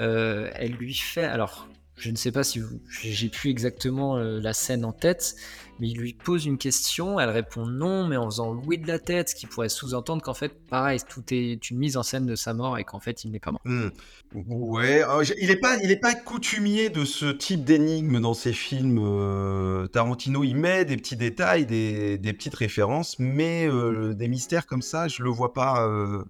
euh, 0.00 0.50
elle 0.54 0.72
lui 0.72 0.94
fait. 0.94 1.24
Alors, 1.24 1.68
je 1.96 2.10
ne 2.10 2.16
sais 2.16 2.30
pas 2.30 2.44
si 2.44 2.60
vous- 2.60 2.80
j'ai 3.02 3.28
plus 3.28 3.50
exactement 3.50 4.16
euh, 4.18 4.40
la 4.40 4.52
scène 4.52 4.84
en 4.84 4.92
tête, 4.92 5.34
mais 5.80 5.88
il 5.88 5.98
lui 5.98 6.14
pose 6.14 6.46
une 6.46 6.58
question, 6.58 7.18
elle 7.18 7.30
répond 7.30 7.66
non, 7.66 8.06
mais 8.06 8.16
en 8.16 8.26
faisant 8.30 8.54
oui 8.66 8.78
de 8.78 8.86
la 8.86 8.98
tête, 8.98 9.30
ce 9.30 9.34
qui 9.34 9.46
pourrait 9.46 9.68
sous-entendre 9.68 10.22
qu'en 10.22 10.34
fait, 10.34 10.52
pareil, 10.68 11.00
tout 11.08 11.22
est 11.32 11.70
une 11.70 11.78
mise 11.78 11.96
en 11.96 12.02
scène 12.02 12.26
de 12.26 12.36
sa 12.36 12.54
mort 12.54 12.78
et 12.78 12.84
qu'en 12.84 13.00
fait, 13.00 13.24
il 13.24 13.32
n'est 13.32 13.40
pas 13.40 13.52
mort. 13.52 13.60
Hmm. 13.64 13.88
Ouais, 14.34 15.02
j'ai- 15.22 15.34
il 15.42 15.50
est 15.50 15.56
pas, 15.56 15.76
pas 16.00 16.14
coutumier 16.14 16.88
de 16.88 17.04
ce 17.04 17.26
type 17.26 17.64
d'énigme 17.64 18.20
dans 18.20 18.34
ses 18.34 18.52
films. 18.52 18.98
euh, 19.02 19.86
Tarantino, 19.88 20.44
il 20.44 20.54
met 20.54 20.84
des 20.84 20.96
petits 20.96 21.16
détails, 21.16 21.66
des, 21.66 22.18
petites 22.32 22.54
références, 22.54 23.18
mais 23.18 23.66
euh, 23.68 24.14
des 24.14 24.28
mystères 24.28 24.66
comme 24.66 24.82
ça, 24.82 25.08
je 25.08 25.22
le 25.22 25.30
vois 25.30 25.52
pas 25.52 25.86
euh, 25.86 26.24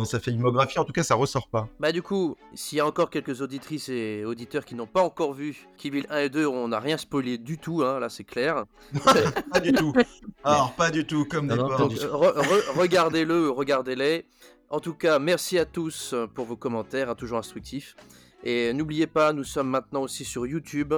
dans 0.00 0.06
sa 0.06 0.18
filmographie. 0.20 0.78
En 0.78 0.84
tout 0.84 0.92
cas, 0.92 1.02
ça 1.02 1.14
ressort 1.14 1.48
pas. 1.48 1.68
Bah 1.78 1.92
du 1.92 2.02
coup, 2.02 2.36
s'il 2.54 2.78
y 2.78 2.80
a 2.80 2.86
encore 2.86 3.10
quelques 3.10 3.40
auditrices 3.40 3.88
et 3.88 4.24
auditeurs 4.24 4.64
qui 4.64 4.74
n'ont 4.74 4.86
pas 4.86 5.02
encore 5.02 5.32
vu 5.34 5.68
Kill 5.76 5.92
Bill 5.92 6.06
1 6.10 6.18
et 6.18 6.28
2, 6.28 6.46
on 6.46 6.68
n'a 6.68 6.80
rien 6.80 6.96
spoilé 6.96 7.38
du 7.38 7.58
tout, 7.58 7.82
hein, 7.82 8.00
là 8.00 8.08
c'est 8.08 8.24
clair. 8.24 8.64
pas 9.52 9.60
du 9.60 9.72
tout. 9.72 9.92
Alors, 10.44 10.72
pas 10.72 10.90
du 10.90 11.06
tout, 11.06 11.24
comme 11.24 11.48
re- 11.48 11.88
re- 11.98 12.78
regardez-le, 12.78 13.50
regardez-les. 13.50 14.26
En 14.70 14.80
tout 14.80 14.94
cas, 14.94 15.18
merci 15.18 15.58
à 15.58 15.64
tous 15.64 16.12
euh, 16.14 16.26
pour 16.26 16.46
vos 16.46 16.56
commentaires, 16.56 17.10
hein, 17.10 17.14
toujours 17.14 17.38
instructifs. 17.38 17.96
Et 18.44 18.72
n'oubliez 18.72 19.06
pas, 19.06 19.32
nous 19.32 19.44
sommes 19.44 19.68
maintenant 19.68 20.02
aussi 20.02 20.24
sur 20.24 20.46
YouTube, 20.46 20.94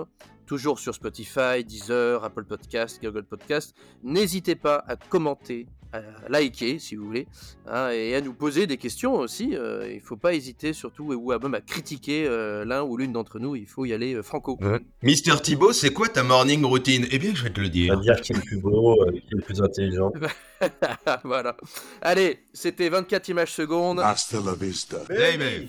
toujours 0.46 0.78
sur 0.78 0.94
Spotify, 0.94 1.64
Deezer, 1.64 2.22
Apple 2.22 2.44
Podcast, 2.44 3.00
Google 3.03 3.24
Podcast. 3.24 3.74
N'hésitez 4.03 4.55
pas 4.55 4.84
à 4.86 4.96
commenter, 4.96 5.66
à 5.93 6.01
liker 6.28 6.78
si 6.78 6.97
vous 6.97 7.05
voulez, 7.07 7.26
hein, 7.66 7.90
et 7.90 8.14
à 8.14 8.20
nous 8.20 8.32
poser 8.34 8.66
des 8.66 8.76
questions 8.76 9.14
aussi. 9.16 9.55
euh, 9.57 9.86
il 9.90 9.97
ne 9.97 10.01
faut 10.01 10.16
pas 10.16 10.34
hésiter 10.34 10.72
surtout, 10.72 11.12
ou 11.12 11.32
à 11.32 11.38
même 11.38 11.55
à 11.55 11.61
critiquer 11.61 12.26
euh, 12.26 12.64
l'un 12.64 12.82
ou 12.82 12.97
l'une 12.97 13.12
d'entre 13.12 13.38
nous. 13.38 13.57
Il 13.57 13.66
faut 13.66 13.84
y 13.84 13.93
aller 13.93 14.14
euh, 14.14 14.22
franco. 14.22 14.59
Mister 15.03 15.32
Thibaut, 15.43 15.72
c'est 15.72 15.90
quoi 15.93 16.09
ta 16.09 16.22
morning 16.22 16.64
routine? 16.64 17.07
Eh 17.11 17.18
bien, 17.18 17.32
je 17.34 17.45
vais 17.45 17.51
te 17.51 17.61
le 17.61 17.66
On 17.66 17.70
dire. 17.70 17.97
va 17.97 18.01
dire 18.03 18.20
qui 18.20 18.32
est 18.32 18.36
le 18.36 18.43
plus 18.43 18.59
beau, 18.61 19.03
euh, 19.03 19.11
qui 19.12 19.18
est 19.18 19.36
le 19.36 19.43
plus 19.43 19.61
intelligent. 19.61 20.12
voilà. 21.24 21.57
Allez, 22.01 22.38
c'était 22.53 22.88
24 22.88 23.28
images 23.28 23.53
secondes. 23.53 23.99
Baby. 25.09 25.68